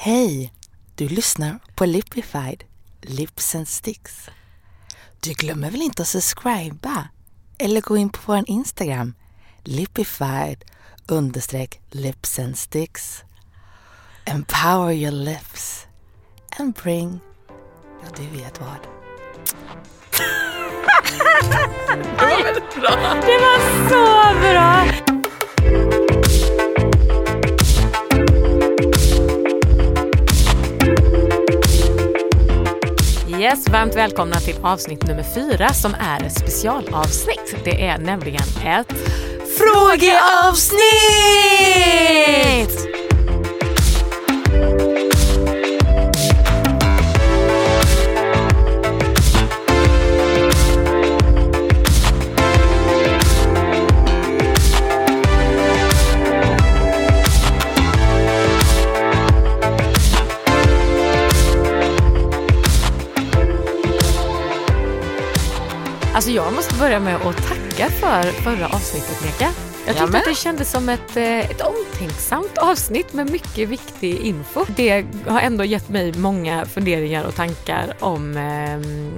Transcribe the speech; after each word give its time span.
Hej! 0.00 0.52
Du 0.94 1.08
lyssnar 1.08 1.58
på 1.74 1.86
Lipified, 1.86 2.64
Lips 3.02 3.54
and 3.54 3.68
Sticks. 3.68 4.28
Du 5.20 5.32
glömmer 5.32 5.70
väl 5.70 5.82
inte 5.82 6.02
att 6.02 6.08
subscriba 6.08 7.08
eller 7.58 7.80
gå 7.80 7.96
in 7.96 8.10
på 8.10 8.18
vår 8.26 8.44
Instagram, 8.46 9.14
Lipified 9.64 10.64
understreck 11.08 11.80
lips 11.90 12.38
and 12.38 12.58
sticks. 12.58 13.24
Empower 14.24 14.92
your 14.92 15.12
lips 15.12 15.86
and 16.58 16.74
bring, 16.74 17.20
ja 18.02 18.08
du 18.16 18.38
vet 18.38 18.60
vad. 18.60 18.78
Det 21.98 22.26
var 22.26 22.42
väldigt 22.44 22.74
bra. 22.74 23.14
Det 23.26 23.38
var 23.38 23.88
så 23.88 24.38
bra! 24.40 25.07
Yes, 33.38 33.68
varmt 33.68 33.96
välkomna 33.96 34.36
till 34.36 34.56
avsnitt 34.62 35.06
nummer 35.06 35.22
fyra 35.22 35.68
som 35.68 35.94
är 35.94 36.26
ett 36.26 36.38
specialavsnitt. 36.38 37.56
Det 37.64 37.86
är 37.86 37.98
nämligen 37.98 38.42
ett 38.64 38.92
Frågeavsnitt! 39.58 40.78
Alltså 66.28 66.44
jag 66.44 66.54
måste 66.54 66.74
börja 66.74 67.00
med 67.00 67.16
att 67.16 67.48
tacka 67.48 67.90
för 67.90 68.22
förra 68.22 68.66
avsnittet 68.66 69.24
Neka. 69.24 69.44
Jag 69.44 69.54
tyckte 69.86 70.00
Jamen. 70.00 70.16
att 70.16 70.24
det 70.24 70.34
kändes 70.34 70.70
som 70.70 70.88
ett, 70.88 71.16
eh, 71.16 71.50
ett 71.50 71.60
omtänksamt 71.60 72.58
avsnitt 72.58 73.12
med 73.12 73.30
mycket 73.30 73.68
viktig 73.68 74.14
info. 74.20 74.64
Det 74.76 75.06
har 75.26 75.40
ändå 75.40 75.64
gett 75.64 75.88
mig 75.88 76.12
många 76.18 76.66
funderingar 76.66 77.24
och 77.24 77.34
tankar 77.34 77.94
om 78.00 78.36
ehm, 78.36 79.12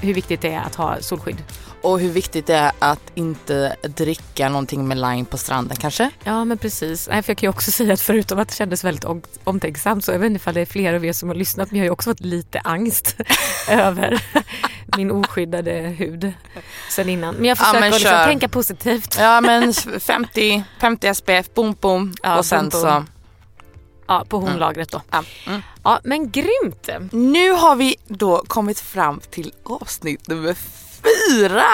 hur 0.00 0.14
viktigt 0.14 0.40
det 0.40 0.52
är 0.52 0.60
att 0.60 0.74
ha 0.74 0.96
solskydd. 1.00 1.42
Och 1.84 2.00
hur 2.00 2.10
viktigt 2.10 2.46
det 2.46 2.54
är 2.54 2.72
att 2.78 3.00
inte 3.14 3.76
dricka 3.82 4.48
någonting 4.48 4.88
med 4.88 4.96
lime 4.96 5.24
på 5.24 5.38
stranden 5.38 5.76
kanske? 5.76 6.10
Ja 6.24 6.44
men 6.44 6.58
precis. 6.58 7.08
Nej, 7.08 7.22
för 7.22 7.30
jag 7.30 7.38
kan 7.38 7.46
ju 7.46 7.50
också 7.50 7.70
säga 7.70 7.92
att 7.94 8.00
förutom 8.00 8.38
att 8.38 8.48
det 8.48 8.54
kändes 8.54 8.84
väldigt 8.84 9.04
om- 9.04 9.22
omtänksamt 9.44 10.04
så 10.04 10.12
jag 10.12 10.18
vet 10.18 10.26
inte 10.26 10.36
ifall 10.36 10.54
det 10.54 10.60
är 10.60 10.66
fler 10.66 10.94
av 10.94 11.04
er 11.04 11.12
som 11.12 11.28
har 11.28 11.36
lyssnat 11.36 11.70
men 11.70 11.78
jag 11.78 11.82
har 11.82 11.86
ju 11.86 11.90
också 11.90 12.10
fått 12.10 12.20
lite 12.20 12.60
angst 12.60 13.16
över 13.68 14.22
min 14.96 15.10
oskyddade 15.10 15.72
hud 15.72 16.32
sen 16.90 17.08
innan. 17.08 17.34
Men 17.34 17.44
jag 17.44 17.50
Ja, 17.58 17.64
försöker 17.64 17.80
men 17.80 17.92
att 17.92 18.00
liksom 18.00 18.24
tänka 18.24 18.48
positivt. 18.48 19.16
Ja 19.18 19.40
men 19.40 19.72
50, 20.00 20.64
50 20.80 21.14
SPF, 21.14 21.54
boom 21.54 21.76
boom 21.80 22.14
Ja, 22.22 22.38
och 22.38 22.46
sen 22.46 22.68
boom, 22.68 22.82
så... 22.82 22.86
boom. 22.90 23.06
Ja, 24.08 24.24
på 24.28 24.38
honlagret 24.40 24.90
då. 24.90 25.02
Ja. 25.10 25.24
Mm. 25.46 25.62
Ja, 25.84 26.00
men 26.04 26.30
grymt! 26.30 26.88
Nu 27.12 27.50
har 27.52 27.76
vi 27.76 27.96
då 28.08 28.44
kommit 28.46 28.80
fram 28.80 29.20
till 29.30 29.52
avsnitt 29.64 30.28
nummer 30.28 30.54
fyra. 31.30 31.64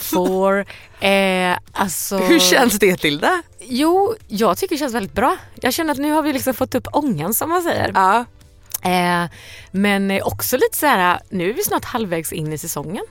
For, 0.00 0.64
eh, 1.00 1.56
alltså... 1.72 2.18
Hur 2.18 2.38
känns 2.40 2.78
det 2.78 2.96
Tilda? 2.96 3.42
Jo, 3.60 4.14
jag 4.28 4.58
tycker 4.58 4.74
det 4.74 4.78
känns 4.78 4.94
väldigt 4.94 5.12
bra. 5.12 5.36
Jag 5.54 5.72
känner 5.72 5.92
att 5.92 5.98
nu 5.98 6.10
har 6.12 6.22
vi 6.22 6.32
liksom 6.32 6.54
fått 6.54 6.74
upp 6.74 6.86
ångan 6.92 7.34
som 7.34 7.48
man 7.50 7.62
säger. 7.62 7.92
Ja. 7.94 8.24
Eh, 8.90 9.30
men 9.70 10.22
också 10.22 10.56
lite 10.56 10.76
så 10.76 10.86
här, 10.86 11.20
nu 11.28 11.50
är 11.50 11.54
vi 11.54 11.62
snart 11.64 11.84
halvvägs 11.84 12.32
in 12.32 12.52
i 12.52 12.58
säsongen. 12.58 13.04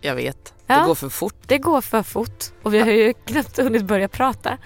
Jag 0.00 0.14
vet, 0.14 0.52
Ja. 0.66 0.78
det 0.78 0.86
går 0.86 0.94
för 0.94 1.08
fort. 1.08 1.34
Det 1.46 1.58
går 1.58 1.80
för 1.80 2.02
fort 2.02 2.44
och 2.62 2.74
vi 2.74 2.78
har 2.78 2.86
ju 2.86 3.12
knappt 3.26 3.56
hunnit 3.58 3.82
börja 3.84 4.08
prata. 4.08 4.50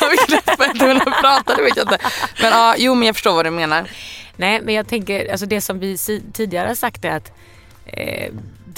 Har 0.00 0.10
vi 0.10 0.16
knappt 0.16 0.58
börjat 0.58 0.78
kunna 0.78 1.04
prata, 1.20 1.56
det 1.56 1.62
vet 1.62 1.76
jag 1.76 1.84
inte. 1.84 1.98
Men 2.42 2.50
ja, 2.52 2.74
jo 2.78 2.94
men 2.94 3.06
jag 3.06 3.16
förstår 3.16 3.32
vad 3.34 3.44
du 3.46 3.50
menar. 3.50 3.90
Nej, 4.36 4.60
men 4.62 4.74
jag 4.74 4.88
tänker, 4.88 5.30
alltså 5.30 5.46
det 5.46 5.60
som 5.60 5.78
vi 5.78 5.98
tidigare 6.32 6.76
sagt 6.76 7.04
är 7.04 7.10
att 7.16 7.32
eh, 7.86 8.32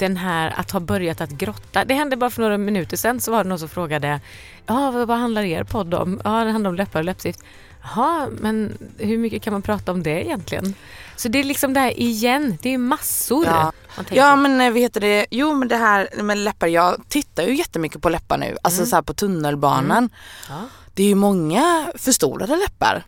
den 0.05 0.17
här 0.17 0.53
att 0.57 0.71
ha 0.71 0.79
börjat 0.79 1.21
att 1.21 1.29
grotta. 1.29 1.85
Det 1.85 1.93
hände 1.93 2.15
bara 2.15 2.29
för 2.29 2.41
några 2.41 2.57
minuter 2.57 2.97
sedan 2.97 3.19
så 3.19 3.31
var 3.31 3.43
det 3.43 3.49
någon 3.49 3.59
som 3.59 3.69
frågade 3.69 4.19
ja, 4.65 4.91
vad, 4.91 5.07
vad 5.07 5.17
handlar 5.17 5.43
er 5.43 5.63
podd 5.63 5.93
om? 5.93 6.21
Ja, 6.23 6.43
det 6.43 6.51
handlar 6.51 6.69
om 6.69 6.75
läppar 6.75 6.99
och 6.99 7.05
läppstift. 7.05 7.39
Jaha, 7.83 8.27
men 8.39 8.77
hur 8.97 9.17
mycket 9.17 9.41
kan 9.41 9.53
man 9.53 9.61
prata 9.61 9.91
om 9.91 10.03
det 10.03 10.25
egentligen? 10.25 10.73
Så 11.15 11.27
det 11.27 11.39
är 11.39 11.43
liksom 11.43 11.73
det 11.73 11.79
här 11.79 11.99
igen, 11.99 12.57
det 12.61 12.73
är 12.73 12.77
massor. 12.77 13.45
Ja. 13.45 13.71
Ja 14.09 14.35
men 14.35 14.61
eh, 14.61 14.71
vad 14.71 14.81
heter 14.81 15.01
det, 15.01 15.25
jo 15.31 15.53
men 15.53 15.67
det 15.67 15.75
här 15.75 16.09
med 16.23 16.37
läppar, 16.37 16.67
jag 16.67 17.01
tittar 17.09 17.43
ju 17.43 17.55
jättemycket 17.55 18.01
på 18.01 18.09
läppar 18.09 18.37
nu. 18.37 18.57
Alltså 18.61 18.85
så 18.85 18.95
här 18.95 19.03
på 19.03 19.13
tunnelbanan. 19.13 20.09
Ja. 20.49 20.59
Det 20.93 21.03
är 21.03 21.07
ju 21.07 21.15
många 21.15 21.91
förstorade 21.95 22.55
läppar. 22.55 23.03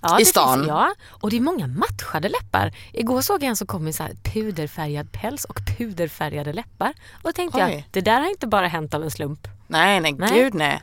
Ja, 0.00 0.20
i 0.20 0.24
stan. 0.24 0.54
Finns, 0.58 0.68
ja, 0.68 0.94
och 1.08 1.30
det 1.30 1.36
är 1.36 1.40
många 1.40 1.66
matchade 1.66 2.28
läppar. 2.28 2.72
Igår 2.92 3.20
såg 3.20 3.42
jag 3.42 3.48
en 3.48 3.56
som 3.56 3.66
kom 3.66 3.84
med 3.84 3.94
så 3.94 4.04
puderfärgad 4.34 5.12
päls 5.12 5.44
och 5.44 5.60
puderfärgade 5.78 6.52
läppar. 6.52 6.88
Och 7.12 7.22
då 7.22 7.32
tänkte 7.32 7.58
jag, 7.58 7.68
Oj. 7.70 7.86
det 7.90 8.00
där 8.00 8.20
har 8.20 8.30
inte 8.30 8.46
bara 8.46 8.66
hänt 8.68 8.94
av 8.94 9.02
en 9.02 9.10
slump. 9.10 9.48
Nej 9.66 10.00
nej, 10.00 10.12
Nej. 10.12 10.30
gud 10.34 10.54
nej. 10.54 10.82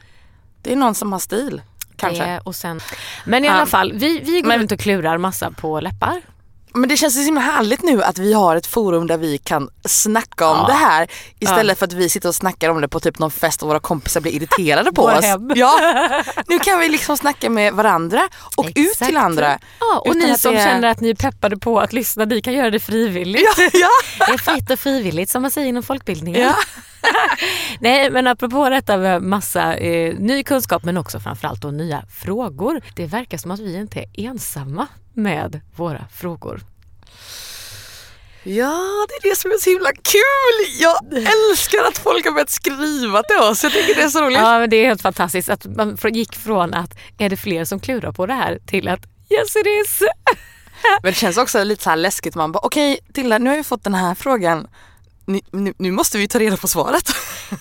Det 0.61 0.71
är 0.71 0.75
någon 0.75 0.95
som 0.95 1.11
har 1.11 1.19
stil. 1.19 1.61
Kanske. 1.97 2.25
Det, 2.25 2.39
och 2.39 2.55
sen, 2.55 2.79
men 3.25 3.45
i 3.45 3.47
alla 3.47 3.65
fall, 3.65 3.93
vi, 3.93 4.19
vi 4.19 4.41
går 4.41 4.47
Men- 4.47 4.59
runt 4.59 4.71
och 4.71 4.79
klurar 4.79 5.17
massa 5.17 5.51
på 5.51 5.79
läppar. 5.79 6.21
Men 6.75 6.89
det 6.89 6.97
känns 6.97 7.13
så 7.13 7.21
himla 7.21 7.41
härligt 7.41 7.83
nu 7.83 8.03
att 8.03 8.17
vi 8.17 8.33
har 8.33 8.55
ett 8.55 8.67
forum 8.67 9.07
där 9.07 9.17
vi 9.17 9.37
kan 9.37 9.69
snacka 9.85 10.47
om 10.49 10.57
Ja. 10.57 10.67
det 10.67 10.73
här 10.73 11.07
istället 11.39 11.79
för 11.79 11.85
att 11.85 11.93
vi 11.93 12.09
sitter 12.09 12.29
och 12.29 12.35
snackar 12.35 12.69
om 12.69 12.81
det 12.81 12.87
på 12.87 12.99
typ 12.99 13.19
någon 13.19 13.31
fest 13.31 13.61
och 13.63 13.69
våra 13.69 13.79
kompisar 13.79 14.21
blir 14.21 14.31
irriterade 14.31 14.91
på 14.91 15.03
oss. 15.03 15.25
hem. 15.25 15.51
Ja, 15.55 15.79
nu 16.47 16.59
kan 16.59 16.79
vi 16.79 16.89
liksom 16.89 17.17
snacka 17.17 17.49
med 17.49 17.73
varandra 17.73 18.21
och 18.55 18.65
ut 18.65 18.77
Exakt. 18.77 19.05
till 19.05 19.17
andra. 19.17 19.59
Ja, 19.79 19.99
och 20.05 20.15
ni 20.15 20.37
som 20.37 20.53
det 20.55 20.63
känner 20.63 20.87
att 20.87 20.99
ni 20.99 21.09
är 21.09 21.15
peppade 21.15 21.57
på 21.57 21.79
att 21.79 21.93
lyssna, 21.93 22.25
ni 22.25 22.41
kan 22.41 22.53
göra 22.53 22.69
det 22.69 22.79
frivilligt. 22.79 23.47
Ja, 23.57 23.69
ja. 23.73 23.89
Det 24.27 24.33
är 24.33 24.37
fritt 24.37 24.71
och 24.71 24.79
frivilligt 24.79 25.29
som 25.29 25.41
man 25.41 25.51
säger 25.51 25.67
inom 25.67 25.83
folkbildningen. 25.83 26.41
Ja. 26.41 26.55
Nej 27.79 28.09
men 28.11 28.27
apropå 28.27 28.69
detta 28.69 28.97
med 28.97 29.21
massa 29.21 29.75
eh, 29.75 30.15
ny 30.19 30.43
kunskap 30.43 30.83
men 30.83 30.97
också 30.97 31.19
framförallt 31.19 31.61
då 31.61 31.71
nya 31.71 32.03
frågor. 32.21 32.81
Det 32.95 33.05
verkar 33.05 33.37
som 33.37 33.51
att 33.51 33.59
vi 33.59 33.75
inte 33.77 33.99
är 33.99 34.07
ensamma 34.29 34.87
med 35.15 35.61
våra 35.75 36.07
frågor. 36.13 36.61
Ja, 38.43 39.05
det 39.07 39.27
är 39.27 39.29
det 39.29 39.35
som 39.35 39.51
är 39.51 39.57
så 39.57 39.69
himla 39.69 39.91
kul. 39.91 40.79
Jag 40.79 40.97
älskar 41.13 41.83
att 41.87 41.97
folk 41.97 42.25
har 42.25 42.31
börjat 42.31 42.49
skriva 42.49 43.23
till 43.23 43.37
oss. 43.37 43.63
Jag 43.63 43.71
tycker 43.71 43.95
det 43.95 44.01
är 44.01 44.09
så 44.09 44.21
roligt. 44.21 44.37
Ja 44.37 44.59
men 44.59 44.69
det 44.69 44.75
är 44.75 44.85
helt 44.87 45.01
fantastiskt 45.01 45.49
att 45.49 45.65
man 45.65 45.97
gick 46.13 46.35
från 46.35 46.73
att 46.73 46.97
är 47.17 47.29
det 47.29 47.37
fler 47.37 47.65
som 47.65 47.79
klurar 47.79 48.11
på 48.11 48.25
det 48.25 48.33
här 48.33 48.59
till 48.65 48.87
att 48.87 48.99
yes 49.29 49.55
it 49.55 49.65
is. 49.65 50.01
Men 51.01 51.11
det 51.11 51.17
känns 51.17 51.37
också 51.37 51.63
lite 51.63 51.83
så 51.83 51.89
här 51.89 51.97
läskigt. 51.97 52.35
Man 52.35 52.51
bara 52.51 52.59
okej 52.59 52.99
Tilda, 53.13 53.37
nu 53.37 53.49
har 53.49 53.57
vi 53.57 53.63
fått 53.63 53.83
den 53.83 53.93
här 53.93 54.15
frågan. 54.15 54.67
Nu, 55.25 55.39
nu, 55.51 55.73
nu 55.77 55.91
måste 55.91 56.17
vi 56.17 56.27
ta 56.27 56.39
reda 56.39 56.57
på 56.57 56.67
svaret. 56.67 57.09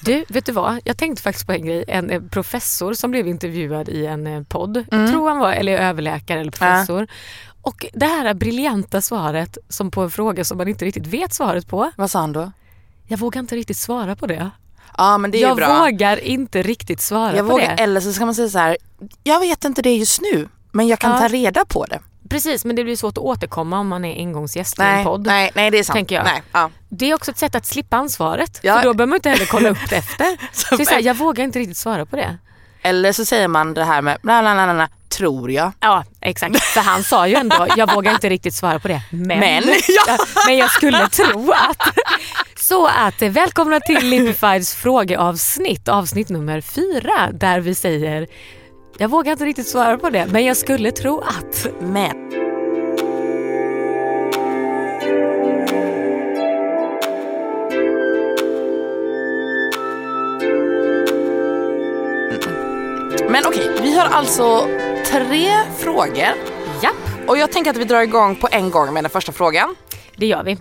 Du, 0.05 0.25
vet 0.29 0.47
du 0.47 0.53
vad? 0.53 0.81
Jag 0.85 0.97
tänkte 0.99 1.23
faktiskt 1.23 1.47
på 1.47 1.53
en 1.53 1.67
grej. 1.67 1.85
En 1.89 2.11
eh, 2.11 2.23
professor 2.23 2.95
som 2.95 3.11
blev 3.11 3.29
intervjuad 3.29 3.89
i 3.89 4.07
en 4.07 4.27
eh, 4.27 4.43
podd. 4.43 4.77
Mm. 4.77 5.03
Jag 5.03 5.11
tror 5.11 5.29
han 5.29 5.39
var 5.39 5.53
eller 5.53 5.79
överläkare 5.79 6.41
eller 6.41 6.51
professor. 6.53 7.07
Och 7.63 7.87
det 7.93 8.07
här 8.07 8.35
briljanta 8.35 9.01
svaret 9.01 9.59
som 9.69 9.91
på 9.91 10.03
en 10.03 10.11
fråga 10.11 10.45
som 10.45 10.59
man 10.59 10.69
inte 10.69 10.85
riktigt 10.85 11.07
vet 11.07 11.33
svaret 11.35 11.69
på. 11.69 11.91
Vad 11.97 12.11
sa 12.11 12.19
han 12.21 12.33
då? 12.33 12.53
Jag 13.07 13.19
vågar 13.19 13.41
inte 13.41 13.57
riktigt 13.57 13.77
svara 13.77 14.17
på 14.17 14.27
det. 14.27 14.51
Ja 14.97 15.19
men 15.19 15.31
det 15.31 15.39
är 15.39 15.43
jag 15.43 15.57
bra. 15.57 15.79
vågar 15.81 16.17
inte 16.25 16.63
riktigt 16.63 17.01
svara 17.01 17.37
jag 17.37 17.47
på 17.47 17.53
vågar, 17.53 17.77
det. 17.77 17.83
eller 17.83 18.01
så 18.01 18.13
ska 18.13 18.25
man 18.25 18.35
säga 18.35 18.49
så 18.49 18.59
här, 18.59 18.77
jag 19.23 19.41
vet 19.41 19.65
inte 19.65 19.83
det 19.83 19.97
just 19.97 20.21
nu 20.21 20.49
men 20.73 20.87
jag 20.89 20.99
kan 20.99 21.11
Ja. 21.11 21.19
ta 21.19 21.29
reda 21.29 21.65
på 21.65 21.85
det. 21.87 22.01
Precis, 22.31 22.65
men 22.65 22.77
det 22.77 22.85
blir 22.85 22.97
svårt 22.97 23.13
att 23.19 23.25
återkomma 23.25 23.79
om 23.79 23.89
man 23.89 24.05
är 24.05 24.17
engångsgäst 24.19 24.79
i 24.79 24.83
en 24.83 24.89
Nej, 24.89 25.05
podd. 25.05 25.27
nej, 25.27 25.51
nej 25.55 25.71
det 25.71 25.79
är 25.79 25.83
sant. 25.83 25.95
tänker 25.97 26.15
jag. 26.15 26.25
Nej, 26.25 26.43
ja. 26.53 26.71
Det 26.89 27.11
är 27.11 27.15
också 27.15 27.31
ett 27.31 27.39
sätt 27.39 27.55
att 27.55 27.67
slippa 27.67 27.97
ansvaret. 27.97 28.61
Ja. 28.63 28.77
För 28.77 28.83
då 28.85 28.95
behöver 28.95 29.09
man 29.11 29.17
inte 29.17 29.31
heller 29.31 29.47
kolla 29.47 29.69
upp 29.69 29.91
det 29.91 29.97
efter. 29.97 30.27
Så- 30.53 30.85
så 30.85 30.91
här, 30.95 31.03
jag 31.03 31.15
vågar 31.15 31.45
inte 31.45 31.59
riktigt 31.59 31.77
svara 31.77 32.07
på 32.07 32.17
det. 32.17 32.39
Eller 32.83 33.13
så 33.13 33.25
säger 33.25 33.49
man 33.49 33.75
det 33.75 33.85
här 33.85 34.03
med 34.03 34.19
bla 34.23 34.43
bla 34.43 34.55
bla, 34.55 34.75
bla 34.75 34.89
tror 35.09 35.51
jag. 35.51 35.73
Ja, 35.81 36.05
exakt. 36.21 36.61
För 36.63 36.81
han 36.81 37.05
sa 37.05 37.29
ju 37.29 37.35
ändå, 37.35 37.67
jag 37.77 37.95
vågar 37.95 38.13
inte 38.13 38.29
riktigt 38.29 38.55
svara 38.55 38.79
på 38.79 38.89
det. 38.89 39.03
Men, 39.11 39.41
Men, 39.41 39.63
ja. 40.07 40.19
men 40.47 40.57
jag 40.57 40.71
skulle 40.71 41.09
tro 41.09 41.53
att. 41.53 41.89
Så 42.59 42.87
att 42.87 43.23
välkomna 43.23 43.81
till 43.81 44.07
Lipifieds 44.09 44.75
frågeavsnitt, 44.75 45.89
avsnitt 45.89 46.29
nummer 46.29 46.61
fyra, 46.61 47.31
där 47.33 47.61
vi 47.61 47.75
säger 47.75 48.27
jag 48.99 49.09
vågar 49.09 49.33
inte 49.33 49.45
riktigt 49.45 49.69
svara 49.69 49.99
på 49.99 50.11
det, 50.11 50.27
men 50.27 50.45
jag 50.45 50.57
skulle 50.57 50.91
tro 50.91 51.21
att. 51.21 51.67
Men. 51.81 52.17
Men 63.31 63.43
okej, 63.47 63.71
vi 63.83 63.99
har 63.99 64.07
alltså 64.07 64.69
tre 65.07 65.51
frågor 65.79 66.35
Japp, 66.83 67.29
och 67.29 67.39
jag 67.39 67.53
tänker 67.53 67.71
att 67.71 67.77
vi 67.77 67.85
drar 67.85 68.01
igång 68.01 68.37
på 68.37 68.49
en 68.53 68.71
gång 68.71 68.95
med 68.95 69.05
den 69.05 69.11
första 69.11 69.33
frågan. 69.33 69.75
det 70.17 70.27
gör 70.27 70.45
vi. 70.45 70.57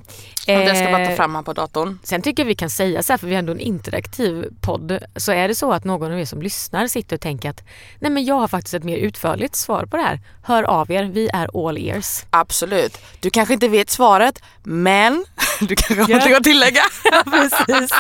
Och 0.48 0.54
jag 0.54 0.78
ska 0.78 0.86
bara 0.86 1.06
ta 1.06 1.12
Eh, 1.12 1.16
fram 1.16 1.36
här 1.36 1.42
på 1.42 1.54
datorn. 1.54 2.00
Sen 2.04 2.22
tycker 2.22 2.44
jag 2.44 2.48
vi 2.48 2.56
kan 2.56 2.70
säga 2.70 3.04
så 3.04 3.14
här, 3.14 3.18
för 3.18 3.28
vi 3.28 3.36
är 3.36 3.40
ändå 3.40 3.52
en 3.52 3.60
interaktiv 3.60 4.46
podd, 4.62 5.00
så 5.16 5.32
är 5.32 5.48
det 5.48 5.56
så 5.56 5.74
att 5.74 5.84
någon 5.84 6.12
av 6.12 6.20
er 6.20 6.26
som 6.26 6.42
lyssnar 6.42 6.88
sitter 6.88 7.16
och 7.16 7.22
tänker 7.22 7.50
att 7.50 7.64
nej 8.00 8.12
men 8.12 8.26
jag 8.26 8.36
har 8.36 8.48
faktiskt 8.48 8.74
ett 8.74 8.84
mer 8.84 8.98
utförligt 8.98 9.56
svar 9.56 9.86
på 9.86 9.98
det 9.98 10.04
här. 10.04 10.20
Hör 10.44 10.64
av 10.64 10.92
er, 10.92 11.04
vi 11.04 11.30
är 11.34 11.68
all 11.68 11.78
ears. 11.78 12.24
Absolut. 12.30 12.98
Du 13.20 13.30
kanske 13.30 13.54
inte 13.54 13.68
vet 13.68 13.90
svaret, 13.90 14.42
men 14.64 15.26
du 15.60 15.76
kanske 15.76 15.94
har 16.02 16.10
Ja. 16.10 16.16
någonting 16.16 16.36
att 16.36 16.44
tillägga. 16.44 16.82
Precis. 17.26 17.92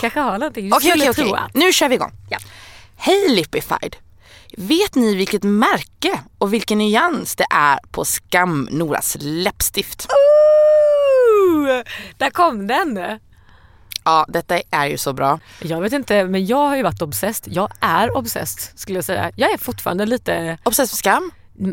Kanske 0.00 0.20
har 0.20 0.38
någonting. 0.38 0.70
Du 0.70 0.76
Okej, 0.76 0.90
skulle 0.90 1.10
okej, 1.10 1.24
tro 1.24 1.34
att. 1.34 1.54
Nu 1.54 1.72
kör 1.72 1.88
vi 1.88 1.94
igång. 1.94 2.12
Ja. 2.30 2.38
Hej 2.96 3.28
Lipified! 3.28 3.96
Vet 4.56 4.94
ni 4.94 5.14
vilket 5.14 5.42
märke 5.42 6.20
och 6.38 6.52
vilken 6.54 6.78
nyans 6.78 7.36
det 7.36 7.46
är 7.50 7.78
på 7.90 8.04
Skam 8.04 8.68
Noras 8.70 9.16
läppstift? 9.20 10.06
Där 12.18 12.30
kom 12.30 12.66
den. 12.66 13.18
Ja, 14.04 14.26
detta 14.28 14.60
är 14.70 14.86
ju 14.86 14.98
så 14.98 15.12
bra. 15.12 15.38
Jag 15.62 15.80
vet 15.80 15.92
inte, 15.92 16.24
men 16.24 16.46
jag 16.46 16.68
har 16.68 16.76
ju 16.76 16.82
varit 16.82 17.02
obsessed. 17.02 17.52
Jag 17.52 17.68
är 17.80 18.16
obsessed 18.16 18.78
skulle 18.78 18.98
jag 18.98 19.04
säga. 19.04 19.30
Jag 19.36 19.52
är 19.52 19.58
fortfarande 19.58 20.06
lite, 20.06 20.58
Obsessed 20.64 20.92
med 20.92 20.98
Skam? 20.98 21.30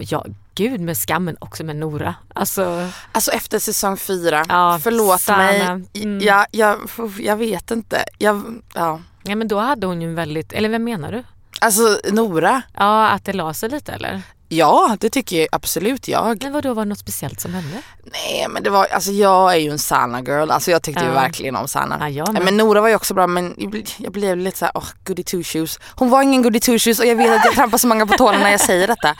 ja 0.10 0.26
gud 0.56 0.82
med 0.82 0.98
skammen 0.98 1.38
också 1.42 1.64
med 1.64 1.76
Nora. 1.76 2.16
Alltså, 2.36 2.90
Alltså 3.12 3.32
efter 3.32 3.60
säsong 3.60 3.98
fyra, 3.98 4.46
Ja, 4.50 4.80
förlåt 4.84 5.22
Sanna. 5.22 5.38
mig. 5.76 5.86
Mm. 6.04 6.20
Jag, 6.22 6.46
jag, 6.52 6.78
jag 7.20 7.36
vet 7.38 7.72
inte. 7.72 8.04
Jag, 8.18 8.62
ja. 8.74 9.02
ja 9.24 9.36
men 9.36 9.48
då 9.48 9.60
hade 9.60 9.88
hon 9.88 10.02
ju 10.02 10.08
en 10.08 10.16
väldigt, 10.16 10.54
eller 10.54 10.70
vem 10.70 10.84
menar 10.84 11.12
du? 11.12 11.24
Alltså 11.62 12.00
Nora, 12.12 12.62
Ja, 12.76 13.08
att 13.10 13.26
det 13.26 13.34
la 13.34 13.54
sig 13.54 13.70
lite 13.70 13.92
eller? 13.92 14.22
Ja 14.50 14.98
det 15.00 15.10
tycker 15.10 15.40
jag 15.40 15.48
absolut 15.52 16.08
jag. 16.08 16.44
Men 16.44 16.54
vadå, 16.54 16.74
var 16.74 16.86
det 16.86 16.90
något 16.90 17.00
speciellt 17.00 17.42
som 17.42 17.54
hände? 17.54 17.82
Nej 18.04 18.46
men 18.50 18.64
det 18.64 18.70
var, 18.70 18.86
alltså 18.86 19.12
jag 19.12 19.54
är 19.54 19.58
ju 19.58 19.72
en 19.72 19.80
Sanna 19.80 20.22
girl, 20.22 20.52
alltså 20.52 20.72
jag 20.72 20.82
tyckte 20.84 21.04
ju 21.04 21.08
Ja. 21.10 21.14
verkligen 21.14 21.56
om 21.56 21.68
Sanna. 21.68 22.10
Ja, 22.10 22.32
med. 22.32 22.44
men 22.44 22.58
Nora 22.58 22.82
var 22.82 22.88
ju 22.88 22.96
också 22.96 23.14
bra 23.14 23.28
men 23.28 23.56
jag 23.98 24.12
blev 24.12 24.38
lite 24.38 24.58
såhär, 24.58 24.72
åh 24.76 24.86
goody 25.06 25.24
two 25.24 25.44
shoes. 25.44 25.80
Hon 25.96 26.10
var 26.10 26.22
ingen 26.22 26.42
goody 26.42 26.60
two 26.60 26.78
shoes 26.80 27.00
och 27.00 27.06
jag 27.06 27.16
vet 27.16 27.40
att 27.40 27.46
jag 27.46 27.54
trampar 27.54 27.78
så 27.78 27.88
många 27.88 28.06
på 28.06 28.14
tårna 28.18 28.38
när 28.38 28.52
jag 28.52 28.62
säger 28.62 28.88
detta. 28.88 29.16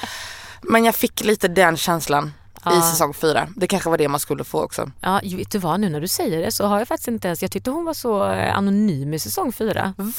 Men 0.62 0.86
jag 0.86 0.96
fick 0.96 1.24
lite 1.24 1.48
den 1.48 1.78
känslan 1.78 2.28
i 2.28 2.62
Ja. 2.66 2.82
säsong 2.82 3.14
fyra. 3.14 3.48
Det 3.56 3.68
kanske 3.68 3.90
var 3.90 3.98
det 3.98 4.08
man 4.08 4.20
skulle 4.20 4.44
få 4.44 4.62
också. 4.64 4.92
Ja, 5.02 5.20
ju- 5.24 5.38
vet 5.38 5.52
du 5.52 5.58
vad, 5.58 5.80
nu 5.80 5.90
när 5.90 6.02
du 6.02 6.08
säger 6.08 6.46
det 6.46 6.52
så 6.52 6.66
har 6.66 6.80
jag 6.80 6.88
faktiskt 6.88 7.08
inte 7.08 7.28
ens, 7.28 7.42
jag 7.42 7.52
tyckte 7.52 7.72
hon 7.72 7.86
var 7.86 7.94
så 7.94 8.32
eh, 8.32 8.58
anonym 8.58 9.14
i 9.14 9.20
säsong 9.20 9.52
fyra. 9.52 9.94
Va? 9.98 10.14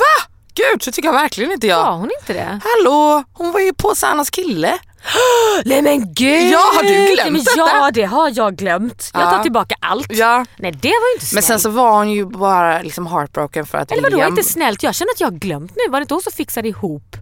Gud, 0.55 0.83
så 0.83 0.93
tycker 0.93 1.09
jag 1.09 1.13
verkligen 1.13 1.53
inte 1.53 1.67
jag. 1.67 1.85
Var 1.85 1.93
hon 1.97 2.11
inte 2.21 2.33
det? 2.33 2.61
Hallå, 2.65 3.25
hon 3.33 3.53
var 3.53 3.61
ju 3.61 3.73
på 3.75 3.95
Sannas 3.95 4.31
kille. 4.31 4.79
Nej 5.65 5.83
men 5.83 6.15
gud! 6.15 6.51
Ja, 6.53 6.59
har 6.77 6.83
du 6.83 6.89
glömt 7.15 7.33
Nej, 7.33 7.43
detta? 7.45 7.57
Ja 7.57 7.91
det 7.95 8.03
har 8.05 8.33
jag 8.35 8.57
glömt. 8.57 9.11
Jag 9.15 9.23
Ja. 9.23 9.31
tar 9.31 9.43
tillbaka 9.43 9.75
allt. 9.81 10.07
Ja. 10.11 10.45
Nej 10.59 10.73
det 10.73 10.89
var 10.89 11.15
inte 11.15 11.27
snällt. 11.27 11.33
Men 11.35 11.43
sen 11.43 11.61
så 11.61 11.71
var 11.71 11.91
hon 11.97 12.11
ju 12.11 12.25
bara 12.27 12.83
liksom 12.83 13.07
heartbroken 13.07 13.67
för 13.67 13.79
att 13.79 13.93
Eller 13.93 14.03
vadå 14.03 14.17
William... 14.17 14.33
inte 14.33 14.43
snällt? 14.45 14.83
Jag 14.83 14.95
känner 14.95 15.13
att 15.13 15.21
jag 15.21 15.27
har 15.31 15.39
glömt 15.39 15.73
nu. 15.77 15.93
Var 15.93 16.01
det 16.01 16.03
inte 16.03 16.15
hon 16.15 16.23
som 16.23 16.33
fixade 16.33 16.69
ihop 16.69 17.17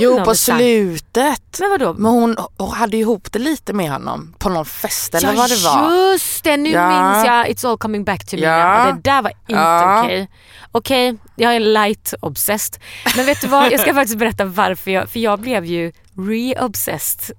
honom 0.00 0.18
Jo 0.18 0.24
på 0.24 0.34
slutet. 0.34 1.60
Men 1.60 1.70
vadå? 1.70 1.94
Men 1.94 2.12
hon, 2.12 2.36
hon 2.58 2.70
hade 2.70 2.96
ju 2.96 3.02
ihop 3.02 3.32
det 3.32 3.38
lite 3.38 3.72
med 3.72 3.90
honom 3.90 4.34
på 4.38 4.48
någon 4.48 4.64
fest 4.64 5.14
eller 5.14 5.32
vad 5.32 5.50
det 5.50 5.56
var. 5.64 6.12
just 6.12 6.44
det, 6.44 6.56
nu 6.56 6.70
Ja. 6.70 6.88
minns 6.88 7.26
jag. 7.26 7.46
It's 7.48 7.68
all 7.70 7.78
coming 7.78 8.04
back 8.04 8.24
to 8.26 8.36
me 8.36 8.42
Ja. 8.42 8.84
Det 9.02 9.10
där 9.10 9.22
var 9.22 9.30
inte 9.30 9.52
Ja. 9.52 10.02
okej. 10.04 10.28
Okej, 10.72 11.16
jag 11.36 11.56
är 11.56 11.60
light 11.60 12.14
obsessed. 12.20 12.82
Men 13.16 13.26
vet 13.26 13.40
du 13.40 13.46
vad, 13.48 13.72
jag 13.72 13.80
ska 13.80 13.94
faktiskt 14.00 14.18
berätta 14.18 14.44
varför 14.44 14.90
jag, 14.90 15.08
för 15.10 15.20
jag 15.20 15.40
blev 15.40 15.64
ju 15.64 15.92
re-obsessed 16.16 17.30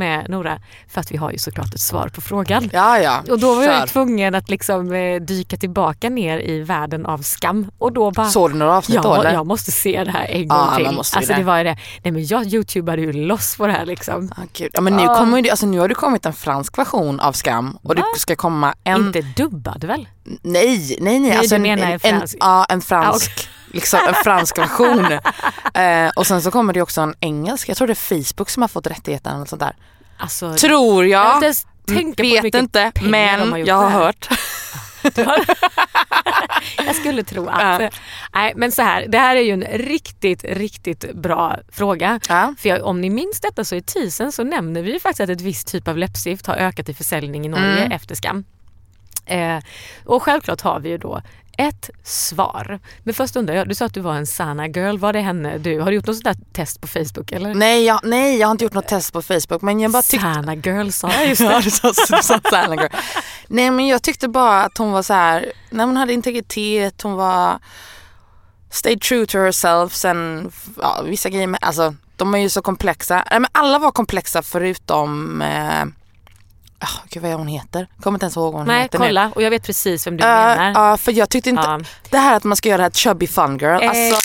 med 0.00 0.28
Nora. 0.30 0.58
För 0.88 1.00
att 1.00 1.10
vi 1.12 1.16
har 1.16 1.30
ju 1.32 1.38
såklart 1.38 1.74
ett 1.74 1.80
svar 1.80 2.08
på 2.08 2.20
frågan. 2.20 2.70
Ja 2.72 2.98
ja, 2.98 3.22
Och 3.30 3.38
då 3.38 3.54
var 3.54 3.62
jag 3.64 3.88
tvungen 3.88 4.34
att 4.34 4.48
liksom 4.50 4.92
eh, 4.92 5.20
dyka 5.20 5.56
tillbaka 5.56 6.08
ner 6.10 6.38
i 6.38 6.60
världen 6.62 7.06
av 7.06 7.18
skam. 7.18 7.70
Och 7.78 7.92
då 7.92 8.10
bara, 8.10 8.26
Såg 8.26 8.50
du 8.50 8.56
några 8.56 8.76
avsnitt 8.76 9.02
då 9.02 9.08
ja, 9.08 9.20
eller? 9.20 9.32
jag 9.32 9.46
måste 9.46 9.70
se 9.70 10.04
det 10.04 10.10
här 10.10 10.26
en 10.30 10.48
gång 10.48 10.58
Ja, 10.58 10.76
till. 10.76 10.84
man 10.86 10.94
måste 10.94 11.16
alltså 11.16 11.32
det. 11.32 11.38
det 11.38 11.44
var 11.44 11.58
ju 11.58 11.64
det. 11.64 11.76
Nej 12.02 12.12
men 12.12 12.26
jag 12.26 12.46
youtubade 12.46 13.02
ju 13.02 13.12
loss 13.12 13.56
på 13.56 13.66
det 13.66 13.72
här 13.72 13.86
liksom. 13.86 14.32
Ah, 14.36 14.42
gud. 14.52 14.70
Ja, 14.72 14.80
men 14.80 14.96
nu, 14.96 15.02
Ah. 15.02 15.18
kommer 15.18 15.38
ju, 15.42 15.50
alltså, 15.50 15.66
nu 15.66 15.78
har 15.78 15.88
det 15.88 15.94
kommit 15.94 16.26
en 16.26 16.32
fransk 16.32 16.78
version 16.78 17.20
av 17.20 17.32
Skam 17.32 17.78
och 17.82 17.94
det 17.94 18.02
ska 18.16 18.36
komma 18.36 18.74
en... 18.84 19.06
Inte 19.06 19.20
dubbad 19.22 19.84
väl? 19.84 20.08
Nej, 20.42 20.96
nej, 21.00 21.18
nej. 21.18 21.36
Alltså 21.36 21.50
du 21.50 21.56
en, 21.56 21.62
menar 21.62 21.86
en, 21.86 21.92
en 21.92 22.00
fransk? 22.00 22.34
En, 22.34 22.38
ja, 22.40 22.64
en 22.68 22.80
fransk. 22.80 23.30
Ah, 23.30 23.34
okej. 23.34 23.49
Liksom 23.70 24.00
en 24.08 24.14
fransk 24.14 24.58
version. 24.58 25.12
eh, 25.74 26.10
och 26.16 26.26
sen 26.26 26.42
så 26.42 26.50
kommer 26.50 26.72
det 26.72 26.82
också 26.82 27.00
en 27.00 27.14
engelsk. 27.20 27.68
Jag 27.68 27.76
tror 27.76 27.86
det 27.86 27.92
är 27.92 28.22
Facebook 28.24 28.50
som 28.50 28.62
har 28.62 28.68
fått 28.68 28.86
rättigheterna 28.86 29.36
eller 29.36 29.46
sånt 29.46 29.60
där. 29.60 29.76
Alltså, 30.16 30.54
Tror 30.54 31.06
jag 31.06 31.18
har 31.18 31.26
jag. 31.26 31.36
inte 31.36 31.44
ens 31.46 31.66
tänkt 31.86 32.16
på 32.16 32.22
hur 32.22 32.32
Vet 32.32 32.42
mycket 32.42 32.60
inte 32.60 32.80
har 32.80 33.08
men 33.08 33.58
gjort 33.58 33.68
jag 33.68 33.76
har 33.76 33.90
hört. 33.90 34.28
Jag 36.86 36.96
skulle 36.96 37.22
tro 37.22 37.48
att... 37.48 37.82
Nej 38.34 38.52
men 38.56 38.72
så 38.72 38.82
här, 38.82 39.06
det 39.08 39.18
här 39.18 39.36
är 39.36 39.40
ju 39.40 39.52
en 39.52 39.64
riktigt, 39.72 40.44
riktigt 40.44 41.12
bra 41.14 41.56
fråga. 41.72 42.20
Ja. 42.28 42.54
För 42.58 42.68
jag, 42.68 42.84
om 42.84 43.00
ni 43.00 43.10
minns 43.10 43.40
detta 43.40 43.64
så 43.64 43.74
i 43.74 43.82
teasern 43.82 44.32
så 44.32 44.44
nämner 44.44 44.82
vi 44.82 44.92
ju 44.92 45.00
faktiskt 45.00 45.20
att 45.20 45.28
ett 45.28 45.40
visst 45.40 45.68
typ 45.68 45.88
av 45.88 45.96
läppstift 45.98 46.46
har 46.46 46.54
ökat 46.54 46.88
i 46.88 46.94
försäljning 46.94 47.46
i 47.46 47.48
Norge 47.48 47.78
Mm. 47.80 47.92
efter 47.92 48.14
skam. 48.14 48.44
Eh, 49.26 49.58
och 50.04 50.22
självklart 50.22 50.60
har 50.60 50.80
vi 50.80 50.88
ju 50.88 50.98
då 50.98 51.22
ett 51.60 51.90
svar. 52.04 52.80
Men 53.02 53.14
först 53.14 53.36
undrar 53.36 53.54
jag, 53.54 53.68
du 53.68 53.74
sa 53.74 53.84
att 53.84 53.94
du 53.94 54.00
var 54.00 54.14
en 54.14 54.26
Sana 54.26 54.66
girl, 54.66 54.98
var 54.98 55.12
det 55.12 55.20
henne 55.20 55.58
du, 55.58 55.80
har 55.80 55.90
du 55.90 55.96
gjort 55.96 56.06
något 56.06 56.16
sånt 56.16 56.24
där 56.24 56.36
test 56.52 56.80
på 56.80 56.88
Facebook 56.88 57.32
eller? 57.32 57.54
Nej, 57.54 57.84
jag, 57.84 58.00
nej, 58.02 58.38
jag 58.38 58.46
har 58.46 58.52
inte 58.52 58.64
gjort 58.64 58.74
något 58.74 58.88
test 58.88 59.12
på 59.12 59.22
Facebook 59.22 59.62
men 59.62 59.80
jag 59.80 59.92
bara 59.92 60.02
tyckte... 60.02 60.34
Sana 60.34 60.54
girl 60.54 60.90
sa 60.90 61.10
Ja, 61.12 61.24
just 61.24 61.42
det. 61.42 61.46
Girl. 62.76 62.88
Nej 63.48 63.70
men 63.70 63.86
jag 63.86 64.02
tyckte 64.02 64.28
bara 64.28 64.62
att 64.62 64.78
hon 64.78 64.92
var 64.92 65.02
så 65.02 65.14
här, 65.14 65.52
när 65.70 65.84
hon 65.84 65.96
hade 65.96 66.12
integritet, 66.12 67.02
hon 67.02 67.14
var 67.14 67.58
stay 68.70 68.98
true 68.98 69.26
to 69.26 69.38
herself. 69.38 69.94
Sen 69.94 70.50
ja, 70.76 71.02
vissa 71.04 71.28
grejer, 71.28 71.46
med, 71.46 71.58
alltså 71.62 71.94
de 72.16 72.34
är 72.34 72.38
ju 72.38 72.48
så 72.48 72.62
komplexa. 72.62 73.24
Nej, 73.30 73.40
men 73.40 73.50
alla 73.52 73.78
var 73.78 73.90
komplexa 73.90 74.42
förutom, 74.42 75.42
eh, 75.42 75.84
oh, 76.82 77.00
gud 77.10 77.22
vad 77.22 77.32
är 77.32 77.34
hon 77.36 77.46
heter? 77.48 77.86
Kommer 78.00 78.16
inte 78.16 78.24
ens 78.24 78.36
ihåg 78.36 78.52
vad 78.52 78.60
hon 78.60 78.66
Nej 78.68 78.82
heter 78.82 78.98
nu. 78.98 79.04
kolla 79.06 79.30
och 79.34 79.42
jag 79.42 79.50
vet 79.50 79.62
precis 79.66 80.06
vem 80.06 80.16
du 80.16 80.24
Ja, 80.24 80.28
menar. 80.56 80.90
Ja, 80.90 80.96
för 80.96 81.12
jag 81.12 81.28
tyckte 81.28 81.50
inte, 81.50 81.62
Ja. 81.62 81.80
det 82.10 82.18
här 82.18 82.36
att 82.36 82.44
man 82.44 82.56
ska 82.56 82.68
göra 82.68 82.76
det 82.78 82.82
här 82.82 82.90
chubby 82.90 83.26
fun 83.26 83.58
girl, 83.58 83.82
Eh. 83.82 83.88
alltså, 83.88 84.20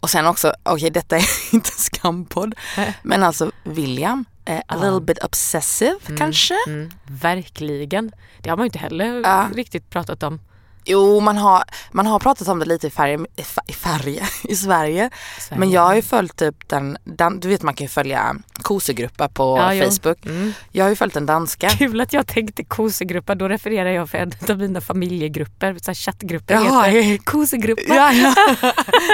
och 0.00 0.10
sen 0.10 0.26
också, 0.26 0.54
okej 0.62 0.90
detta 0.90 1.16
är 1.16 1.24
inte 1.54 1.70
skampodd, 1.70 2.54
Eh. 2.78 2.88
men 3.02 3.22
alltså 3.22 3.50
William, 3.62 4.24
eh, 4.44 4.60
a 4.68 4.74
little 4.76 5.00
bit 5.00 5.24
obsessive 5.24 5.98
kanske? 6.18 6.54
Mm, 6.66 6.90
verkligen. 7.04 8.12
Det 8.40 8.50
har 8.50 8.56
man 8.56 8.64
ju 8.64 8.68
inte 8.68 8.78
heller 8.78 9.20
Ja. 9.24 9.48
riktigt 9.54 9.90
pratat 9.90 10.22
om. 10.22 10.40
Jo, 10.86 11.20
man 11.20 11.36
har, 11.36 11.64
man 11.92 12.06
har 12.06 12.18
pratat 12.18 12.48
om 12.48 12.58
det 12.58 12.64
lite 12.64 12.86
i 12.86 12.90
färg, 12.90 13.18
i 13.66 13.72
färg, 13.72 14.20
i 14.44 14.56
Sverige. 14.56 15.10
Sverige. 15.38 15.58
Men 15.60 15.70
jag 15.70 15.80
har 15.82 15.94
ju 15.94 16.02
följt 16.02 16.36
typ 16.36 16.68
den, 16.68 16.96
den 17.04 17.40
du 17.40 17.48
vet 17.48 17.62
man 17.62 17.74
kan 17.74 17.84
ju 17.84 17.88
följa 17.88 18.34
kosegrupper 18.62 19.28
på 19.28 19.58
Ja. 19.58 19.84
Facebook. 19.84 20.26
Mm. 20.26 20.52
Jag 20.72 20.84
har 20.84 20.90
ju 20.90 20.96
följt 20.96 21.14
den 21.14 21.26
danska. 21.26 21.68
Kul 21.68 22.00
att 22.00 22.12
jag 22.12 22.26
tänkte 22.26 22.64
kosegrupper, 22.64 23.34
då 23.34 23.48
refererar 23.48 23.90
jag 23.90 24.10
för 24.10 24.18
en 24.18 24.32
av 24.50 24.58
mina 24.58 24.80
familjegrupper, 24.80 25.76
så 25.82 25.90
här 25.90 25.94
chattgrupper 25.94 26.54
Jaha, 26.54 26.82
heter 26.82 27.24
kosegrupper. 27.24 27.94
Ja, 27.94 28.12
ja. 28.12 28.34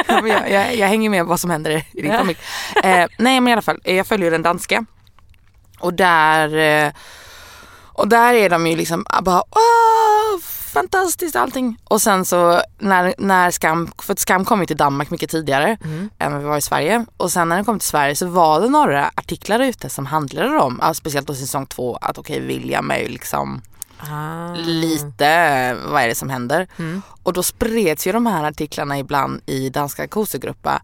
Ja, 0.09 0.27
jag, 0.29 0.51
jag, 0.51 0.77
jag 0.77 0.89
hänger 0.89 1.11
med 1.11 1.25
vad 1.27 1.41
som 1.41 1.51
händer 1.51 1.71
i 1.93 2.03
din 2.03 2.13
familj. 2.13 2.39
Eh, 2.85 3.07
nej 3.19 3.41
men 3.41 3.49
i 3.49 3.53
alla 3.53 3.63
fall, 3.63 3.81
jag 3.85 4.07
följer 4.07 4.31
den 4.31 4.43
danska. 4.43 4.85
Och 5.81 5.95
där, 5.95 6.57
eh, 6.87 6.93
och 7.93 8.09
där 8.09 8.35
är 8.35 8.51
de 8.51 8.67
ju 8.67 8.77
liksom 8.77 9.05
bara 9.23 9.43
åh, 9.51 10.41
fantastiskt 10.71 11.37
allting. 11.37 11.77
Och 11.85 12.03
sen 12.03 12.25
så 12.25 12.61
när, 12.79 13.15
när 13.19 13.51
Skam, 13.51 13.93
för 14.03 14.13
att 14.13 14.19
Skam 14.19 14.45
kom 14.45 14.61
ju 14.61 14.67
till 14.67 14.77
Danmark 14.77 15.11
mycket 15.11 15.31
tidigare 15.31 15.77
Mm. 15.85 16.11
än 16.19 16.39
vi 16.39 16.45
var 16.45 16.57
i 16.57 16.61
Sverige. 16.63 17.07
Och 17.17 17.33
sen 17.33 17.49
när 17.49 17.57
den 17.57 17.65
kom 17.65 17.79
till 17.79 17.89
Sverige 17.89 18.17
så 18.17 18.27
var 18.27 18.61
det 18.61 18.69
några 18.69 19.11
artiklar 19.15 19.61
ute 19.61 19.89
som 19.91 20.07
handlade 20.07 20.59
om, 20.59 20.81
speciellt 20.95 21.27
då 21.27 21.35
säsong 21.35 21.67
två, 21.67 21.99
att 22.01 22.19
okej 22.19 22.41
William 22.41 22.91
är 22.91 22.99
ju 22.99 23.09
liksom 23.09 23.63
Ah. 24.11 24.55
lite, 24.55 25.75
vad 25.75 26.03
är 26.03 26.09
det 26.09 26.15
som 26.15 26.31
händer? 26.31 26.67
Mm. 26.79 27.03
Och 27.23 27.33
då 27.33 27.43
spreds 27.43 28.07
ju 28.07 28.13
de 28.13 28.27
här 28.27 28.45
artiklarna 28.45 28.99
ibland 28.99 29.41
i 29.47 29.69
danska 29.71 30.09
kosegrupper. 30.09 30.79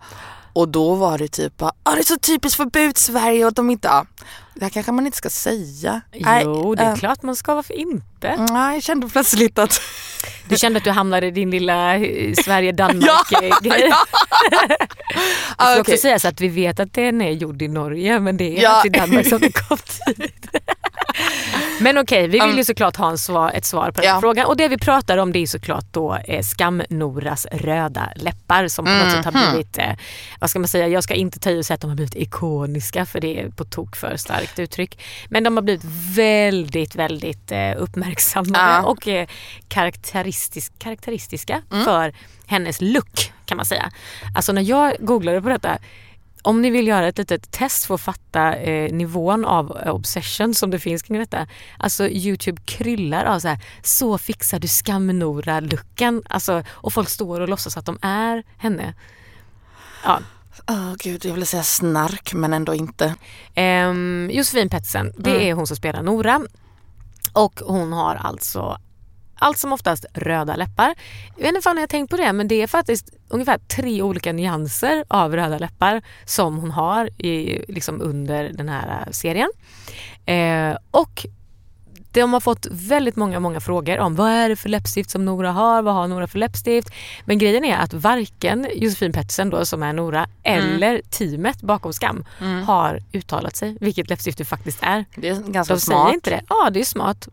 Och 0.56 0.68
då 0.68 0.94
var 0.94 1.18
det 1.18 1.28
typ 1.28 1.62
ah, 1.62 1.72
det 1.84 1.98
är 1.98 2.02
så 2.02 2.18
typiskt 2.18 2.56
förbud 2.56 2.98
Sverige 2.98 3.44
och 3.44 3.48
att 3.48 3.56
de 3.56 3.70
inte, 3.70 3.88
ja, 3.88 4.06
det 4.54 4.64
här 4.64 4.70
kanske 4.70 4.92
man 4.92 5.06
inte 5.06 5.18
ska 5.18 5.30
säga. 5.30 6.00
Jo, 6.12 6.75
det 6.75 6.82
är 6.82 6.90
äh, 6.90 6.96
klart 6.96 7.22
man 7.22 7.36
ska, 7.36 7.54
varför 7.54 7.75
inte? 7.75 8.46
Nej, 8.50 8.75
jag 8.76 8.82
kände 8.82 9.08
plötsligt 9.08 9.58
att, 9.58 9.80
Du 10.48 10.56
kände 10.56 10.76
att 10.78 10.84
du 10.84 10.90
hamnade 10.90 11.26
i 11.26 11.30
din 11.30 11.50
lilla 11.50 11.94
eh, 11.96 12.02
Ja, 12.28 12.42
Sverige-Danmark-grej. 12.44 13.52
Det 13.62 13.92
ah, 15.56 15.72
ska 15.72 15.80
också 15.80 15.96
sägas 15.96 16.25
att 16.25 16.40
vi 16.40 16.48
vet 16.48 16.80
att 16.80 16.92
den 16.94 17.22
är 17.22 17.30
gjord 17.30 17.62
i 17.62 17.68
Norge 17.68 18.20
men 18.20 18.36
det 18.36 18.58
är 18.58 18.62
Ja. 18.62 18.70
alltså 18.70 18.86
i 18.86 18.90
Danmark 18.90 19.28
som 19.28 19.38
det 19.40 19.52
kom 19.52 19.78
tidigt. 20.06 20.46
Men 21.80 21.99
okej, 21.99 22.28
vi 22.28 22.40
vill 22.40 22.56
ju 22.56 22.64
såklart 22.64 22.96
ha 22.96 23.11
en 23.11 23.18
svar, 23.18 23.50
ett 23.54 23.64
svar 23.64 23.90
på 23.90 24.00
den 24.00 24.11
Ja. 24.11 24.20
frågan. 24.20 24.46
Och 24.46 24.56
det 24.56 24.68
vi 24.68 24.78
pratar 24.78 25.18
om 25.18 25.32
det 25.32 25.38
är 25.38 25.46
såklart 25.46 25.85
då 25.90 26.14
eh, 26.14 26.40
Skam-Noras 26.42 27.46
röda 27.52 28.12
läppar 28.16 28.68
som 28.68 28.85
på 28.85 28.90
något 28.90 29.12
sätt 29.12 29.25
har 29.25 29.32
Mhm. 29.32 29.50
blivit, 29.50 29.78
eh, 29.78 29.90
vad 30.40 30.50
ska 30.50 30.58
man 30.58 30.68
säga, 30.68 30.88
jag 30.88 31.04
ska 31.04 31.14
inte 31.14 31.38
ta 31.38 31.50
i 31.50 31.61
och 31.61 31.66
säga 31.66 31.75
att 31.75 31.80
de 31.80 31.90
har 31.90 31.96
blivit 31.96 32.14
ikoniska 32.16 33.06
för 33.06 33.20
det 33.20 33.40
är 33.40 33.49
på 33.50 33.64
tok 33.64 33.96
för 33.96 34.16
starkt 34.16 34.58
uttryck. 34.58 35.02
Men 35.28 35.44
de 35.44 35.56
har 35.56 35.62
blivit 35.62 35.85
väldigt, 36.16 36.94
väldigt 36.96 37.52
eh, 37.52 37.73
uppmärksammade 37.76 38.64
Ja. 38.64 38.82
och 38.82 39.08
eh, 39.08 39.26
karaktäristisk, 39.68 40.73
karaktäristiska 40.78 41.62
Mm. 41.73 41.85
för 41.85 42.14
hennes 42.46 42.80
look 42.80 43.32
kan 43.46 43.56
man 43.56 43.66
säga. 43.66 43.90
Alltså 44.37 44.52
när 44.52 44.62
jag 44.62 44.96
googlade 45.00 45.42
på 45.42 45.49
detta 45.49 45.78
om 46.47 46.62
ni 46.62 46.71
vill 46.71 46.87
göra 46.87 47.09
ett 47.09 47.19
litet 47.19 47.50
test 47.50 47.85
för 47.85 47.95
att 47.95 48.00
fatta 48.00 48.55
eh, 48.57 48.93
nivån 48.93 49.45
av 49.45 49.79
eh, 49.85 49.95
obsession 49.95 50.55
som 50.55 50.71
det 50.71 50.79
finns 50.79 51.03
kring 51.03 51.19
detta. 51.19 51.47
Alltså 51.79 52.09
Youtube 52.09 52.62
kryllar 52.65 53.25
av 53.25 53.38
så 53.38 53.49
här, 53.49 53.59
så 53.83 54.19
fixar 54.19 54.59
du 54.59 54.67
skamnora-looken. 54.69 56.23
Alltså, 56.29 56.62
och 56.69 56.93
folk 56.93 57.09
står 57.09 57.41
och 57.41 57.49
låtsas 57.49 57.76
att 57.76 57.87
de 57.87 57.99
är 58.03 58.43
henne. 58.57 58.95
Ja. 60.05 60.21
Åh 60.69 60.95
gud, 60.99 61.25
jag 61.25 61.33
ville 61.35 61.47
säga 61.47 61.62
snark 61.62 62.35
men 62.35 62.53
ändå 62.53 62.75
inte. 62.75 63.15
Ehm, 63.55 64.31
Josefin 64.33 64.69
Pettersen, 64.71 65.12
det 65.19 65.31
Mm. 65.31 65.43
är 65.43 65.53
hon 65.53 65.67
som 65.67 65.76
spelar 65.76 66.03
Nora. 66.03 66.41
Och 67.33 67.61
hon 67.67 67.93
har 67.93 68.15
alltså 68.15 68.79
allt 69.38 69.59
som 69.59 69.73
oftast 69.73 70.07
röda 70.14 70.57
läppar. 70.57 70.95
Jag 71.37 71.43
vet 71.43 71.55
inte 71.55 71.69
om 71.71 71.76
jag 71.76 71.83
har 71.83 71.87
tänkt 71.87 72.11
på 72.11 72.16
det 72.16 72.33
men 72.33 72.49
det 72.49 72.62
är 72.62 72.66
faktiskt 72.66 73.11
ungefär 73.28 73.59
tre 73.59 74.02
olika 74.02 74.33
nyanser 74.33 75.05
av 75.09 75.37
röda 75.37 75.59
läppar 75.59 76.02
som 76.25 76.57
hon 76.59 76.71
har 76.71 77.07
i, 77.23 77.64
liksom 77.69 78.00
under 78.00 78.50
den 78.52 78.69
här 78.69 78.88
eh, 79.07 79.11
serien. 79.12 79.50
Eh, 80.26 80.76
och 80.90 81.26
de 82.12 82.33
har 82.33 82.40
fått 82.40 82.66
väldigt 82.71 83.16
många, 83.16 83.40
många 83.40 83.61
frågor 83.61 83.99
om 83.99 84.14
vad 84.14 84.31
är 84.31 84.49
det 84.49 84.57
för 84.57 84.69
läppstift 84.69 85.11
som 85.11 85.25
Nora 85.25 85.52
har, 85.52 85.83
vad 85.83 85.95
har 85.95 86.09
Nora 86.09 86.26
för 86.26 86.38
läppstift? 86.38 86.88
Men 87.25 87.38
grejen 87.38 87.64
är 87.64 87.76
att 87.76 87.95
varken 87.95 88.66
Josefin 88.75 89.12
Pettersen 89.12 89.50
då 89.50 89.64
som 89.64 89.83
är 89.83 89.93
Nora 89.93 90.28
eller 90.43 91.00
teamet 91.11 91.61
bakom 91.62 91.93
Skam 91.93 92.25
har 92.66 93.02
uttalat 93.12 93.57
sig 93.57 93.76
vilket 93.81 94.09
läppstift 94.11 94.38
det 94.38 94.45
faktiskt 94.45 94.78
är. 94.83 95.05
Det 95.16 95.28
är 95.28 95.35
ganska 95.35 95.75
De 95.75 95.81
smart. 95.81 96.05
säger 96.05 96.14
inte 96.14 96.31
det. 96.31 96.43
Ja, 96.49 96.71
det 96.71 96.81
är 96.81 96.85
smart. 96.85 97.28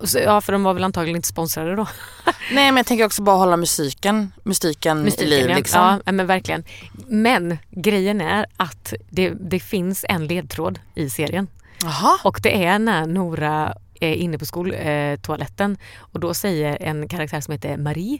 Så, 0.00 0.18
ja, 0.18 0.40
för 0.40 0.52
de 0.52 0.62
var 0.62 0.74
väl 0.74 0.84
antagligen 0.84 1.16
inte 1.16 1.28
sponsrade 1.28 1.76
då. 1.76 1.86
Nej 2.52 2.72
men 2.72 2.76
jag 2.76 2.86
tänker 2.86 3.04
också 3.04 3.22
bara 3.22 3.36
hålla 3.36 3.56
musiken, 3.56 4.32
mystiken, 4.42 5.02
Mystiken, 5.02 5.26
i 5.26 5.30
liv 5.30 5.50
ja. 5.50 5.56
liksom. 5.56 6.00
Ja, 6.06 6.12
men 6.12 6.26
verkligen. 6.26 6.64
Men 7.06 7.58
grejen 7.70 8.20
är 8.20 8.46
att 8.56 8.94
det, 9.10 9.30
det 9.30 9.60
finns 9.60 10.04
en 10.08 10.26
ledtråd 10.26 10.78
i 10.94 11.10
serien. 11.10 11.48
Jaha. 11.82 12.18
Och 12.24 12.40
det 12.42 12.64
är 12.64 12.78
när 12.78 13.06
Nora 13.06 13.74
är 14.00 14.14
inne 14.14 14.38
på 14.38 14.46
skoltoaletten 14.46 15.78
och 15.98 16.20
då 16.20 16.34
säger 16.34 16.82
en 16.82 17.08
karaktär 17.08 17.40
som 17.40 17.52
heter 17.52 17.76
Marie 17.76 18.18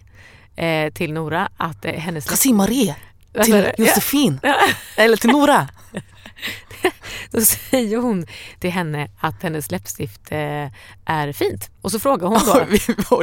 eh, 0.56 0.92
till 0.92 1.12
Nora 1.12 1.48
att 1.56 1.84
eh, 1.84 1.92
hennes... 1.92 2.24
Kasi 2.24 2.52
Marie 2.52 2.96
Vad 3.32 3.46
sa 3.46 3.52
till? 3.52 3.86
Josefin. 3.86 4.40
Eller 4.96 5.16
till 5.16 5.30
Nora. 5.30 5.68
Då 7.30 7.40
säger 7.40 7.96
hon 7.96 8.26
till 8.60 8.70
henne 8.70 9.08
att 9.20 9.42
hennes 9.42 9.70
läppstift 9.70 10.20
eh, 10.32 10.38
är 11.06 11.32
fint. 11.32 11.70
Och 11.82 11.90
så 11.92 11.98
frågar 11.98 12.28
hon 12.28 12.40
då... 12.46 12.52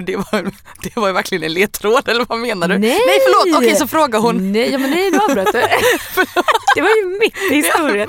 Det, 0.01 0.15
var, 0.15 0.51
det 0.83 0.95
var 0.95 1.12
verkligen 1.12 1.43
en 1.43 1.53
ledtråd 1.53 2.07
eller 2.10 2.25
vad 2.29 2.39
menar 2.39 2.67
du? 2.67 2.77
Nej! 2.77 2.89
Nej 2.89 3.17
förlåt, 3.25 3.57
okej 3.63 3.75
så 3.75 3.88
frågar 3.88 4.19
hon. 4.19 4.51
Nej, 4.51 4.72
ja, 4.72 4.77
men 4.77 4.89
nej, 4.91 5.12
nu 5.12 5.17
avbröt 5.17 5.48
du. 5.53 5.62
Det 6.75 6.81
var 6.81 6.89
ju 6.89 7.19
mitt 7.19 7.51
i 7.51 7.55
historien. 7.55 8.07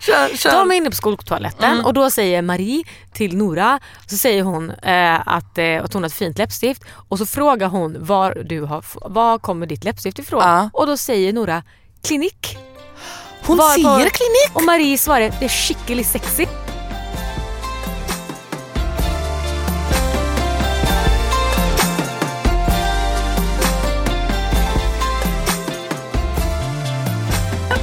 Kör, 0.00 0.36
kör. 0.36 0.50
De 0.52 0.70
är 0.70 0.74
inne 0.74 0.90
på 0.90 0.96
skoltoaletten 0.96 1.72
Mm. 1.72 1.84
och 1.84 1.94
då 1.94 2.10
säger 2.10 2.42
Marie 2.42 2.84
till 3.12 3.36
Nora, 3.36 3.80
så 4.06 4.16
säger 4.16 4.42
hon 4.42 4.70
eh, 4.70 5.28
att, 5.28 5.58
eh, 5.58 5.84
att 5.84 5.92
hon 5.92 6.02
har 6.02 6.08
ett 6.08 6.14
fint 6.14 6.38
läppstift 6.38 6.82
och 7.08 7.18
så 7.18 7.26
frågar 7.26 7.68
hon 7.68 7.96
var, 8.04 8.42
du 8.44 8.60
har, 8.60 8.84
var 9.10 9.38
kommer 9.38 9.66
ditt 9.66 9.84
läppstift 9.84 10.18
ifrån? 10.18 10.40
Ja. 10.42 10.70
Och 10.72 10.86
då 10.86 10.96
säger 10.96 11.32
Nora 11.32 11.62
klinik. 12.04 12.58
Hon 13.48 13.56
Var- 13.58 13.82
var- 13.84 14.00
ser 14.00 14.10
klinik. 14.10 14.50
Och 14.52 14.62
Marie 14.64 14.98
svarar 14.98 15.32
det 15.40 15.44
är 15.44 15.48
skickligt 15.48 16.08
sexy. 16.08 16.46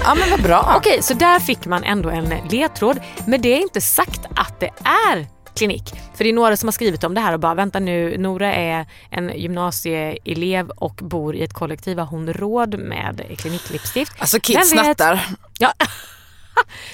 Ja 0.03 0.15
men 0.15 0.29
vad 0.31 0.41
bra. 0.43 0.73
Okej, 0.77 1.01
så 1.01 1.13
där 1.13 1.39
fick 1.39 1.65
man 1.65 1.83
ändå 1.83 2.09
en 2.09 2.33
ledtråd. 2.49 2.99
Men 3.27 3.41
det 3.41 3.49
är 3.49 3.61
inte 3.61 3.81
sagt 3.81 4.21
att 4.35 4.59
det 4.59 4.69
är 5.11 5.27
klinik. 5.55 5.93
För 6.15 6.23
det 6.23 6.29
är 6.29 6.33
några 6.33 6.57
som 6.57 6.67
har 6.67 6.71
skrivit 6.71 7.03
om 7.03 7.13
det 7.13 7.21
här 7.21 7.33
och 7.33 7.39
bara 7.39 7.55
vänta 7.55 7.79
nu, 7.79 8.17
Nora 8.17 8.53
är 8.53 8.85
en 9.09 9.31
gymnasieelev 9.35 10.69
och 10.69 10.95
bor 10.95 11.35
i 11.35 11.43
ett 11.43 11.53
kollektiv. 11.53 11.99
Har 11.99 12.05
hon 12.05 12.33
råd 12.33 12.79
med 12.79 13.21
kliniklippstift? 13.37 14.13
Alltså 14.19 14.39
kids 14.39 14.69
snattar. 14.69 15.25
Ja. 15.59 15.73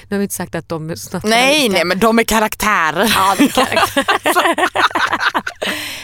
Nu 0.08 0.16
har 0.16 0.18
vi 0.18 0.22
inte 0.22 0.34
sagt 0.34 0.54
att 0.54 0.68
de 0.68 0.96
snattar. 0.96 1.28
Nej 1.28 1.68
nej 1.68 1.84
men 1.84 1.98
de 1.98 2.18
är 2.18 2.24
karaktärer. 2.24 3.12
Ja, 3.14 3.34
det 3.38 3.56
jag. 3.56 3.78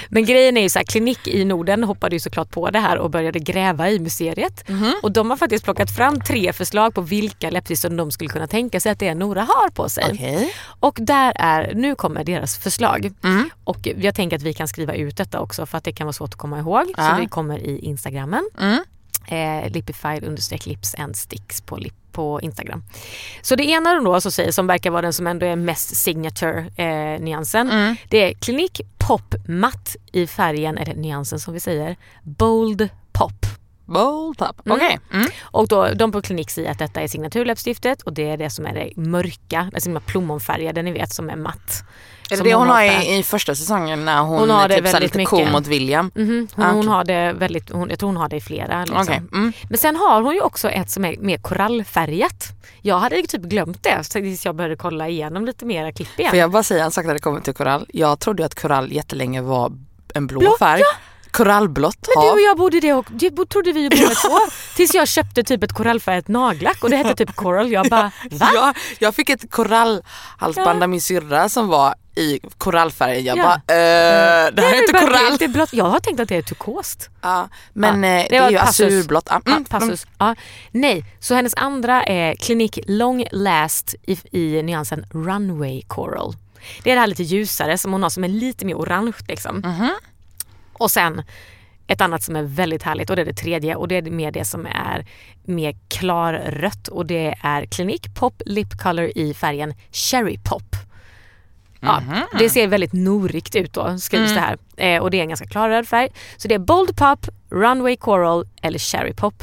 Men 0.09 0.25
grejen 0.25 0.57
är 0.57 0.63
ju 0.63 0.69
så 0.69 0.79
här, 0.79 0.87
Klinik 0.87 1.29
i 1.29 1.45
Norden 1.45 1.85
hoppade 1.85 2.17
ju 2.17 2.21
såklart 2.21 2.51
på 2.51 2.71
det 2.71 2.79
här 2.79 2.99
och 2.99 3.11
började 3.11 3.39
gräva 3.39 3.91
i 3.91 3.99
museet. 3.99 4.69
Mhm. 4.69 4.95
Och 5.03 5.13
de 5.13 5.31
har 5.31 5.37
faktiskt 5.37 5.65
plockat 5.65 5.97
fram 5.97 6.21
tre 6.21 6.53
förslag 6.53 6.95
på 6.95 7.01
vilka 7.01 7.51
läppstift 7.51 7.83
som 7.83 7.97
de 7.97 8.11
skulle 8.11 8.31
kunna 8.31 8.47
tänka 8.47 8.81
sig 8.81 8.93
att 8.93 8.99
det 8.99 9.09
är 9.09 9.15
Nora 9.15 9.43
har 9.43 9.71
på 9.71 9.89
sig. 9.89 10.11
Okej. 10.13 10.55
Och 10.81 10.99
där 11.01 11.33
är, 11.37 11.75
nu 11.75 11.95
kommer 11.95 12.25
deras 12.25 12.59
förslag. 12.59 13.13
Mm. 13.25 13.51
Och 13.65 13.89
jag 13.97 14.15
tänker 14.15 14.37
att 14.37 14.43
vi 14.43 14.55
kan 14.55 14.69
skriva 14.69 14.95
ut 14.95 15.17
detta 15.17 15.41
också 15.41 15.67
för 15.67 15.79
att 15.79 15.85
det 15.85 15.93
kan 15.93 16.07
vara 16.07 16.13
svårt 16.13 16.35
att 16.35 16.41
komma 16.41 16.59
ihåg. 16.59 16.95
Ja. 16.97 17.11
Så 17.11 17.21
vi 17.21 17.27
kommer 17.29 17.59
i 17.59 17.79
Instagrammen. 17.79 18.49
Mm. 18.61 18.85
Eh, 19.31 19.71
lipified 19.71 20.25
understreck 20.25 20.67
lips 20.67 20.95
and 20.95 21.17
sticks 21.17 21.61
på, 21.61 21.77
lip, 21.77 21.95
på 22.19 22.41
Instagram. 22.41 22.85
Så 23.43 23.57
det 23.57 23.65
ena 23.65 23.95
de 23.95 24.05
då 24.05 24.21
så 24.21 24.31
säger, 24.31 24.53
som 24.53 24.67
verkar 24.67 24.91
vara 24.91 25.03
den 25.03 25.13
som 25.13 25.27
ändå 25.27 25.47
är 25.47 25.57
mest 25.57 25.97
signature 25.97 26.67
eh, 26.77 27.21
nyansen. 27.21 27.71
Mm. 27.71 27.97
Det 28.09 28.19
är 28.19 28.35
klinik 28.35 28.81
pop 28.99 29.35
matt 29.49 29.97
i 30.13 30.27
färgen, 30.27 30.79
eller 30.79 30.95
nyansen 30.95 31.41
som 31.41 31.55
vi 31.55 31.61
säger, 31.61 31.97
bold 32.23 32.89
pop. 33.13 33.47
Bold 33.85 34.39
pop. 34.39 34.67
Mm. 34.67 34.77
Okej. 34.77 34.99
Mm. 35.13 35.27
Och 35.43 35.69
då, 35.69 35.89
de 35.95 36.13
på 36.13 36.23
klinik 36.23 36.51
säger 36.51 36.71
att 36.71 36.79
detta 36.79 37.01
är 37.01 37.09
signaturläppstiftet 37.09 38.03
och 38.03 38.13
det 38.13 38.31
är 38.31 38.37
det 38.37 38.51
som 38.51 38.67
är 38.67 38.75
det 38.75 38.97
mörka, 38.97 39.71
alltså 39.75 39.91
de 39.91 39.97
här 39.97 40.07
plommonfärgade 40.07 40.83
ni 40.83 40.93
vet 40.93 41.13
som 41.13 41.31
är 41.31 41.37
matt. 41.37 41.85
Är 42.31 42.37
det 42.37 42.43
det 42.43 42.55
hon 42.55 42.69
har 42.69 42.85
ofta- 42.87 43.03
i, 43.03 43.19
i 43.19 43.23
första 43.23 43.55
säsongen 43.55 44.05
när 44.05 44.21
hon, 44.21 44.39
Hon 44.39 44.51
har 44.51 44.69
det 44.69 44.75
typ 44.75 44.85
väldigt 44.85 45.15
lite 45.15 45.25
cool 45.31 45.39
mycket. 45.39 45.53
mot 45.53 45.67
William? 45.67 46.11
Mhm, 46.15 46.49
hon, 46.55 46.65
Ah, 46.65 46.71
hon 46.73 46.89
har 46.89 47.05
det 47.05 47.33
väldigt, 47.33 47.71
hon, 47.71 47.91
jag 47.91 47.99
tror 47.99 48.09
hon 48.09 48.17
har 48.17 48.29
det 48.29 48.37
i 48.37 48.41
flera. 48.41 48.81
Liksom. 48.81 49.01
Okej. 49.03 49.23
Mm. 49.33 49.53
Men 49.69 49.79
sen 49.79 49.97
har 49.97 50.23
hon 50.23 50.35
ju 50.35 50.41
också 50.41 50.71
ett 50.71 50.91
som 50.91 51.05
är 51.05 51.17
mer 51.19 51.39
korallfärgat. 51.39 52.49
Jag 52.83 52.99
hade 52.99 53.23
typ 53.23 53.43
glömt 53.43 53.83
det 53.83 54.03
tills 54.05 54.45
jag 54.47 54.55
började 54.55 54.77
kolla 54.77 55.09
igenom 55.09 55.47
lite 55.47 55.65
mera 55.65 55.93
klipp 55.93 56.09
igen. 56.21 56.31
Får 56.31 56.39
jag 56.39 56.51
bara 56.51 56.63
säga 56.63 56.85
en 56.85 56.91
sak 56.91 57.05
när 57.07 57.15
det 57.15 57.21
kommer 57.21 57.41
till 57.41 57.55
korall? 57.55 57.87
Jag 57.89 58.19
trodde 58.21 58.45
att 58.45 58.55
korall 58.63 58.93
jättelänge 58.93 59.41
var 59.43 59.73
en 60.15 60.27
blå, 60.27 60.41
Blå, 60.41 60.57
färg. 60.59 60.83
Korallblått 61.33 62.09
Men 62.15 62.23
du 62.23 62.29
hav. 62.29 62.35
och 62.35 62.41
jag 62.41 62.57
bodde 62.57 62.81
det 62.81 62.93
och 62.93 63.07
det 63.11 63.31
trodde 63.49 63.73
vi 63.73 63.81
ju 63.81 63.89
båda 63.91 64.15
två. 64.15 64.39
Tills 64.77 64.95
jag 64.95 65.09
köpte 65.09 65.43
typ 65.43 65.63
ett 65.63 65.73
korallfärgat 65.73 66.29
nagellack 66.29 66.85
och 66.85 66.91
det 66.91 66.97
hette 66.97 67.15
typ 67.27 67.37
coral. 67.37 67.73
Jag 67.73 67.89
bara 67.89 68.03
va? 68.31 68.51
Ja, 68.55 68.75
jag 68.99 69.15
fick 69.15 69.31
ett 69.31 69.51
korallhalsband 69.51 70.79
Ja. 70.79 70.83
av 70.83 70.89
min 70.89 71.01
syrra 71.01 71.49
som 71.49 71.69
var 71.69 71.95
i 72.17 72.41
korallfärg. 72.59 73.21
Jag 73.21 73.39
Ja. 73.39 73.43
bara, 73.43 73.55
eh, 73.55 74.51
det 74.55 74.63
här 74.63 74.75
är 74.75 74.81
inte 74.81 74.93
korall. 74.93 75.15
helt 75.15 75.43
i 75.43 75.49
blått. 75.49 75.73
Jag 75.73 75.85
har 75.85 76.01
tänkt 76.01 76.21
att 76.21 76.29
det 76.29 76.37
är 76.37 76.43
turkost. 76.43 77.09
Ja, 77.23 77.49
men 77.73 78.03
Ja, 78.03 78.09
eh, 78.09 78.23
det 78.23 78.29
det, 78.31 78.37
är 78.37 78.51
ju 78.51 78.59
azurblått. 78.59 79.27
Ja, 79.31 79.41
Ja, 79.45 79.51
mm, 79.53 79.65
passus. 79.65 80.07
Ja. 80.19 80.35
Nej, 80.71 81.05
så 81.21 81.35
hennes 81.35 81.55
andra 81.55 82.03
är 82.05 82.35
Clinique 82.35 82.81
Long 82.87 83.25
Last 83.33 83.95
i, 84.03 84.19
i 84.33 84.63
nyansen 84.63 85.07
Runway 85.11 85.83
Coral. 85.83 86.35
Det 86.83 86.91
är 86.91 86.95
det 86.95 87.01
här 87.01 87.07
lite 87.07 87.23
ljusare 87.23 87.79
som 87.79 87.93
hon 87.93 88.03
har 88.03 88.11
som 88.11 88.25
är 88.25 88.29
lite 88.29 88.65
mer 88.67 88.75
orange 88.75 89.13
liksom. 89.29 89.57
Mhm. 89.57 89.91
Och 90.79 90.91
sen 90.91 91.23
ett 91.87 92.01
annat 92.01 92.23
som 92.23 92.37
är 92.37 92.43
väldigt 92.43 92.83
härligt 92.83 93.11
och 93.11 93.17
det 93.17 93.23
är 93.23 93.27
det 93.27 93.35
tredje 93.35 93.75
och 93.77 93.89
det 93.89 93.97
är 93.97 94.03
mer 94.03 94.31
det 94.31 94.45
som 94.45 94.67
är 94.67 95.07
mer 95.45 95.77
klarrött 95.89 96.89
och 96.89 97.07
det 97.07 97.35
är 97.43 97.67
Clinique 97.67 98.11
Pop 98.15 98.43
Lip 98.47 98.79
Color 98.83 99.11
i 99.15 99.35
färgen 99.35 99.75
Cherry 99.93 100.39
Pop. 100.45 100.77
Ja, 101.81 102.03
Det 102.39 102.51
ser 102.51 102.67
väldigt 102.67 102.93
norigt 102.93 103.57
ut 103.57 103.73
då 103.73 103.99
skrivs 103.99 104.35
det 104.35 104.41
här 104.41 104.59
eh, 104.77 105.03
och 105.03 105.11
det 105.11 105.17
är 105.17 105.23
en 105.23 105.29
ganska 105.29 105.47
klarröd 105.47 105.89
färg. 105.89 106.09
Så 106.37 106.49
det 106.49 106.55
är 106.55 106.59
Bold 106.59 106.97
Pop, 106.97 107.27
Runway 107.51 107.97
Coral 107.97 108.49
eller 108.63 108.79
Cherry 108.79 109.13
Pop. 109.13 109.43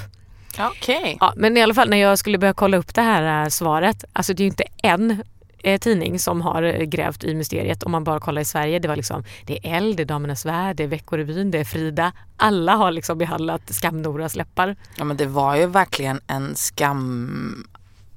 mm. 0.57 0.71
Okej. 0.71 1.17
Ja, 1.19 1.33
men 1.35 1.57
i 1.57 1.61
alla 1.61 1.73
fall 1.73 1.89
när 1.89 1.97
jag 1.97 2.19
skulle 2.19 2.37
börja 2.37 2.53
kolla 2.53 2.77
upp 2.77 2.95
det 2.95 3.01
här 3.01 3.43
eh, 3.43 3.49
svaret, 3.49 4.03
alltså 4.13 4.33
det 4.33 4.41
är 4.41 4.45
ju 4.45 4.49
inte 4.49 4.63
en 4.83 5.23
eh, 5.65 5.79
tidning 5.79 6.19
som 6.19 6.41
har 6.41 6.63
eh, 6.63 6.83
grävt 6.83 7.23
i 7.23 7.35
mysteriet 7.35 7.83
om 7.83 7.91
man 7.91 8.03
bara 8.03 8.19
kollar 8.19 8.41
i 8.41 8.45
Sverige. 8.45 8.79
Det 8.79 8.87
var 8.87 8.95
liksom, 8.95 9.23
det 9.45 9.53
är 9.67 9.77
L, 9.77 9.95
det 9.95 10.03
är 10.03 10.05
Damernas 10.05 10.45
Värld, 10.45 10.75
det 10.75 10.83
är 10.83 10.87
Veckorevyn, 10.87 11.51
det 11.51 11.59
är 11.59 11.63
Frida. 11.63 12.11
Alla 12.37 12.75
har 12.75 12.91
liksom 12.91 13.17
behandlat 13.17 13.61
Skam-Noras 13.71 14.35
läppar. 14.37 14.75
Ja 14.97 15.03
men 15.03 15.17
det 15.17 15.25
var 15.25 15.55
ju 15.55 15.65
verkligen 15.67 16.19
en 16.27 16.55
skam, 16.55 17.67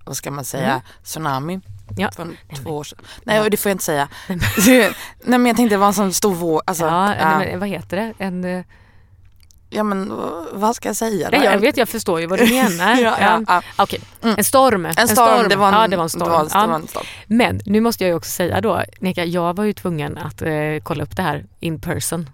vad 0.05 0.17
ska 0.17 0.31
man 0.31 0.45
säga, 0.45 0.71
Mm. 0.71 0.81
tsunami. 1.05 1.61
Ja. 1.97 2.11
För 2.17 2.29
två 2.63 2.71
år 2.71 2.85
sedan. 2.85 2.99
Nej 3.25 3.51
det 3.51 3.57
får 3.57 3.71
jag 3.71 3.75
inte 3.75 3.85
säga. 3.85 4.09
Nej 4.67 4.93
men 5.25 5.47
jag 5.47 5.57
tänkte 5.57 5.75
det 5.75 5.79
var 5.79 5.87
en 5.87 5.95
sån 5.95 6.13
stor 6.13 6.35
våg. 6.35 6.61
Alltså, 6.67 6.85
ja, 6.85 7.15
ja, 7.17 7.39
Nej, 7.39 7.51
men, 7.51 7.61
vad 7.61 7.69
heter 7.69 7.97
det? 7.97 8.13
En, 8.25 8.45
eh, 8.45 8.65
ja 9.71 9.83
men 9.83 10.13
vad 10.53 10.77
ska 10.77 10.89
jag 10.89 10.97
säga? 10.97 11.29
nej, 11.33 11.45
jag 11.45 11.59
vet, 11.59 11.77
jag 11.77 11.89
förstår 11.89 12.21
ju 12.21 12.27
vad 12.27 12.39
du 12.39 12.47
menar. 12.51 12.97
Ja, 12.97 13.17
ja, 13.21 13.41
ja. 13.47 13.63
Okej, 13.77 14.01
Mm. 14.23 14.35
en 14.39 14.45
storm. 14.45 14.87
En 14.87 15.09
storm, 15.09 15.49
det 15.49 15.57
var 15.57 15.69
en, 15.69 15.75
ja, 15.75 15.89
det 15.89 15.97
var 15.97 16.03
en 16.05 16.09
storm. 16.11 16.25
Det 16.25 16.31
var 16.31 16.41
en, 16.41 16.49
Ja. 16.55 16.61
det 16.63 16.67
var 16.69 16.75
en 16.75 16.89
storm. 16.89 17.05
Men 17.27 17.61
nu 17.67 17.81
måste 17.81 18.05
jag 18.05 18.09
ju 18.09 18.15
också 18.15 18.31
säga 18.31 18.61
då, 18.61 18.83
Nika, 19.01 19.25
jag 19.25 19.57
var 19.57 19.65
ju 19.65 19.73
tvungen 19.73 20.19
att 20.19 20.43
eh, 20.43 20.51
kolla 20.83 21.03
upp 21.05 21.17
det 21.17 21.23
här 21.23 21.45
in 21.61 21.81
person. 21.81 22.31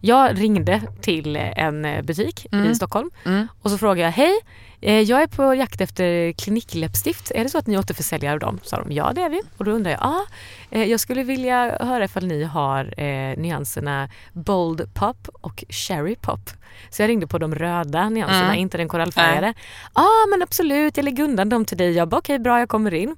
Jag 0.00 0.40
ringde 0.40 0.82
till 1.00 1.36
en 1.36 1.84
eh, 1.84 2.02
butik 2.02 2.46
Mm. 2.52 2.70
i 2.70 2.74
Stockholm 2.74 3.10
Mm. 3.26 3.48
och 3.62 3.70
så 3.70 3.78
frågade 3.78 4.00
jag, 4.00 4.10
hej, 4.10 4.34
eh, 4.80 5.00
jag 5.00 5.22
är 5.22 5.26
på 5.26 5.54
jakt 5.54 5.80
efter 5.80 6.32
klinikläppstift. 6.32 7.30
Är 7.34 7.44
det 7.44 7.50
så 7.50 7.58
att 7.58 7.66
ni 7.66 7.78
återförsäljer 7.78 8.32
av 8.32 8.38
dem? 8.38 8.58
Sa 8.62 8.76
de, 8.84 8.92
ja 8.92 9.12
det 9.14 9.22
är 9.22 9.28
vi. 9.28 9.40
Och 9.56 9.64
då 9.64 9.70
undrar 9.70 9.90
jag, 9.90 10.00
ja, 10.00 10.24
eh, 10.70 10.84
jag 10.84 11.00
skulle 11.00 11.22
vilja 11.22 11.76
höra 11.80 12.04
ifall 12.04 12.26
ni 12.26 12.44
har 12.44 13.00
eh, 13.00 13.36
nyanserna 13.38 14.08
Bold 14.32 14.94
Pop 14.94 15.28
och 15.32 15.64
Cherry 15.68 16.16
Pop. 16.16 16.50
Så 16.90 17.02
jag 17.02 17.08
ringde 17.08 17.26
på 17.26 17.38
de 17.38 17.54
röda 17.54 18.08
nyanserna, 18.08 18.44
Mm. 18.44 18.58
inte 18.58 18.76
den 18.78 18.88
korallfärgade. 18.88 19.54
Ja 19.94 20.02
ah, 20.02 20.26
men 20.30 20.42
absolut, 20.42 20.96
jag 20.96 21.04
lägger 21.04 21.24
undan 21.24 21.48
dem 21.48 21.64
till 21.64 21.76
dig. 21.78 21.92
Jag 21.92 22.08
bara 22.08 22.18
okej 22.18 22.38
bra, 22.38 22.58
jag 22.58 22.68
kommer 22.68 22.94
in. 22.94 23.16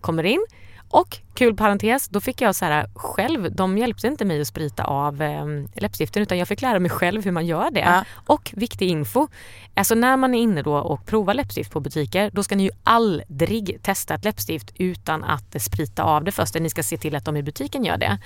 Kommer 0.00 0.24
in 0.24 0.46
och 0.92 1.18
kul 1.34 1.56
parentes, 1.56 2.08
då 2.08 2.20
fick 2.20 2.40
jag 2.40 2.54
så 2.54 2.64
här 2.64 2.86
själv, 2.94 3.54
de 3.54 3.78
hjälpte 3.78 4.06
inte 4.06 4.24
mig 4.24 4.40
att 4.40 4.46
sprita 4.46 4.84
av 4.84 5.22
eh, 5.22 5.44
läppstiften 5.74 6.22
utan 6.22 6.38
jag 6.38 6.48
fick 6.48 6.62
lära 6.62 6.78
mig 6.78 6.90
själv 6.90 7.24
hur 7.24 7.32
man 7.32 7.46
gör 7.46 7.70
det. 7.70 7.80
Ja. 7.80 8.04
Och 8.26 8.50
viktig 8.56 8.88
info, 8.88 9.28
alltså 9.74 9.94
när 9.94 10.16
man 10.16 10.34
är 10.34 10.38
inne 10.42 10.62
då 10.62 10.74
och 10.76 11.06
provar 11.06 11.34
läppstift 11.34 11.72
på 11.72 11.80
butiker 11.80 12.30
då 12.32 12.42
ska 12.42 12.56
ni 12.56 12.62
ju 12.64 12.70
aldrig 12.84 13.78
testa 13.82 14.14
ett 14.14 14.24
läppstift 14.24 14.72
utan 14.78 15.24
att 15.24 15.62
sprita 15.62 16.02
av 16.02 16.24
det 16.24 16.32
först. 16.32 16.54
Ni 16.54 16.70
ska 16.70 16.82
se 16.82 16.96
till 16.96 17.16
att 17.16 17.24
de 17.24 17.36
i 17.36 17.42
butiken 17.42 17.84
gör 17.84 17.96
det. 17.96 18.18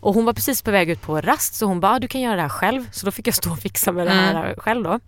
Och 0.00 0.14
hon 0.14 0.24
var 0.24 0.32
precis 0.32 0.62
på 0.62 0.70
väg 0.70 0.90
ut 0.90 1.02
på 1.02 1.20
rast 1.20 1.54
så 1.54 1.66
hon 1.66 1.80
bara, 1.80 1.92
"Ah, 1.92 1.98
du 1.98 2.08
kan 2.08 2.20
göra 2.20 2.36
det 2.36 2.42
här 2.42 2.48
själv. 2.48 2.88
Så 2.92 3.06
då 3.06 3.12
fick 3.12 3.26
jag 3.26 3.34
stå 3.34 3.50
och 3.50 3.58
fixa 3.58 3.92
med 3.92 4.06
det 4.06 4.12
här 4.12 4.54
själv 4.58 4.84
då. 4.84 5.00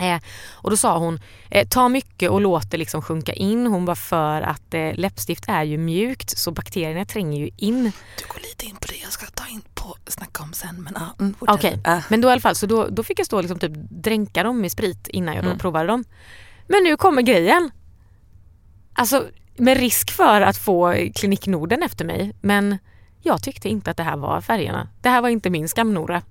Eh, 0.00 0.20
och 0.52 0.70
då 0.70 0.76
sa 0.76 0.98
hon, 0.98 1.20
eh, 1.50 1.68
ta 1.68 1.88
mycket 1.88 2.30
och 2.30 2.40
låt 2.40 2.70
det 2.70 2.76
liksom 2.76 3.02
sjunka 3.02 3.32
in. 3.32 3.66
Hon 3.66 3.84
var 3.84 3.94
för 3.94 4.42
att 4.42 4.74
eh, 4.74 4.94
läppstift 4.94 5.44
är 5.48 5.62
ju 5.64 5.78
mjukt 5.78 6.38
så 6.38 6.50
bakterierna 6.50 7.04
tränger 7.04 7.38
ju 7.40 7.50
in. 7.56 7.82
Du 8.18 8.24
går 8.28 8.40
lite 8.42 8.66
in 8.66 8.76
på 8.76 8.86
det 8.88 8.96
jag 9.02 9.12
ska 9.12 9.26
ta 9.26 9.46
in 9.48 9.62
på 9.74 9.96
snacka 10.06 10.42
om 10.42 10.52
sen 10.52 10.82
men 10.82 10.96
mm, 11.18 11.34
fortsätt. 11.34 11.54
Okej, 11.58 11.80
Äh. 11.84 11.98
men 12.10 12.20
då 12.20 12.28
i 12.28 12.32
alla 12.32 12.40
fall 12.40 12.54
så 12.54 12.66
då, 12.66 12.88
då 12.88 13.02
fick 13.02 13.18
jag 13.18 13.26
stå 13.26 13.36
och 13.36 13.42
liksom 13.42 13.58
typ 13.58 13.72
dränka 13.90 14.42
dem 14.42 14.64
i 14.64 14.70
sprit 14.70 15.08
innan 15.08 15.34
jag 15.34 15.44
då 15.44 15.48
Mm. 15.48 15.58
provade 15.58 15.86
dem. 15.86 16.04
Men 16.68 16.84
nu 16.84 16.96
kommer 16.96 17.22
grejen. 17.22 17.70
Alltså 18.94 19.24
med 19.56 19.76
risk 19.78 20.10
för 20.10 20.40
att 20.40 20.56
få 20.56 20.94
Klinik 21.14 21.46
Norden 21.46 21.82
efter 21.82 22.04
mig 22.04 22.32
men 22.40 22.78
jag 23.22 23.42
tyckte 23.42 23.68
inte 23.68 23.90
att 23.90 23.96
det 23.96 24.02
här 24.02 24.16
var 24.16 24.40
färgerna. 24.40 24.88
Det 25.02 25.08
här 25.08 25.20
var 25.22 25.28
inte 25.28 25.50
min 25.50 25.68
skamnora. 25.68 26.22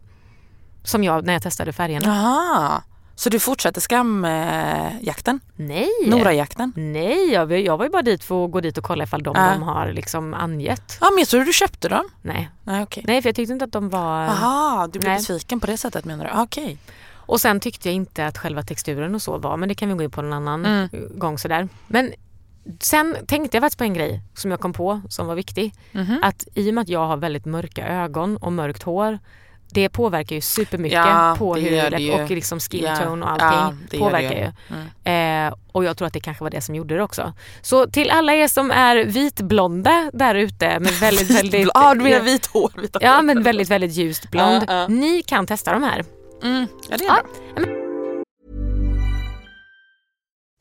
Som 0.83 1.03
jag 1.03 1.25
när 1.25 1.33
jag 1.33 1.41
testade 1.41 1.73
färgerna. 1.73 2.05
Jaha, 2.07 2.83
så 3.15 3.29
du 3.29 3.39
fortsätter 3.39 3.81
skamjakten? 3.81 5.39
Nej! 5.55 5.89
Norajakten? 6.07 6.73
Nej, 6.75 7.31
jag, 7.31 7.45
var- 7.45 7.55
jag 7.55 7.77
var 7.77 7.85
ju 7.85 7.91
bara 7.91 8.01
dit 8.01 8.23
för 8.23 8.45
att 8.45 8.51
gå 8.51 8.61
dit 8.61 8.77
och 8.77 8.83
kolla 8.83 9.03
ifall 9.03 9.23
de, 9.23 9.35
Ja. 9.37 9.49
de 9.53 9.63
har 9.63 9.91
liksom 9.91 10.33
angett. 10.33 10.97
Ja 11.01 11.07
men 11.11 11.19
jag 11.19 11.27
trodde 11.27 11.45
du 11.45 11.53
köpte 11.53 11.89
dem. 11.89 12.05
Nej. 12.21 12.49
Nej 12.63 12.83
okej. 12.83 13.03
Nej, 13.07 13.21
för 13.21 13.29
jag 13.29 13.35
tyckte 13.35 13.53
inte 13.53 13.65
att 13.65 13.71
de 13.71 13.89
var... 13.89 14.23
Jaha, 14.25 14.87
du 14.87 14.99
blev 14.99 15.09
Nej. 15.11 15.17
besviken 15.19 15.59
på 15.59 15.67
det 15.67 15.77
sättet 15.77 16.05
menar 16.05 16.25
du? 16.25 16.31
Ah, 16.33 16.41
Okej. 16.43 16.77
Och 17.27 17.41
sen 17.41 17.59
tyckte 17.59 17.87
jag 17.89 17.95
inte 17.95 18.27
att 18.27 18.37
själva 18.37 18.61
texturen 18.63 19.15
och 19.15 19.21
så 19.21 19.37
var, 19.37 19.57
men 19.57 19.69
det 19.69 19.75
kan 19.75 19.89
vi 19.89 19.95
gå 19.95 20.03
in 20.03 20.11
på 20.11 20.21
en 20.21 20.33
annan 20.33 20.65
Mm. 20.65 20.89
gång 21.17 21.37
sådär. 21.37 21.67
Men 21.87 22.13
sen 22.79 23.15
tänkte 23.27 23.57
jag 23.57 23.61
faktiskt 23.61 23.77
på 23.77 23.83
en 23.83 23.93
grej 23.93 24.21
som 24.33 24.51
jag 24.51 24.59
kom 24.59 24.73
på 24.73 25.01
som 25.09 25.27
var 25.27 25.35
viktig. 25.35 25.73
Mhm. 25.91 26.19
Att 26.21 26.47
i 26.53 26.69
och 26.69 26.73
med 26.73 26.81
att 26.81 26.89
jag 26.89 27.07
har 27.07 27.17
väldigt 27.17 27.45
mörka 27.45 27.87
ögon 27.87 28.37
och 28.37 28.53
mörkt 28.53 28.83
hår 28.83 29.19
det 29.71 29.89
påverkar 29.89 30.35
ju 30.35 30.41
supermycket 30.41 30.95
Ja, 31.05 31.35
på 31.39 31.55
det 31.55 31.61
hur 31.61 31.69
gör 31.77 31.89
det 31.89 31.97
ju. 32.01 32.11
och 32.23 32.29
liksom 32.31 32.59
skin 32.59 32.83
Ja, 32.83 32.95
tone 32.95 33.25
och 33.25 33.31
ja, 33.39 33.45
allting 33.45 33.87
det 33.91 33.97
påverkar 33.97 34.31
ju. 34.31 34.37
ju. 34.37 34.51
Mm. 35.03 35.47
Eh, 35.47 35.53
och 35.71 35.83
jag 35.83 35.97
tror 35.97 36.07
att 36.07 36.13
det 36.13 36.19
kanske 36.19 36.43
var 36.43 36.49
det 36.51 36.61
som 36.61 36.75
gjorde 36.75 36.95
det 36.95 37.03
också. 37.03 37.33
Så 37.61 37.87
till 37.87 38.09
alla 38.09 38.33
er 38.35 38.47
som 38.47 38.71
är 38.71 38.95
vitblonda 39.05 40.11
där 40.13 40.35
ute 40.35 40.79
med 40.79 40.91
väldigt, 40.99 41.29
väldigt... 41.29 41.69
Ja 41.73 41.93
du 41.93 42.01
menar 42.03 42.19
vit 42.19 42.45
hår? 42.45 42.71
Vita 42.81 42.99
Ja 43.01 43.15
hår. 43.15 43.21
men 43.21 43.43
väldigt, 43.43 43.69
väldigt 43.69 43.91
ljust 43.91 44.31
blond. 44.31 44.63
Ja, 44.67 44.73
ja. 44.73 44.87
Ni 44.87 45.23
kan 45.27 45.47
testa 45.47 45.71
de 45.73 45.83
här. 45.83 46.05
Mm. 46.43 46.67
Ja 46.89 46.97
det 46.97 47.03
är 47.03 47.07
Ja. 47.07 47.21
bra. 47.55 47.65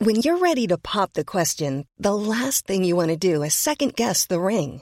When 0.05 0.15
you're 0.15 0.39
ready 0.43 0.67
to 0.67 0.77
pop 0.77 1.13
the 1.13 1.23
question, 1.23 1.85
the 2.03 2.09
last 2.11 2.67
thing 2.67 2.85
you 2.85 2.95
want 2.97 3.21
to 3.21 3.27
do 3.33 3.45
is 3.45 3.53
second 3.63 3.93
guess 3.95 4.27
the 4.27 4.35
ring. 4.35 4.81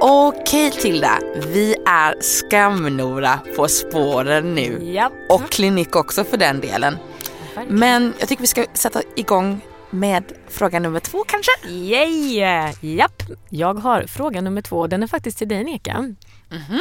Okej 0.00 0.70
Tilda, 0.70 1.18
vi 1.46 1.74
är 1.86 2.22
Skamnora 2.22 3.38
på 3.56 3.68
spåren 3.68 4.54
nu. 4.54 4.92
Japp. 4.92 5.12
Och 5.28 5.50
klinik 5.50 5.96
också 5.96 6.24
för 6.24 6.36
den 6.36 6.60
delen. 6.60 6.96
Men 7.68 8.14
jag 8.18 8.28
tycker 8.28 8.40
vi 8.40 8.46
ska 8.46 8.64
sätta 8.74 9.02
igång 9.16 9.60
med 9.90 10.24
fråga 10.48 10.80
nummer 10.80 11.00
två 11.00 11.24
kanske? 11.24 11.50
Yay! 11.68 12.38
Japp, 12.80 13.22
jag 13.48 13.74
har 13.74 14.02
fråga 14.02 14.40
nummer 14.40 14.62
två. 14.62 14.86
Den 14.86 15.02
är 15.02 15.06
faktiskt 15.06 15.38
till 15.38 15.48
dig 15.48 15.64
Neka. 15.64 15.98
Mhm. 15.98 16.80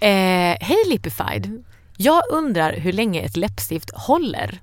Eh, 0.00 0.56
Hej 0.60 0.84
Lipified. 0.86 1.64
Jag 1.96 2.22
undrar 2.30 2.72
hur 2.72 2.92
länge 2.92 3.20
ett 3.22 3.36
läppstift 3.36 3.90
håller. 3.94 4.60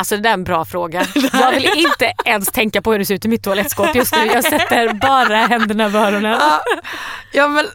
Alltså 0.00 0.16
det 0.16 0.22
där 0.22 0.30
är 0.30 0.34
en 0.34 0.44
bra 0.44 0.64
fråga. 0.64 1.06
Jag 1.32 1.52
vill 1.52 1.70
inte 1.76 2.12
ens 2.24 2.48
tänka 2.48 2.82
på 2.82 2.92
hur 2.92 2.98
det 2.98 3.04
ser 3.04 3.14
ut 3.14 3.24
i 3.24 3.28
mitt 3.28 3.42
toalettskåp 3.42 3.94
just 3.94 4.16
nu. 4.16 4.26
Jag 4.26 4.44
sätter 4.44 4.92
bara 4.92 5.36
händerna 5.36 5.84
över 5.84 6.00
öronen. 6.00 6.38
Ja, 6.40 6.62
ja 7.32 7.48
men 7.48 7.66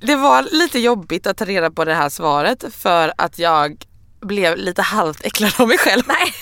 det 0.00 0.16
var 0.16 0.42
lite 0.42 0.78
jobbigt 0.78 1.26
att 1.26 1.36
ta 1.36 1.44
reda 1.44 1.70
på 1.70 1.84
det 1.84 1.94
här 1.94 2.08
svaret 2.08 2.64
för 2.74 3.12
att 3.16 3.38
jag 3.38 3.84
blev 4.20 4.56
lite 4.56 4.82
halvt 4.82 5.24
äcklad 5.24 5.52
av 5.58 5.68
mig 5.68 5.78
själv. 5.78 6.02
Nej. 6.06 6.34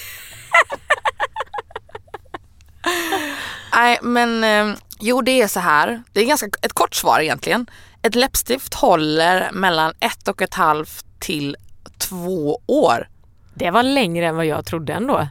Nej 3.75 3.99
men 4.03 4.45
eh, 4.45 4.77
jo 5.01 5.23
det 5.23 5.43
är 5.43 5.49
så 5.49 5.61
här. 5.61 6.03
Det 6.13 6.21
är 6.21 6.25
ganska 6.25 6.47
ett 6.63 6.73
kort 6.73 6.95
svar 6.95 7.21
egentligen. 7.21 7.67
Ett 8.03 8.15
läppstift 8.15 8.75
håller 8.75 9.51
mellan 9.53 9.93
ett 10.01 10.29
och 10.29 10.43
ett 10.43 10.55
halvt 10.55 11.05
till 11.21 11.57
två 11.99 12.61
år. 12.67 13.09
Det 13.59 13.71
var 13.71 13.83
längre 13.83 14.27
än 14.27 14.37
vad 14.37 14.47
jag 14.47 14.65
trodde 14.67 14.93
ändå. 14.93 15.29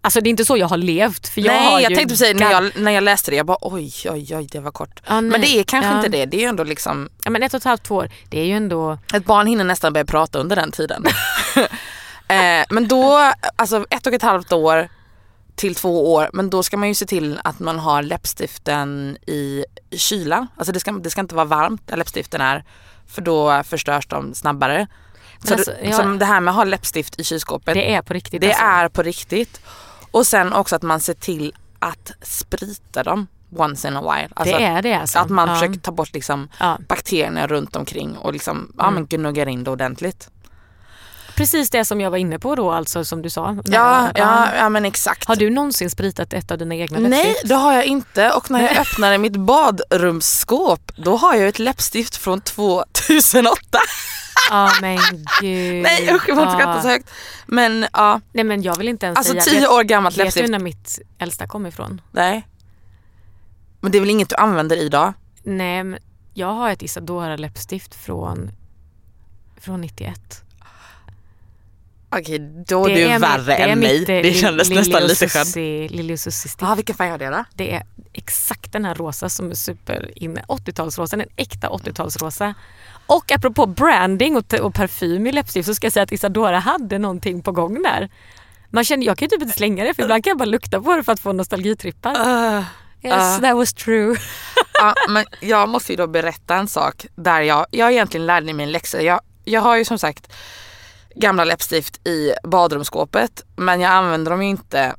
Alltså 0.00 0.20
det 0.20 0.28
är 0.28 0.30
inte 0.30 0.44
så 0.44 0.56
jag 0.56 0.66
har 0.68 0.76
levt. 0.76 1.28
För 1.28 1.40
jag 1.40 1.54
Nej 1.54 1.66
har 1.72 1.80
jag 1.80 1.90
ju 1.90 1.96
tänkte 1.96 2.16
säga 2.16 2.34
när 2.34 2.50
jag, 2.50 2.70
när 2.76 2.92
jag 2.92 3.04
läste 3.04 3.30
det, 3.30 3.36
jag 3.36 3.46
bara 3.46 3.58
oj 3.60 3.92
oj 4.10 4.36
oj 4.36 4.46
det 4.52 4.60
var 4.60 4.70
kort. 4.70 5.00
Nej. 5.08 5.22
men 5.22 5.40
det 5.40 5.58
är 5.58 5.62
kanske 5.62 5.90
Ja. 5.90 5.96
inte 5.96 6.08
det, 6.08 6.26
det 6.26 6.36
är 6.36 6.40
ju 6.40 6.46
ändå 6.46 6.64
liksom 6.64 7.08
Ja, 7.24 7.30
men 7.30 7.42
ett 7.42 7.54
och 7.54 7.58
ett 7.58 7.64
halvt 7.64 7.82
två 7.82 7.94
år, 7.94 8.10
det 8.28 8.40
är 8.40 8.44
ju 8.44 8.52
ändå... 8.52 8.98
Ett 9.14 9.24
barn 9.24 9.46
hinner 9.46 9.64
nästan 9.64 9.92
börja 9.92 10.04
prata 10.04 10.38
under 10.38 10.56
den 10.56 10.70
tiden. 10.72 11.04
eh, 12.28 12.64
men 12.70 12.88
då, 12.88 13.32
alltså 13.56 13.84
ett 13.90 14.06
och 14.06 14.12
ett 14.12 14.22
halvt 14.22 14.52
år 14.52 14.88
till 15.56 15.74
två 15.74 16.14
år, 16.14 16.30
men 16.32 16.50
då 16.50 16.62
ska 16.62 16.76
man 16.76 16.88
ju 16.88 16.94
se 16.94 17.06
till 17.06 17.40
att 17.44 17.58
man 17.58 17.78
har 17.78 18.02
läppstiften 18.02 19.18
i, 19.26 19.64
i 19.90 19.98
kyla. 19.98 20.46
Alltså 20.56 20.72
det 20.72 20.80
ska, 20.80 20.92
det 20.92 21.10
ska 21.10 21.20
inte 21.20 21.34
vara 21.34 21.44
varmt 21.44 21.82
där 21.86 21.96
läppstiften 21.96 22.40
är, 22.40 22.64
för 23.08 23.22
då 23.22 23.62
förstörs 23.62 24.06
de 24.06 24.34
snabbare. 24.34 24.86
Så, 25.44 25.54
alltså, 25.54 25.72
ja. 25.82 25.92
som 25.92 26.18
det 26.18 26.24
här 26.24 26.40
med 26.40 26.52
att 26.52 26.56
ha 26.56 26.64
läppstift 26.64 27.20
i 27.20 27.24
kylskåpet, 27.24 27.74
Det 27.74 27.94
är 27.94 28.02
på 28.02 28.14
riktigt. 28.14 28.40
det 28.40 28.48
alltså. 28.48 28.64
är 28.64 28.88
på 28.88 29.02
riktigt. 29.02 29.60
Och 30.10 30.26
sen 30.26 30.52
också 30.52 30.76
att 30.76 30.82
man 30.82 31.00
ser 31.00 31.14
till 31.14 31.52
att 31.78 32.12
sprita 32.22 33.02
dem 33.02 33.26
once 33.56 33.88
in 33.88 33.96
a 33.96 34.00
while. 34.00 34.28
Alltså 34.36 34.56
det 34.58 34.64
är 34.64 34.82
det 34.82 34.94
alltså. 34.94 35.18
att 35.18 35.28
man 35.30 35.48
ja. 35.48 35.54
försöker 35.54 35.80
ta 35.80 35.92
bort 35.92 36.12
liksom 36.14 36.48
Ja. 36.60 36.78
bakterierna 36.88 37.46
runt 37.46 37.76
omkring 37.76 38.16
och 38.16 38.32
liksom, 38.32 38.72
ja, 38.78 38.90
men 38.90 39.06
gnuggar 39.06 39.48
in 39.48 39.64
det 39.64 39.70
ordentligt. 39.70 40.28
Precis 41.36 41.70
det 41.70 41.84
som 41.84 42.00
jag 42.00 42.10
var 42.10 42.18
inne 42.18 42.38
på 42.38 42.54
då 42.54 42.72
alltså 42.72 43.04
som 43.04 43.22
du 43.22 43.30
sa. 43.30 43.56
Ja, 43.64 44.10
ja, 44.14 44.48
ja 44.58 44.68
men 44.68 44.84
exakt. 44.84 45.28
Har 45.28 45.36
du 45.36 45.50
någonsin 45.50 45.90
spritat 45.90 46.32
ett 46.32 46.50
av 46.50 46.58
dina 46.58 46.74
egna 46.74 46.98
Nej 46.98 47.10
läppstift? 47.10 47.48
det 47.48 47.54
har 47.54 47.72
jag 47.72 47.84
inte 47.84 48.30
och 48.30 48.50
när 48.50 48.60
jag 48.62 48.76
öppnade 48.76 49.18
mitt 49.18 49.36
badrumsskåp 49.36 50.92
då 50.96 51.16
har 51.16 51.34
jag 51.34 51.48
ett 51.48 51.58
läppstift 51.58 52.16
från 52.16 52.40
2008. 52.40 53.58
Ja 54.50 54.72
men 54.80 54.98
gud. 55.40 55.82
Nej 55.82 56.14
usch 56.14 56.28
jag 56.28 56.36
får 56.36 56.44
inte 56.44 56.54
Ja. 56.54 56.58
skratta 56.58 56.82
så 56.82 56.88
högt. 56.88 57.10
Men 57.46 57.86
ja, 57.92 58.20
Nej 58.32 58.44
men 58.44 58.62
jag 58.62 58.76
vill 58.78 58.88
inte 58.88 59.06
ens 59.06 59.18
alltså 59.18 59.32
säga. 59.32 59.42
10 59.42 59.60
vet, 59.60 59.68
år 59.68 59.82
gammalt 59.82 60.14
vet 60.16 60.18
du 60.18 60.24
läppstift. 60.24 60.48
när 60.50 60.58
mitt 60.58 60.98
äldsta 61.18 61.46
kom 61.46 61.66
ifrån? 61.66 62.00
Nej. 62.12 62.46
Men 63.80 63.92
det 63.92 63.98
är 63.98 64.00
väl 64.00 64.10
inget 64.10 64.28
du 64.28 64.36
använder 64.36 64.76
idag? 64.76 65.12
Nej 65.42 65.84
men 65.84 66.00
jag 66.34 66.52
har 66.52 66.70
ett 66.70 66.82
Isadora 66.82 67.36
läppstift 67.36 67.94
från, 67.94 68.50
från 69.60 69.80
91. 69.80 70.42
Okej 72.10 72.38
då 72.66 72.88
är 72.88 72.94
du 72.94 73.00
är 73.02 73.18
värre 73.18 73.42
det 73.44 73.56
är 73.56 73.68
än 73.68 73.78
mig. 73.78 73.98
mitt, 74.00 74.08
eh, 74.08 74.14
Det 74.22 74.32
kändes 74.34 74.68
Lili 74.68 74.80
nästan 74.80 75.02
lite 75.02 75.28
skönt. 75.28 75.56
Lili 75.90 76.14
och 76.14 76.20
Susie. 76.20 76.52
Ja 76.60 76.74
vilken 76.74 76.96
färg 76.96 77.10
har 77.10 77.18
det 77.18 77.26
då? 77.30 77.44
Det 77.54 77.74
är 77.74 77.82
exakt 78.12 78.72
den 78.72 78.84
här 78.84 78.94
rosa 78.94 79.28
som 79.28 79.50
är 79.50 79.54
super 79.54 80.10
inne. 80.14 80.44
80-talsrosa, 80.48 81.14
en 81.14 81.24
äkta 81.36 81.68
80-talsrosa. 81.68 82.54
Och 83.08 83.32
apropå 83.32 83.66
branding 83.66 84.36
och, 84.36 84.54
och 84.54 84.74
parfym 84.74 85.26
i 85.26 85.32
läppstift 85.32 85.66
så 85.66 85.74
ska 85.74 85.86
jag 85.86 85.92
säga 85.92 86.02
att 86.02 86.12
Isadora 86.12 86.58
hade 86.58 86.98
någonting 86.98 87.42
på 87.42 87.52
gång 87.52 87.82
där. 87.82 88.08
Man 88.70 88.84
känner, 88.84 89.06
jag 89.06 89.18
kan 89.18 89.26
ju 89.26 89.30
typ 89.30 89.42
inte 89.42 89.56
slänga 89.56 89.84
det 89.84 89.94
för 89.94 90.02
ibland 90.02 90.24
kan 90.24 90.30
jag 90.30 90.38
bara 90.38 90.44
lukta 90.44 90.80
på 90.80 90.96
det 90.96 91.02
för 91.02 91.12
att 91.12 91.20
få 91.20 91.32
nostalgitrippar. 91.32 92.10
Uh, 92.10 92.64
Yes, 93.02 93.14
uh. 93.14 93.40
that 93.40 93.56
was 93.56 93.74
true. 93.74 94.16
ja, 94.80 94.94
men 95.08 95.24
jag 95.40 95.68
måste 95.68 95.92
ju 95.92 95.96
då 95.96 96.06
berätta 96.06 96.54
en 96.54 96.68
sak 96.68 97.06
där 97.14 97.40
jag, 97.40 97.66
jag 97.70 97.92
egentligen 97.92 98.26
lärde 98.26 98.52
mig 98.52 98.64
en 98.64 98.72
läxa. 98.72 99.02
Jag, 99.02 99.20
jag 99.44 99.60
har 99.60 99.76
ju 99.76 99.84
som 99.84 99.98
sagt 99.98 100.32
gamla 101.14 101.44
läppstift 101.44 102.06
i 102.06 102.32
badrumsskåpet 102.44 103.44
men 103.56 103.80
jag 103.80 103.92
använder 103.92 104.30
dem 104.30 104.42
ju 104.42 104.48
inte. 104.48 104.94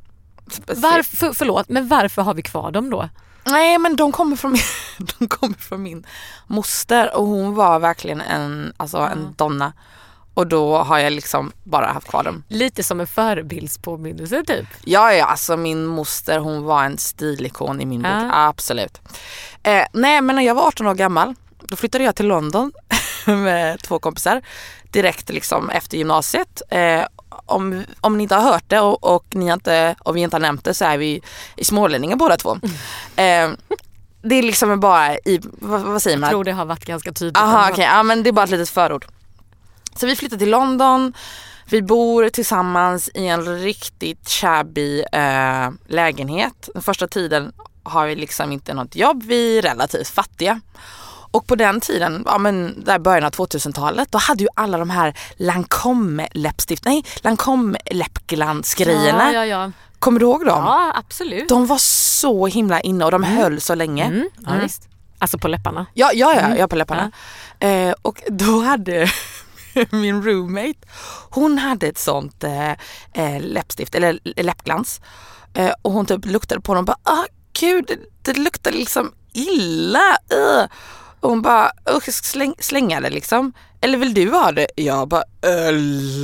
Varför, 0.68 1.16
för, 1.18 1.34
förlåt, 1.34 1.70
men 1.70 1.88
varför 1.88 2.22
har 2.22 2.34
vi 2.34 2.42
kvar 2.42 2.72
dem 2.72 2.90
då? 2.90 3.10
Nej 3.52 3.78
men 3.78 3.96
de 3.96 4.12
kommer 4.12 4.36
från 4.36 4.52
min, 4.52 4.62
de 5.20 5.28
kommer 5.28 5.58
från 5.58 5.84
min 5.84 6.06
moster 6.48 7.18
och 7.18 7.26
hon 7.26 7.56
var 7.56 7.80
verkligen 7.80 8.22
en, 8.22 8.74
alltså 8.78 8.98
en 8.98 9.34
donna. 9.38 9.74
Och 10.34 10.48
då 10.48 10.78
har 10.78 11.00
jag 11.00 11.14
liksom 11.14 11.52
bara 11.64 11.88
haft 11.88 12.08
kvar 12.08 12.24
dem. 12.24 12.44
Lite 12.48 12.84
som 12.84 13.00
en 13.00 13.08
förebildspåminnelse 13.08 14.44
typ. 14.44 14.66
Ja, 14.84 15.14
ja, 15.14 15.26
alltså 15.26 15.58
min 15.58 15.86
moster 15.86 16.40
hon 16.40 16.64
var 16.64 16.84
en 16.84 16.98
stilikon 16.98 17.82
i 17.82 17.86
min 17.86 18.02
bok, 18.02 18.32
absolut. 18.32 19.02
Eh, 19.64 19.86
nej 19.94 20.22
men 20.22 20.36
när 20.36 20.44
jag 20.44 20.56
var 20.56 20.68
18 20.68 20.88
år 20.88 20.96
gammal 20.96 21.36
då 21.70 21.76
flyttade 21.76 22.04
jag 22.04 22.16
till 22.16 22.28
London 22.28 22.72
med 23.26 23.82
två 23.82 24.00
kompisar 24.00 24.42
direkt 24.92 25.30
liksom 25.30 25.70
efter 25.70 25.98
gymnasiet. 25.98 26.62
Eh, 26.70 27.04
om, 27.30 27.84
om 28.02 28.18
ni 28.18 28.24
inte 28.24 28.36
har 28.36 28.52
hört 28.52 28.64
det 28.68 28.80
och, 28.80 29.16
och, 29.16 29.26
ni 29.36 29.52
inte, 29.52 29.96
och 30.00 30.16
vi 30.16 30.22
inte 30.22 30.36
har 30.36 30.42
nämnt 30.42 30.64
det 30.64 30.74
så 30.74 30.86
är 30.86 30.98
vi 30.98 31.22
i 31.56 31.66
smålänningar 31.66 32.16
båda 32.16 32.38
två. 32.38 32.60
Eh, 33.16 33.50
det 34.22 34.36
är 34.36 34.44
liksom 34.44 34.80
bara 34.80 35.16
i, 35.16 35.40
vad, 35.44 35.82
vad 35.82 36.02
säger 36.02 36.18
man? 36.18 36.28
Jag 36.28 36.32
tror 36.32 36.44
det 36.44 36.52
har 36.52 36.66
varit 36.66 36.86
ganska 36.86 37.12
tydligt. 37.12 37.38
Aha, 37.38 37.70
okej. 37.72 37.86
Ja, 37.86 38.04
men 38.04 38.24
det 38.24 38.30
är 38.30 38.32
bara 38.32 38.44
ett 38.44 38.50
litet 38.50 38.70
förord. 38.70 39.06
Så 39.96 40.08
vi 40.08 40.16
flyttar 40.16 40.38
till 40.38 40.50
London. 40.50 41.14
Vi 41.66 41.82
bor 41.82 42.30
tillsammans 42.30 43.10
i 43.14 43.28
en 43.28 43.60
riktigt 43.60 44.30
shabby 44.30 45.04
eh, 45.12 45.70
lägenhet. 45.88 46.70
Den 46.74 46.82
första 46.84 47.08
tiden 47.08 47.52
har 47.84 48.08
vi 48.08 48.16
liksom 48.16 48.52
inte 48.52 48.74
något 48.74 48.96
jobb. 48.96 49.24
Vi 49.24 49.58
är 49.58 49.62
relativt 49.62 50.10
fattiga. 50.10 50.62
Och 51.32 51.48
på 51.48 51.56
den 51.56 51.82
tiden, 51.82 52.24
ja 52.26 52.38
men 52.38 52.84
där 52.84 53.00
början 53.00 53.24
av 53.24 53.32
2000-talet, 53.32 54.12
då 54.12 54.18
hade 54.18 54.44
ju 54.44 54.50
alla 54.56 54.78
de 54.78 54.90
här 54.90 55.18
Lancome 55.38 56.28
läppstift, 56.32 56.86
nej 56.86 57.06
Lancome 57.22 57.80
läppglansgrejerna. 57.92 59.34
Ja, 59.34 59.46
ja, 59.46 59.64
ja. 59.66 59.72
Kommer 60.00 60.20
du 60.20 60.26
ihåg 60.26 60.46
dem? 60.46 60.64
ja 60.66 60.94
absolut. 60.96 61.50
De 61.50 61.66
var 61.68 61.78
så 61.78 62.48
himla 62.48 62.82
inne 62.82 63.06
och 63.06 63.12
de 63.12 63.24
höll 63.24 63.62
så 63.62 63.76
länge. 63.76 64.04
Mm, 64.06 64.30
ja, 64.46 64.52
visst. 64.62 64.90
Alltså 65.20 65.38
på 65.38 65.48
läpparna. 65.48 65.86
Ja, 65.94 66.12
ja, 66.14 66.36
ja, 66.36 66.56
jag 66.58 66.70
på 66.70 66.76
läpparna. 66.76 67.12
Eh, 67.60 67.94
och 68.02 68.24
då 68.28 68.62
hade 68.62 69.10
min 69.90 70.24
roommate, 70.24 70.80
hon 71.30 71.58
hade 71.58 71.88
ett 71.88 71.98
sånt 71.98 72.44
eh, 72.44 72.72
eh, 73.14 73.42
läppstift, 73.42 73.96
eller 73.96 74.20
läppglans. 74.24 75.02
Eh, 75.54 75.72
och 75.82 75.92
hon 75.92 76.06
typ 76.06 76.26
luktade 76.26 76.62
på 76.62 76.74
dem 76.74 76.80
och 76.80 76.86
bara, 76.86 76.98
ah 77.04 77.26
gud, 77.60 77.86
det, 77.88 77.98
det 78.22 78.40
luktar 78.40 78.72
liksom 78.72 79.12
illa. 79.34 80.18
Uh. 80.34 80.66
Och 81.20 81.30
hon 81.30 81.42
bara, 81.42 81.72
usch 81.92 82.14
släng, 82.14 82.54
slänga 82.60 83.02
det 83.02 83.10
liksom. 83.10 83.54
Eller 83.82 83.98
vill 83.98 84.14
du 84.14 84.32
ha 84.32 84.52
det? 84.52 84.68
Jag 84.76 85.08
bara, 85.08 85.24
äh, 85.42 85.72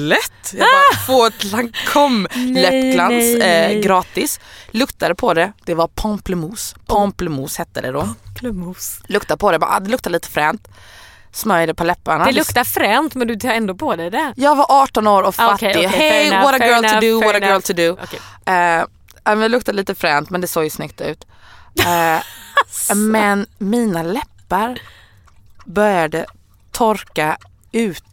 lätt! 0.07 0.53
Jag 0.53 0.59
bara, 0.59 0.99
få 1.07 1.25
ett 1.25 1.43
Lancome 1.43 2.27
läppglans 2.35 3.35
eh, 3.43 3.79
gratis. 3.79 4.39
Luktade 4.71 5.15
på 5.15 5.33
det, 5.33 5.51
det 5.65 5.73
var 5.73 5.87
pamplemousse. 5.87 6.75
Pamplemousse 6.87 7.61
hette 7.61 7.81
det 7.81 7.91
då. 7.91 8.09
Plumos. 8.39 8.99
Lukta 9.07 9.37
på 9.37 9.51
det, 9.51 9.59
bara, 9.59 9.71
ah, 9.75 9.79
det 9.79 9.89
luktar 9.89 10.11
lite 10.11 10.27
fränt. 10.27 10.67
Smörjde 11.31 11.73
på 11.73 11.83
läpparna. 11.83 12.25
Det 12.25 12.31
luktar 12.31 12.63
fränt 12.63 13.15
men 13.15 13.27
du 13.27 13.35
tar 13.35 13.49
ändå 13.49 13.75
på 13.75 13.95
dig 13.95 14.09
det. 14.09 14.33
Jag 14.35 14.55
var 14.55 14.65
18 14.69 15.07
år 15.07 15.23
och 15.23 15.27
Ah, 15.27 15.31
fattig. 15.31 15.69
okej, 15.69 15.89
fair 15.89 15.99
hey 16.11 16.27
enough, 16.27 16.43
what 16.43 16.61
a 16.61 16.65
girl 16.67 16.81
to 16.81 16.87
enough, 16.87 17.01
do, 17.01 17.19
fair 17.19 17.33
what 17.33 17.43
a 17.43 17.47
girl 17.47 17.61
to 17.61 17.73
do. 17.73 17.97
Ja, 18.45 19.35
men 19.35 19.39
det 19.39 19.49
luktade 19.49 19.75
lite 19.75 19.95
fränt 19.95 20.29
men 20.29 20.41
det 20.41 20.47
såg 20.47 20.63
ju 20.63 20.69
snyggt 20.69 21.01
ut. 21.01 21.27
Eh, 21.85 22.21
men 22.95 23.47
mina 23.57 24.03
läppar 24.03 24.34
började 25.65 26.25
torka 26.71 27.37
ut. 27.71 28.03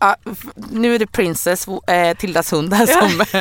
F- 0.00 0.46
nu 0.56 0.94
är 0.94 0.98
det 0.98 1.06
Princess, 1.06 1.68
eh, 1.86 2.16
Tildas 2.16 2.52
hund 2.52 2.74
här 2.74 2.86
som 2.86 3.20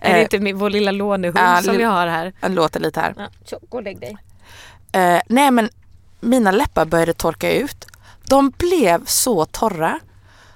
Är 0.00 0.10
det 0.12 0.16
eh, 0.16 0.22
inte 0.22 0.38
min, 0.38 0.58
vår 0.58 0.70
lilla 0.70 0.90
lånehund 0.90 1.38
ja, 1.38 1.62
som 1.62 1.76
vi 1.76 1.82
har 1.84 2.06
här? 2.06 2.32
låter 2.48 2.80
lite 2.80 3.00
här. 3.00 3.14
Ja, 3.16 3.28
så, 3.44 3.58
gå 3.68 3.76
och 3.76 3.82
lägg 3.82 4.00
dig. 4.00 4.16
Eh, 4.92 5.20
nej 5.28 5.50
men 5.50 5.70
mina 6.20 6.50
läppar 6.50 6.84
började 6.84 7.12
torka 7.14 7.52
ut. 7.52 7.86
De 8.24 8.50
blev 8.50 9.04
så 9.04 9.44
torra 9.44 10.00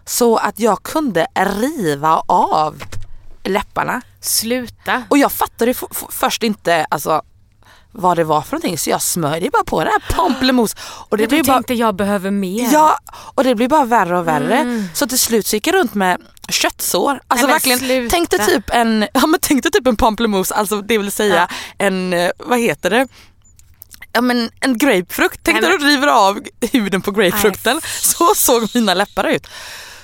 så 0.04 0.36
att 0.36 0.60
jag 0.60 0.82
kunde 0.82 1.26
riva 1.34 2.22
av 2.26 2.82
läpparna. 3.44 4.02
Sluta. 4.20 5.02
Och 5.08 5.18
jag 5.18 5.32
fattade 5.32 5.74
först 6.10 6.42
inte, 6.42 6.84
alltså 6.84 7.22
vad 7.92 8.16
det 8.16 8.24
var 8.24 8.42
för 8.42 8.52
någonting 8.52 8.78
så 8.78 8.90
jag 8.90 9.02
smörjde 9.02 9.50
bara 9.50 9.64
på 9.64 9.84
det 9.84 9.90
här 9.90 10.16
pamplemousse. 10.16 10.76
Och 11.08 11.16
det 11.16 11.24
du 11.24 11.28
blev 11.28 11.44
bara, 11.44 11.54
tänkte 11.54 11.74
jag 11.74 11.96
behöver 11.96 12.30
mer. 12.30 12.72
ja, 12.72 12.98
och 13.34 13.44
det 13.44 13.54
blev 13.54 13.68
bara 13.68 13.84
värre 13.84 14.18
och 14.18 14.28
värre. 14.28 14.56
Mm. 14.56 14.84
Så 14.94 15.06
till 15.06 15.18
slut 15.18 15.46
så 15.46 15.56
gick 15.56 15.66
jag 15.66 15.74
runt 15.74 15.94
med 15.94 16.20
köttsår. 16.48 17.20
Alltså 17.28 17.46
men 17.46 17.54
verkligen, 17.54 17.78
sluta. 17.78 18.10
tänk 18.10 18.30
dig 18.30 18.46
typ 18.46 18.70
en, 18.72 19.08
ja 19.14 19.26
men 19.26 19.40
tänk 19.42 19.62
dig 19.62 19.72
typ 19.72 19.86
en 19.86 19.96
pamplemousse, 19.96 20.54
alltså 20.54 20.80
det 20.80 20.98
vill 20.98 21.12
säga 21.12 21.48
en, 21.78 22.12
eh, 22.12 22.30
vad 22.38 22.58
heter 22.58 22.90
det? 22.90 23.08
Ja 24.12 24.20
men 24.20 24.50
en 24.60 24.78
grapefrukt. 24.78 25.40
Tänk 25.42 25.60
Nej, 25.60 25.70
dig 25.70 25.78
du 25.78 25.86
river 25.86 26.08
av 26.08 26.40
huden 26.72 27.02
på 27.02 27.10
grapefrukten. 27.10 27.80
Så 28.00 28.34
såg 28.34 28.68
mina 28.74 28.94
läppar 28.94 29.24
ut. 29.24 29.46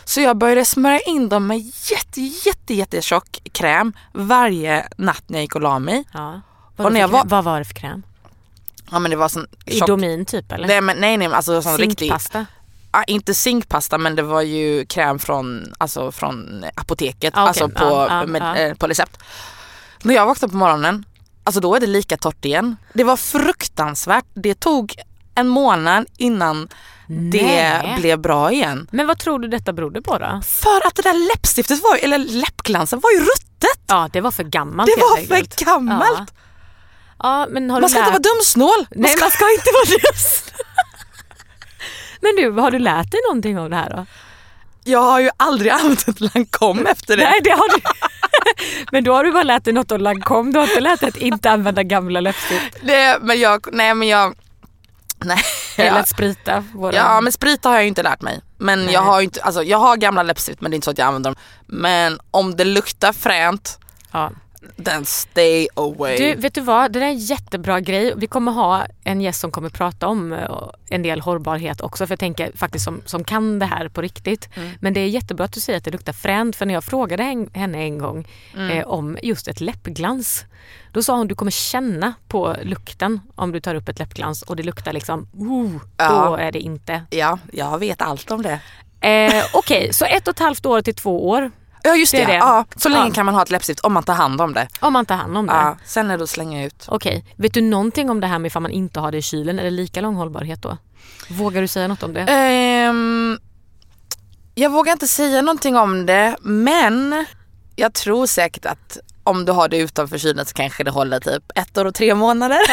Så 0.05 0.21
jag 0.21 0.39
började 0.39 0.65
smörja 0.65 1.01
in 1.01 1.29
dem 1.29 1.47
med 1.47 1.73
jätte, 1.91 2.21
jätte, 2.21 2.75
jätte 2.75 3.03
tjock 3.03 3.41
kräm 3.53 3.93
varje 4.13 4.89
natt 4.97 5.25
när 5.27 5.39
jag 5.39 5.43
gick 5.43 5.55
och 5.55 5.61
la 5.61 5.79
mig. 5.79 6.05
Ja. 6.13 6.41
Och 6.79 6.85
Vad, 6.85 6.93
när 6.93 7.01
jag 7.01 7.09
var... 7.09 7.25
vad 7.25 7.45
var 7.45 7.59
det 7.59 7.65
för 7.65 7.75
kräm? 7.75 8.03
Ja 8.91 8.99
men 8.99 9.11
det 9.11 9.17
var 9.17 9.29
sån 9.29 9.47
tjock... 9.67 9.89
Idomin 9.89 10.25
typ 10.27 10.53
eller? 10.53 10.67
Nej, 10.69 10.81
men, 10.81 10.97
nej 10.97 11.17
nej 11.17 11.29
alltså 11.33 11.63
sån 11.63 11.77
riktig, 11.79 11.99
Zinkpasta? 11.99 12.47
ah, 12.91 13.05
inte 13.05 13.35
zinkpasta 13.35 13.99
men 13.99 14.17
det 14.17 14.23
var 14.23 14.43
ju 14.43 14.87
kräm 14.87 15.19
från, 15.19 15.75
alltså, 15.79 16.13
från 16.13 16.65
apoteket, 16.75 17.35
Ah, 17.37 17.51
okej. 17.51 17.63
alltså 17.63 17.69
på, 17.69 18.07
ja, 18.11 18.27
med, 18.27 18.43
ja. 18.43 18.57
eh, 18.57 18.75
på 18.75 18.87
recept. 18.87 19.19
När 20.03 20.15
jag 20.15 20.27
vaknade 20.27 20.51
på 20.51 20.57
morgonen, 20.57 21.05
alltså 21.45 21.61
då 21.61 21.75
är 21.75 21.81
det 21.81 21.87
lika 21.87 22.17
torrt 22.17 22.45
igen. 22.45 22.77
Det 22.93 23.05
var 23.05 23.17
fruktansvärt. 23.17 24.25
Det 24.35 24.55
tog 24.55 24.95
en 25.35 25.49
månad 25.49 26.07
innan 26.17 26.69
det 27.07 27.43
Nej. 27.43 27.97
blev 28.01 28.19
bra 28.19 28.53
igen. 28.53 28.89
Men 28.91 29.07
vad 29.07 29.19
tror 29.19 29.39
du 29.39 29.49
detta 29.49 29.73
berodde 29.73 30.03
på 30.03 30.19
då? 30.19 30.41
För 30.47 30.87
att 30.87 30.95
det 30.95 31.03
där 31.03 31.29
läppstiftet 31.35 31.83
var 31.83 31.97
eller 32.05 32.19
läppglansen 32.19 33.01
var 33.01 33.11
ju 33.11 33.19
ruttet. 33.21 33.81
Ja 33.87 34.09
det 34.13 34.21
var 34.21 34.31
för 34.31 34.45
gammalt 34.45 34.91
Det 34.97 35.01
var 35.01 35.27
för 35.37 35.65
gammalt. 35.65 36.19
Ja. 36.19 36.27
Ja 37.23 37.47
men 37.51 37.71
har 37.71 37.81
Man 37.81 37.91
ska 37.91 37.99
inte 37.99 38.11
lärt... 38.11 38.25
vara 38.25 38.35
dumsnål. 38.35 38.87
Nej 38.91 39.15
man 39.21 39.31
ska 39.37 39.51
inte 39.51 39.71
vara 39.73 39.99
det. 39.99 40.53
Men 42.21 42.37
du, 42.37 42.61
har 42.61 42.71
du 42.71 42.79
lärt 42.79 43.11
dig 43.11 43.21
någonting 43.29 43.59
av 43.59 43.71
det 43.71 43.77
här 43.77 43.91
då? 43.91 44.07
Jag 44.85 45.03
har 45.03 45.21
ju 45.21 45.31
aldrig 45.37 45.73
använt 45.81 46.21
Lancome 46.21 46.91
efter 46.91 47.17
det. 47.17 47.25
Nej 47.25 47.41
det 47.45 47.51
har 47.51 47.69
du 47.77 47.83
Men 48.93 49.05
då 49.05 49.13
har 49.15 49.25
du 49.25 49.33
bara 49.33 49.43
lärt 49.43 49.65
dig 49.65 49.73
något 49.75 49.93
om 49.93 50.01
Lancome, 50.01 50.53
du 50.53 50.59
har 50.59 50.67
inte 50.67 50.81
lärt 50.81 51.01
dig 51.01 51.09
att 51.09 51.17
inte 51.17 51.51
använda 51.51 51.83
gamla 51.83 52.21
läppstift. 52.21 52.77
det 52.83 53.19
men 53.23 53.41
jag, 53.41 53.67
nej 53.73 53.95
men 53.95 54.09
jag, 54.09 54.35
nej. 55.19 55.43
Eller 55.77 56.01
att 56.01 56.09
sprita 56.09 56.65
våra... 56.75 56.95
Ja 56.97 57.21
men 57.21 57.33
sprita 57.33 57.69
har 57.69 57.77
jag 57.77 57.83
ju 57.83 57.89
inte 57.89 58.03
lärt 58.03 58.23
mig. 58.23 58.41
Men 58.59 58.85
Nej. 58.85 58.95
jag 58.95 59.01
har 59.01 59.21
inte, 59.21 59.43
alltså 59.43 59.63
jag 59.63 59.79
har 59.79 59.97
gamla 59.97 60.23
läppstift 60.23 60.61
men 60.61 60.71
det 60.71 60.75
är 60.75 60.77
inte 60.77 60.85
så 60.85 60.91
att 60.91 60.99
jag 60.99 61.07
använder 61.07 61.31
dem. 61.31 61.41
Men 61.67 62.19
om 62.31 62.57
det 62.57 62.65
luktar 62.65 63.13
fränt, 63.13 63.79
Ja. 64.13 64.31
Then 64.77 65.05
stay 65.05 65.69
away. 65.75 66.17
Du, 66.17 66.35
vet 66.35 66.55
du 66.55 66.61
vad? 66.61 66.93
Det 66.93 66.99
där 66.99 67.07
är 67.07 67.11
en 67.11 67.19
jättebra 67.19 67.81
grej. 67.81 68.13
Vi 68.17 68.27
kommer 68.27 68.53
ha 68.53 68.87
en 69.05 69.21
gäst 69.21 69.41
som 69.41 69.51
kommer 69.51 69.69
prata 69.69 70.07
om 70.07 70.33
eh, 70.33 70.39
en 70.89 71.03
del 71.03 71.21
hållbarhet 71.21 71.81
också. 71.81 72.07
För 72.07 72.13
jag 72.13 72.19
tänker 72.19 72.53
faktiskt 72.57 72.85
som, 72.85 73.01
som 73.05 73.25
kan 73.25 73.59
det 73.59 73.67
här 73.67 73.89
på 73.89 74.01
riktigt. 74.03 74.49
Mm. 74.57 74.71
Men 74.81 74.95
det 74.95 75.01
är 75.01 75.07
jättebra 75.09 75.45
att 75.45 75.53
du 75.53 75.61
säger 75.61 75.77
att 75.77 75.85
det 75.85 75.91
luktar 75.91 76.13
fränt. 76.13 76.57
För 76.57 76.67
när 76.67 76.75
jag 76.75 76.85
frågade 76.85 77.23
hen- 77.23 77.51
henne 77.55 77.79
en 77.79 77.99
gång 77.99 78.27
Mm. 78.55 78.79
eh, 78.79 78.85
om 78.87 79.19
just 79.23 79.49
ett 79.49 79.61
läppglans. 79.61 80.45
Då 80.93 81.03
sa 81.03 81.17
hon 81.17 81.29
du 81.29 81.35
kommer 81.35 81.51
känna 81.51 82.15
på 82.29 82.57
lukten 82.63 83.21
om 83.35 83.53
du 83.53 83.61
tar 83.61 83.75
upp 83.75 83.89
ett 83.89 83.99
läppglans 83.99 84.43
och 84.43 84.57
det 84.57 84.63
luktar 84.63 84.93
liksom, 84.93 85.29
Ja. 85.97 86.27
då 86.29 86.35
är 86.37 86.53
det 86.53 86.61
inte. 86.61 87.03
Ja, 87.11 87.39
jag 87.53 87.79
vet 87.79 88.03
allt 88.03 88.31
om 88.31 88.43
det. 88.43 88.61
Eh, 89.01 89.45
Okej, 89.55 89.93
så 89.93 90.05
ett 90.05 90.29
och 90.29 90.35
ett 90.35 90.39
halvt 90.39 90.67
år 90.67 90.81
till 90.83 90.95
två 90.95 91.29
år 91.29 91.51
Ja 91.89 91.97
just 91.97 92.13
det, 92.13 92.19
Det 92.19 92.27
det. 92.27 92.35
Ja, 92.35 92.65
så 92.77 92.89
länge 92.89 93.07
Ja. 93.09 93.15
kan 93.15 93.27
man 93.27 93.35
ha 93.35 93.43
ett 93.43 93.51
läppstift 93.51 93.81
om 93.81 93.93
man 93.93 94.03
tar 94.03 94.15
hand 94.15 94.41
om 94.41 94.55
det. 94.55 94.69
om 94.81 94.93
man 94.93 95.07
tar 95.07 95.15
hand 95.17 95.37
om 95.39 95.47
det. 95.47 95.53
Ja, 95.53 95.77
sen 95.85 96.11
är 96.11 96.19
det 96.19 96.25
att 96.25 96.31
slänga 96.31 96.65
ut. 96.65 96.85
Okej, 96.89 97.25
vet 97.37 97.55
du 97.55 97.61
någonting 97.61 98.11
om 98.11 98.21
det 98.21 98.27
här 98.27 98.39
med 98.39 98.47
ifall 98.49 98.63
man 98.63 98.71
inte 98.71 99.01
har 99.01 99.13
det 99.13 99.19
i 99.19 99.23
kylen? 99.23 99.59
Är 99.59 99.65
det 99.65 99.71
lika 99.71 100.01
lång 100.01 100.15
hållbarhet 100.15 100.63
då? 100.63 100.77
Vågar 101.31 101.61
du 101.63 101.69
säga 101.69 101.89
något 101.89 102.03
om 102.03 102.13
det? 102.13 102.21
Ehm, 102.21 103.39
jag 104.55 104.71
vågar 104.71 104.93
inte 104.93 105.09
säga 105.09 105.43
någonting 105.43 105.77
om 105.77 106.07
det 106.07 106.37
men 106.41 107.25
jag 107.77 107.93
tror 107.95 108.27
säkert 108.27 108.67
att 108.67 108.99
om 109.25 109.45
du 109.45 109.53
har 109.53 109.69
det 109.69 109.77
utanför 109.79 110.19
kylen 110.19 110.47
så 110.47 110.55
kanske 110.55 110.85
det 110.85 110.91
håller 110.91 111.21
typ 111.21 111.43
ett 111.55 111.79
år 111.79 111.85
och 111.85 111.95
tre 111.95 112.15
månader. 112.15 112.59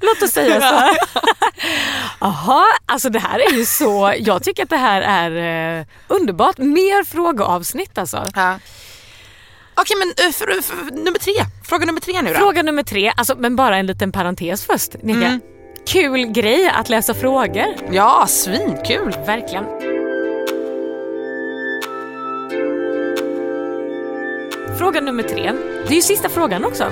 Låt 0.00 0.22
oss 0.22 0.30
säga 0.30 0.60
så. 0.60 0.96
Jaha, 2.20 2.64
alltså 2.86 3.10
det 3.10 3.18
här 3.18 3.38
är 3.38 3.52
ju 3.52 3.64
så, 3.64 4.14
jag 4.18 4.42
tycker 4.42 4.62
att 4.62 4.70
det 4.70 4.76
här 4.76 5.02
är 5.02 5.78
eh, 5.78 5.86
underbart. 6.08 6.58
Mer 6.58 7.04
frågeavsnitt 7.04 7.98
alltså. 7.98 8.24
Ja. 8.34 8.58
Okej 9.74 9.96
men 9.98 10.26
eh, 10.26 10.32
för, 10.32 10.62
för, 10.62 11.04
nummer 11.04 11.18
tre, 11.18 11.32
fråga 11.64 11.86
nummer 11.86 12.00
tre 12.00 12.22
nu 12.22 12.32
då. 12.32 12.38
Fråga 12.38 12.62
nummer 12.62 12.82
tre, 12.82 13.12
alltså, 13.16 13.34
men 13.38 13.56
bara 13.56 13.76
en 13.76 13.86
liten 13.86 14.12
parentes 14.12 14.64
först. 14.66 14.94
Nika. 15.02 15.26
Mm. 15.26 15.40
Kul 15.86 16.26
grej 16.26 16.68
att 16.68 16.88
läsa 16.88 17.14
frågor. 17.14 17.66
Ja, 17.92 18.26
svinkul. 18.28 19.16
Verkligen. 19.26 19.64
Fråga 24.78 25.00
nummer 25.00 25.22
tre. 25.22 25.52
Det 25.86 25.92
är 25.92 25.96
ju 25.96 26.02
sista 26.02 26.28
frågan 26.28 26.64
också. 26.64 26.84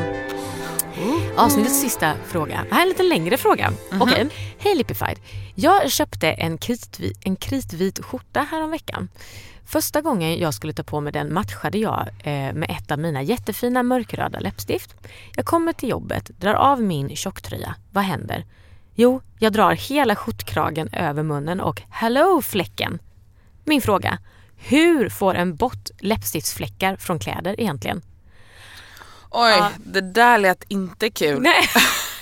Avsnittets 1.37 1.81
sista 1.81 2.15
fråga. 2.27 2.65
Det 2.69 2.75
här 2.75 2.81
är 2.81 2.83
en 2.83 2.89
lite 2.89 3.03
längre 3.03 3.37
fråga. 3.37 3.73
Okej. 4.01 4.29
Hej 4.59 4.75
Lipified. 4.75 5.19
Jag 5.55 5.91
köpte 5.91 6.29
en 6.29 6.59
kritvit, 6.59 7.19
en 7.25 7.37
kritvit 7.37 8.05
skjorta 8.05 8.47
häromveckan. 8.51 9.09
Första 9.67 10.01
gången 10.01 10.39
jag 10.39 10.55
skulle 10.55 10.73
ta 10.73 10.83
på 10.83 11.01
mig 11.01 11.13
den 11.13 11.35
matchade 11.35 11.79
jag 11.79 12.09
eh, 12.19 12.53
med 12.53 12.67
ett 12.71 12.91
av 12.91 12.99
mina 12.99 13.23
jättefina 13.23 13.83
mörkröda 13.83 14.41
läppstift. 14.41 14.95
Jag 15.37 15.47
kommer 15.47 15.73
till 15.73 15.89
jobbet, 15.89 16.31
drar 16.41 16.55
av 16.55 16.83
min 16.83 17.17
tjocktröja. 17.17 17.75
Vad 17.93 18.05
händer? 18.05 18.45
Jo, 18.95 19.21
jag 19.39 19.53
drar 19.53 19.73
hela 19.73 20.17
skjortkragen 20.17 20.89
över 20.93 21.23
munnen 21.23 21.61
och 21.61 21.83
hello 21.91 22.43
fläcken. 22.43 22.99
Min 23.65 23.83
fråga. 23.83 24.19
Hur 24.57 25.09
får 25.09 25.35
en 25.35 25.57
bort 25.57 25.91
läppstiftsfläckar 26.01 26.97
från 26.97 27.19
kläder 27.19 27.61
egentligen? 27.61 28.03
Oj, 29.38 29.62
det 29.79 30.01
där 30.01 30.38
lät 30.38 30.64
inte 30.68 31.11
kul. 31.11 31.40
Nej. 31.42 31.68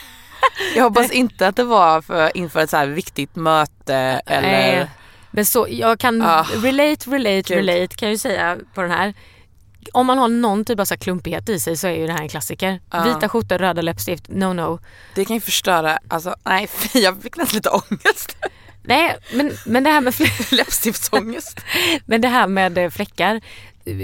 Jag 0.77 0.83
hoppas 0.85 1.11
inte 1.11 1.49
att 1.49 1.57
det 1.57 1.65
var 1.65 2.03
för, 2.03 2.37
inför 2.37 2.61
ett 2.61 2.71
så 2.71 2.77
här 2.77 2.87
viktigt 2.87 3.37
möte 3.37 3.95
eller... 4.27 4.49
Nej. 4.49 4.91
Men 5.31 5.47
så, 5.47 5.67
jag 5.71 5.99
kan 6.01 6.23
Ah. 6.23 6.43
relate, 6.55 7.11
relate, 7.11 7.55
relate 7.57 7.95
kan 7.97 8.09
jag 8.09 8.13
ju 8.13 8.19
säga 8.19 8.59
på 8.75 8.83
den 8.83 8.91
här. 8.91 9.15
Om 9.93 10.07
man 10.07 10.19
har 10.19 10.29
någon 10.29 10.65
typ 10.65 10.81
av 10.81 10.85
så 10.85 10.97
klumpighet 10.97 11.49
i 11.49 11.61
sig 11.61 11.77
så 11.77 11.87
är 11.87 11.93
ju 11.93 12.07
det 12.07 12.13
här 12.13 12.23
en 12.23 12.29
klassiker. 12.29 12.81
Ja. 12.91 13.03
Vita 13.05 13.29
skjortor, 13.29 13.59
röda 13.59 13.83
läppstift, 13.83 14.25
no 14.29 14.53
no. 14.53 14.79
Det 15.15 15.25
kan 15.25 15.37
ju 15.37 15.41
förstöra, 15.41 15.99
alltså 16.09 16.35
nej 16.45 16.67
fy, 16.67 16.99
jag 17.01 17.23
fick 17.23 17.37
nästan 17.37 17.57
lite 17.57 17.71
ångest. 17.71 18.37
Nej, 18.85 19.17
men, 19.35 19.53
men, 19.67 19.85
det 19.85 19.91
här 19.91 20.01
med 20.01 20.15
Läppstiftsångest. 20.53 21.61
men 22.07 22.21
det 22.21 22.29
här 22.29 22.47
med 22.47 22.79
eh, 22.79 22.91
fläckar. 22.91 23.41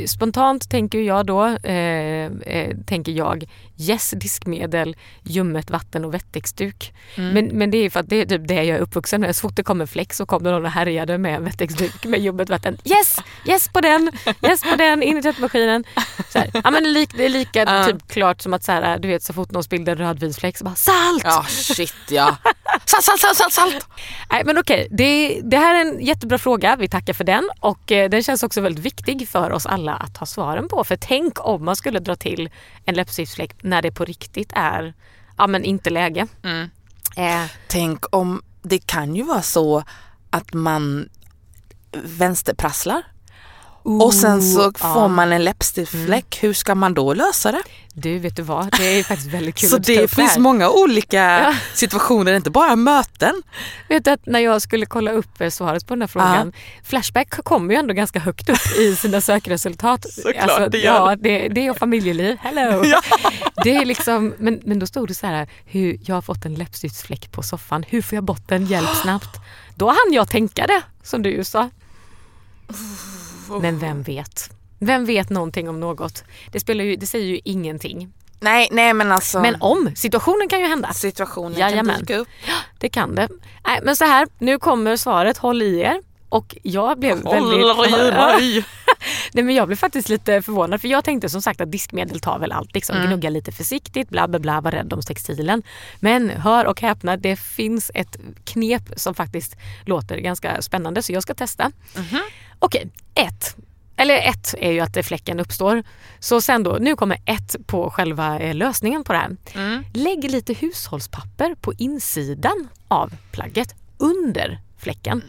Spontant 0.06 0.70
tänker 0.70 0.98
jag 0.98 1.26
då, 1.26 1.46
eh, 1.46 2.24
eh, 2.26 2.76
tänker 2.86 3.12
jag, 3.12 3.44
yes 3.80 4.10
diskmedel, 4.16 4.96
ljummet 5.22 5.70
vatten 5.70 6.04
och 6.04 6.14
wettexduk. 6.14 6.92
Mm. 7.14 7.34
Men, 7.34 7.58
men 7.58 7.70
det 7.70 7.78
är 7.78 7.90
för 7.90 8.00
att 8.00 8.08
det 8.08 8.16
är 8.16 8.26
typ 8.26 8.48
det 8.48 8.54
jag 8.54 8.66
är 8.66 8.80
uppvuxen 8.80 9.20
med. 9.20 9.36
Så 9.36 9.40
fort 9.40 9.56
det 9.56 9.62
kom 9.62 9.80
en 9.80 9.86
fläck 9.88 10.12
så 10.12 10.26
kom 10.26 10.42
det 10.42 10.50
någon 10.50 10.64
och 10.64 10.70
härjade 10.70 11.18
med 11.18 11.40
wettexduk 11.42 12.04
med 12.04 12.20
ljummet 12.20 12.50
vatten. 12.50 12.78
Yes! 12.84 13.16
Yes 13.46 13.68
på 13.68 13.80
den! 13.80 14.10
Yes 14.42 14.62
på 14.62 14.76
den! 14.76 15.02
In 15.02 15.18
i 15.18 15.22
tvättmaskinen. 15.22 15.84
Så 16.28 16.38
här. 16.38 16.50
Ja, 16.64 16.70
men 16.70 16.82
det 16.82 16.88
är 16.88 16.92
lika, 16.92 17.16
det 17.16 17.24
är 17.24 17.28
lika 17.28 17.60
Ja. 17.64 17.84
typ 17.84 18.08
klart 18.08 18.40
som 18.40 18.54
att 18.54 18.64
så 18.64 18.72
här, 18.72 18.98
du 18.98 19.08
vet 19.08 19.22
så 19.22 19.32
fort 19.32 19.50
någon 19.50 19.64
spillde 19.64 19.92
en 19.92 19.98
rödvinsfläck 19.98 20.56
så 20.56 20.64
bara 20.64 20.74
salt! 20.74 21.22
Ja 21.24 21.44
shit 21.48 21.94
ja. 22.10 22.36
Salt, 22.84 23.04
salt, 23.04 23.20
salt, 23.20 23.36
salt, 23.36 23.52
salt. 23.52 23.88
Nej 24.30 24.42
men 24.44 24.58
okej, 24.58 24.88
det, 24.90 25.40
det 25.44 25.56
här 25.56 25.74
är 25.74 25.80
en 25.80 26.00
jättebra 26.06 26.38
fråga. 26.38 26.76
Vi 26.76 26.88
tackar 26.88 27.12
för 27.12 27.24
den 27.24 27.50
och 27.60 27.92
eh, 27.92 28.10
den 28.10 28.22
känns 28.22 28.42
också 28.42 28.60
väldigt 28.60 28.84
viktig 28.84 29.28
för 29.28 29.50
oss 29.52 29.66
alla 29.66 29.94
att 29.94 30.16
ha 30.16 30.26
svaren 30.26 30.68
på. 30.68 30.84
För 30.84 30.96
tänk 30.96 31.46
om 31.46 31.64
man 31.64 31.76
skulle 31.76 31.98
dra 31.98 32.16
till 32.16 32.50
en 32.84 32.94
läppstiftsfläck 32.94 33.62
när 33.70 33.82
det 33.82 33.90
på 33.90 34.04
riktigt 34.04 34.52
är 34.54 34.94
ja, 35.38 35.46
men 35.46 35.64
inte 35.64 35.90
läge. 35.90 36.26
Mm. 36.42 36.70
Eh, 37.16 37.50
Tänk 37.68 38.16
om, 38.16 38.42
det 38.62 38.78
kan 38.78 39.14
ju 39.14 39.22
vara 39.22 39.42
så 39.42 39.84
att 40.30 40.54
man 40.54 41.08
vänsterprasslar 41.92 43.02
och 43.82 44.14
sen 44.14 44.42
så 44.42 44.72
ja. 44.80 44.94
får 44.94 45.08
man 45.08 45.32
en 45.32 45.44
läppstiftsfläck. 45.44 46.38
Hur 46.42 46.52
ska 46.52 46.74
man 46.74 46.94
då 46.94 47.14
lösa 47.14 47.52
det? 47.52 47.62
Du 47.94 48.18
vet 48.18 48.36
du 48.36 48.42
vad, 48.42 48.72
det 48.78 48.98
är 48.98 49.02
faktiskt 49.02 49.30
väldigt 49.30 49.54
kul 49.54 49.68
Så 49.70 49.76
att 49.76 49.84
det 49.84 50.10
finns 50.10 50.30
här. 50.32 50.40
många 50.40 50.70
olika 50.70 51.16
Ja. 51.40 51.54
situationer, 51.74 52.32
inte 52.34 52.50
bara 52.50 52.76
möten. 52.76 53.42
Vet 53.88 54.04
du 54.04 54.10
att 54.10 54.26
när 54.26 54.40
jag 54.40 54.62
skulle 54.62 54.86
kolla 54.86 55.10
upp 55.10 55.42
svaret 55.50 55.86
på 55.86 55.94
den 55.94 56.00
här 56.02 56.08
frågan, 56.08 56.52
Flashback 56.84 57.30
kommer 57.44 57.74
ju 57.74 57.80
ändå 57.80 57.94
ganska 57.94 58.18
högt 58.18 58.48
upp 58.48 58.76
i 58.78 58.96
sina 58.96 59.20
sökresultat. 59.30 60.04
Alltså, 60.04 60.20
Såklart, 60.20 60.72
det 60.72 60.78
gör 60.78 61.10
ja, 61.10 61.16
det, 61.16 61.48
det 61.48 61.66
är 61.66 61.74
familjeliv, 61.74 62.36
hello! 62.40 62.84
Ja. 62.90 63.00
Det 63.64 63.74
är 63.76 63.84
liksom, 63.84 64.34
men, 64.38 64.60
men 64.64 64.78
då 64.78 64.86
stod 64.86 65.08
det 65.08 65.14
så 65.14 65.26
här, 65.26 65.48
hur 65.64 65.98
jag 66.04 66.14
har 66.14 66.22
fått 66.22 66.44
en 66.44 66.54
läppstiftsfläck 66.54 67.32
på 67.32 67.42
soffan, 67.42 67.84
hur 67.88 68.02
får 68.02 68.16
jag 68.16 68.24
bort 68.24 68.48
den, 68.48 68.66
hjälp 68.66 68.96
snabbt. 69.02 69.40
Då 69.74 69.86
hann 69.88 70.12
jag 70.12 70.28
tänka 70.28 70.66
det, 70.66 70.82
som 71.02 71.22
du 71.22 71.30
ju 71.30 71.44
sa. 73.50 73.58
Men 73.58 73.78
vem 73.78 74.02
vet? 74.02 74.50
Vem 74.78 75.04
vet 75.04 75.30
någonting 75.30 75.68
om 75.68 75.80
något? 75.80 76.24
Det, 76.52 76.60
spelar 76.60 76.84
ju, 76.84 76.96
det 76.96 77.06
säger 77.06 77.26
ju 77.26 77.40
ingenting. 77.44 78.12
Nej, 78.40 78.68
nej 78.70 78.94
men 78.94 79.12
alltså. 79.12 79.40
Men 79.40 79.56
om, 79.60 79.92
situationen 79.96 80.48
kan 80.48 80.60
ju 80.60 80.66
hända. 80.66 80.92
situationen 80.92 81.58
Jajamän. 81.58 81.94
kan 81.94 82.00
dyka 82.00 82.16
upp. 82.16 82.28
Det 82.78 82.88
kan 82.88 83.14
det. 83.14 83.28
Nej, 83.66 83.80
men 83.82 83.96
så 83.96 84.04
här, 84.04 84.28
nu 84.38 84.58
kommer 84.58 84.96
svaret, 84.96 85.38
håll 85.38 85.62
i 85.62 85.80
er. 85.80 86.00
Och 86.28 86.56
jag 86.62 86.98
blev 86.98 87.22
väldigt... 87.22 88.14
mig. 88.14 88.64
Nej, 89.32 89.44
men 89.44 89.54
jag 89.54 89.66
blev 89.66 89.76
faktiskt 89.76 90.08
lite 90.08 90.42
förvånad 90.42 90.80
för 90.80 90.88
jag 90.88 91.04
tänkte 91.04 91.28
som 91.28 91.42
sagt 91.42 91.60
att 91.60 91.72
diskmedel 91.72 92.20
tar 92.20 92.38
väl 92.38 92.52
allt. 92.52 92.74
Liksom. 92.74 92.96
Mm. 92.96 93.08
Gnugga 93.08 93.30
lite 93.30 93.52
försiktigt, 93.52 94.08
bla 94.08 94.28
bla 94.28 94.38
bla, 94.38 94.60
var 94.60 94.70
rädd 94.70 94.92
om 94.92 95.02
textilen. 95.02 95.62
Men 96.00 96.30
hör 96.30 96.64
och 96.64 96.80
häpna, 96.80 97.16
det 97.16 97.36
finns 97.36 97.90
ett 97.94 98.16
knep 98.44 98.82
som 98.96 99.14
faktiskt 99.14 99.56
låter 99.84 100.16
ganska 100.16 100.62
spännande 100.62 101.02
så 101.02 101.12
jag 101.12 101.22
ska 101.22 101.34
testa. 101.34 101.72
Mhm. 101.96 102.20
Okej, 102.58 102.90
ett. 103.14 103.56
Eller 103.96 104.14
ett 104.16 104.54
är 104.58 104.72
ju 104.72 104.80
att 104.80 105.06
fläcken 105.06 105.40
uppstår. 105.40 105.82
Så 106.18 106.40
sen 106.40 106.62
då, 106.62 106.76
nu 106.80 106.96
kommer 106.96 107.18
ett 107.24 107.56
på 107.66 107.90
själva 107.90 108.38
eh, 108.38 108.54
lösningen 108.54 109.04
på 109.04 109.12
det 109.12 109.18
här. 109.18 109.36
Mm. 109.54 109.84
Lägg 109.94 110.30
lite 110.30 110.52
hushållspapper 110.52 111.54
på 111.54 111.72
insidan 111.78 112.68
av 112.88 113.12
plagget 113.32 113.74
under 113.98 114.60
fläcken. 114.78 115.22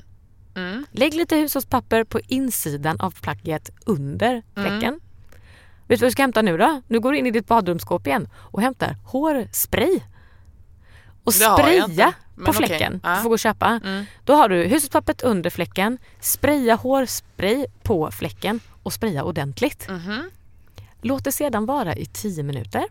Mm. 0.92 1.00
Lägg 1.00 1.14
lite 1.14 1.36
hushållspapper 1.36 2.04
på 2.04 2.20
insidan 2.28 3.00
av 3.00 3.12
plagget 3.22 3.70
under 3.86 4.44
fläcken. 4.54 4.84
Mm. 4.84 5.00
Vet 5.88 6.00
du 6.00 6.04
vad 6.06 6.08
du 6.08 6.12
ska 6.12 6.24
hämta 6.24 6.42
nu 6.42 6.58
då? 6.58 6.82
Nu 6.88 7.00
går 7.00 7.12
du 7.12 7.18
in 7.18 7.28
i 7.28 7.32
ditt 7.32 7.48
badrumsskåp 7.48 8.08
igen 8.08 8.30
och 8.36 8.62
hämtar 8.62 8.98
hårspray. 9.06 10.00
Och 11.24 11.34
spraya 11.34 12.14
på 12.46 12.54
fläcken. 12.54 13.00
Ja. 13.04 13.16
Du 13.16 13.22
får 13.22 13.30
gå 13.30 13.34
och 13.34 13.40
köpa. 13.40 13.80
Mm. 13.84 14.06
Då 14.24 14.34
har 14.34 14.50
du 14.50 14.64
hushållspappret 14.64 15.22
under 15.22 15.50
fläcken, 15.50 15.98
spraya 16.20 16.76
hårspray 16.76 17.66
på 17.84 18.12
fläcken 18.12 18.60
och 18.84 18.94
spraya 18.94 19.24
ordentligt. 19.24 19.90
Mhm. 19.90 20.30
Låt 21.02 21.24
det 21.24 21.32
sedan 21.32 21.66
vara 21.66 21.96
i 21.96 22.06
10 22.06 22.44
minuter. 22.44 22.86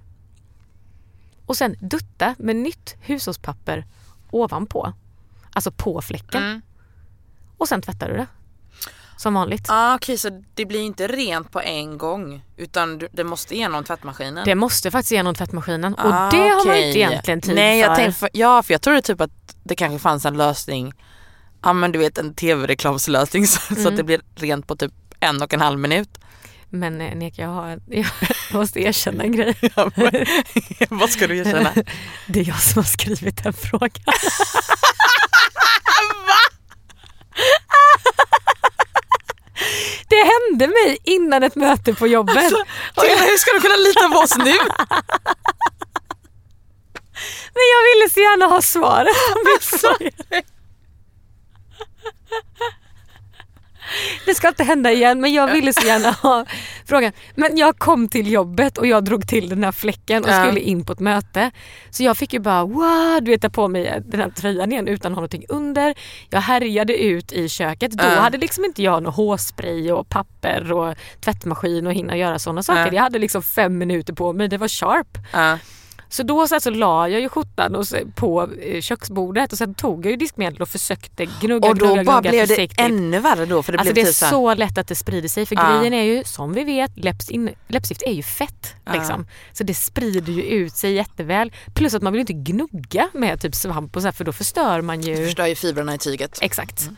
Och 1.47 1.57
sen 1.57 1.77
dutta 1.81 2.35
med 2.39 2.57
nytt 2.57 2.97
hushållspapper 3.01 3.85
ovanpå. 4.31 4.93
Alltså 5.53 5.71
på 5.71 6.03
fläcken. 6.03 6.43
Mm. 6.43 6.63
Och 7.61 7.69
sen 7.69 7.83
tvättar 7.83 8.09
du 8.09 8.17
det. 8.17 8.27
Som 9.17 9.35
vanligt. 9.35 9.67
Ah, 9.69 9.95
Okej, 9.95 10.19
så 10.19 10.43
det 10.55 10.65
blir 10.67 10.81
inte 10.81 11.07
rent 11.07 11.53
på 11.53 11.61
en 11.61 11.99
gång 11.99 12.43
utan 12.57 13.03
det 13.13 13.25
måste 13.25 13.55
igenom 13.55 13.85
tvättmaskinen? 13.85 14.45
Det 14.45 14.55
måste 14.55 14.91
faktiskt 14.91 15.13
igenom 15.13 15.35
tvättmaskinen 15.35 15.95
och 15.95 16.01
Ah, 16.15 16.31
det 16.31 16.37
har 16.37 16.67
man 16.67 16.77
inte 16.77 16.99
egentligen 16.99 17.41
tid 17.41 17.55
Nej, 17.55 17.83
för. 17.85 18.03
jag 18.03 18.17
för, 18.17 18.29
ja, 18.33 18.63
för 18.63 18.75
jag 18.75 18.83
trodde 18.83 19.03
typ 19.03 19.21
att 19.21 19.31
det 19.65 19.75
kanske 19.75 19.99
fanns 19.99 20.25
en 20.25 20.37
lösning, 20.37 20.93
ja 21.63 21.73
men 21.73 21.93
du 21.93 21.99
vet 21.99 22.19
en 22.19 22.35
tv-reklamslösning 22.35 23.47
så, 23.47 23.61
så 23.61 23.81
Mm. 23.81 23.87
att 23.87 23.97
det 23.97 24.05
blir 24.05 24.21
rent 24.35 24.67
på 24.67 24.77
typ 24.77 24.93
en 25.21 25.43
och 25.43 25.55
en 25.55 25.61
halv 25.61 25.79
minut. 25.79 26.19
Men 26.71 27.01
eh, 27.01 27.15
Nika, 27.17 27.43
jag, 27.43 27.49
har, 27.49 27.81
jag 27.89 28.07
måste 28.53 28.81
erkänna 28.81 29.25
en 29.25 29.33
grej. 29.33 29.55
Vad 30.91 31.11
ska 31.11 31.27
du 31.27 31.39
erkänna? 31.39 31.73
Det 32.27 32.41
är 32.41 32.45
jag 32.49 32.61
som 32.61 32.79
har 32.83 32.89
skrivit 32.89 33.45
den 33.45 33.53
frågan. 33.53 34.05
Det 40.09 40.17
hände 40.17 40.67
mig 40.67 40.99
innan 41.05 41.43
ett 41.43 41.55
möte 41.55 41.95
på 41.95 42.07
jobbet. 42.07 42.49
Tina, 42.95 43.21
hur 43.21 43.39
ska 43.39 43.53
du 43.55 43.61
kunna 43.61 43.77
lita 43.77 44.09
på 44.09 44.19
oss 44.19 44.37
nu? 44.39 44.59
Men 47.55 47.65
jag 47.75 47.83
ville 47.89 48.11
så 48.11 48.21
gärna 48.21 48.47
ha 48.47 48.63
svaret 48.63 49.17
på 49.33 49.39
min 49.45 49.61
fråga. 49.61 50.43
Det 54.25 54.35
ska 54.35 54.49
inte 54.49 54.65
hända 54.65 54.93
igen 54.93 55.21
men 55.21 55.33
jag 55.33 55.53
ville 55.53 55.73
så 55.73 55.87
gärna 55.87 56.11
ha 56.11 56.45
frågan. 56.91 57.13
Men 57.35 57.57
jag 57.57 57.79
kom 57.79 58.09
till 58.09 58.31
jobbet 58.33 58.79
och 58.79 58.87
jag 58.87 59.05
drog 59.05 59.29
till 59.29 59.49
den 59.49 59.65
här 59.65 59.73
fläcken 59.73 60.25
och 60.25 60.31
Ja. 60.31 60.45
skulle 60.47 60.61
in 60.61 60.85
på 60.85 60.93
ett 60.93 61.01
möte. 61.01 61.51
Så 61.91 62.03
jag 62.03 62.17
fick 62.17 62.33
ju 62.33 62.39
bara 62.41 62.65
wow, 62.65 63.19
du 63.23 63.31
vet 63.31 63.43
ta 63.43 63.49
på 63.51 63.69
mig 63.69 64.03
den 64.07 64.21
här 64.21 64.31
tröjan 64.31 64.73
igen 64.73 64.89
utan 64.89 65.13
att 65.13 65.17
ha 65.17 65.21
någonting 65.21 65.45
under. 65.49 65.95
Jag 66.31 66.41
härjade 66.41 66.97
ut 67.03 67.33
i 67.33 67.49
köket. 67.49 67.93
Då 67.93 68.05
Ja. 68.05 68.21
hade 68.21 68.39
liksom 68.39 68.65
inte 68.65 68.83
jag 68.83 69.03
någon 69.03 69.13
hårspray 69.13 69.93
och 69.93 70.09
papper 70.09 70.73
och 70.73 70.95
tvättmaskin 71.21 71.87
och 71.87 71.93
hinna 71.93 72.17
göra 72.17 72.39
sådana 72.39 72.63
saker. 72.63 72.87
Ja. 72.87 72.93
Jag 72.93 73.03
hade 73.03 73.19
liksom 73.19 73.43
fem 73.43 73.79
minuter 73.79 74.13
på 74.13 74.33
mig, 74.33 74.49
det 74.49 74.59
var 74.59 74.69
sharp. 74.69 75.19
Så 76.11 76.23
då 76.23 76.49
så, 76.49 76.61
så 76.61 76.71
la 76.71 77.09
jag 77.09 77.21
ju 77.21 77.29
skjortan 77.29 77.75
och 77.77 77.85
på 78.15 78.49
eh, 78.63 78.81
köksbordet 78.81 79.53
och 79.53 79.59
sen 79.59 79.75
tog 79.75 80.05
jag 80.07 80.11
ju 80.11 80.17
diskmedel 80.17 80.63
och 80.63 80.69
försökte 80.69 81.27
gnugga, 81.41 81.69
Och 81.69 81.77
då 81.79 81.87
gnugga, 81.87 82.05
bara 82.05 82.21
gnugga 82.21 82.31
blev 82.31 82.49
det 82.49 82.55
försiktigt. 82.55 82.81
ännu 82.81 83.19
värre 83.21 83.47
då 83.47 83.63
för 83.63 83.73
det 83.73 83.79
Alltså 83.79 83.93
blev 83.95 84.05
det 84.05 84.11
är 84.11 84.13
typ 84.13 84.29
så 84.31 84.49
här- 84.49 84.57
lätt 84.57 84.79
att 84.79 84.89
det 84.89 84.95
sprider 84.95 85.29
sig 85.29 85.47
för 85.47 85.55
Ja. 85.57 85.79
grejen 85.79 85.95
är 85.95 86.03
ju 86.03 86.25
som 86.25 86.53
vi 86.53 86.65
vet 86.65 86.91
läppstift 87.69 88.03
är 88.03 88.13
ju 88.13 88.23
fett. 88.23 88.75
Ja. 88.85 88.93
Liksom. 88.93 89.27
Så 89.53 89.65
det 89.65 89.75
sprider 89.75 90.33
ju 90.33 90.43
ut 90.43 90.75
sig 90.75 90.93
jätteväl. 90.93 91.53
Plus 91.75 91.95
att 91.95 92.03
man 92.03 92.13
vill 92.13 92.21
inte 92.21 92.33
gnugga 92.33 93.09
med 93.13 93.41
typ 93.41 93.55
svamp 93.55 93.97
och 93.97 94.03
så 94.03 94.07
här, 94.09 94.13
för 94.13 94.25
då 94.25 94.33
förstör 94.33 94.81
man 94.83 95.01
ju. 95.01 95.17
förstör 95.27 95.47
ju 95.47 95.55
fibrerna 95.55 95.95
i 95.95 95.99
tyget. 95.99 96.39
Exakt. 96.43 96.91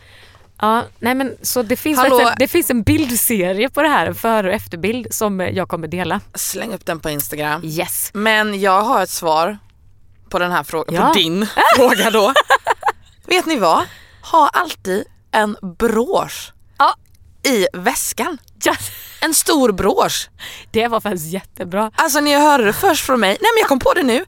Ja, 0.62 0.84
nej 0.98 1.14
men, 1.14 1.36
så 1.42 1.62
det 1.62 1.76
finns, 1.76 1.98
Hallå? 1.98 2.20
en, 2.20 2.34
det 2.38 2.48
finns 2.48 2.70
en 2.70 2.82
bildserie 2.82 3.68
på 3.70 3.82
det 3.82 3.88
här, 3.88 4.06
en 4.06 4.14
före 4.14 4.48
och 4.48 4.54
efterbild 4.54 5.14
som 5.14 5.40
jag 5.40 5.68
kommer 5.68 5.88
dela. 5.88 6.20
Släng 6.34 6.72
upp 6.74 6.86
den 6.86 7.00
på 7.00 7.10
Instagram. 7.10 7.64
Yes. 7.64 8.10
Men 8.14 8.60
jag 8.60 8.82
har 8.82 9.02
ett 9.02 9.10
svar 9.10 9.58
på 10.28 10.38
den 10.38 10.52
här 10.52 10.62
frågan, 10.62 10.94
Ja. 10.94 11.08
på 11.08 11.14
din 11.14 11.46
fråga 11.76 12.10
då. 12.10 12.32
Vet 13.26 13.46
ni 13.46 13.56
vad? 13.56 13.82
Ha 14.30 14.48
alltid 14.48 15.04
en 15.32 15.56
brosch 15.78 16.52
Ja. 16.78 16.94
i 17.50 17.66
väskan. 17.72 18.38
Ja, 18.64 18.74
En 19.20 19.34
stor 19.34 19.72
brosch. 19.72 20.28
det 20.70 20.88
var 20.88 21.00
faktiskt 21.00 21.26
jättebra. 21.26 21.90
Alltså 21.94 22.20
jag 22.20 22.40
hörde 22.40 22.64
det 22.64 22.72
först 22.72 23.06
från 23.06 23.20
mig, 23.20 23.28
nej 23.40 23.50
men 23.54 23.60
jag 23.60 23.68
kom 23.68 23.78
på 23.78 23.92
det 23.94 24.02
nu. 24.02 24.24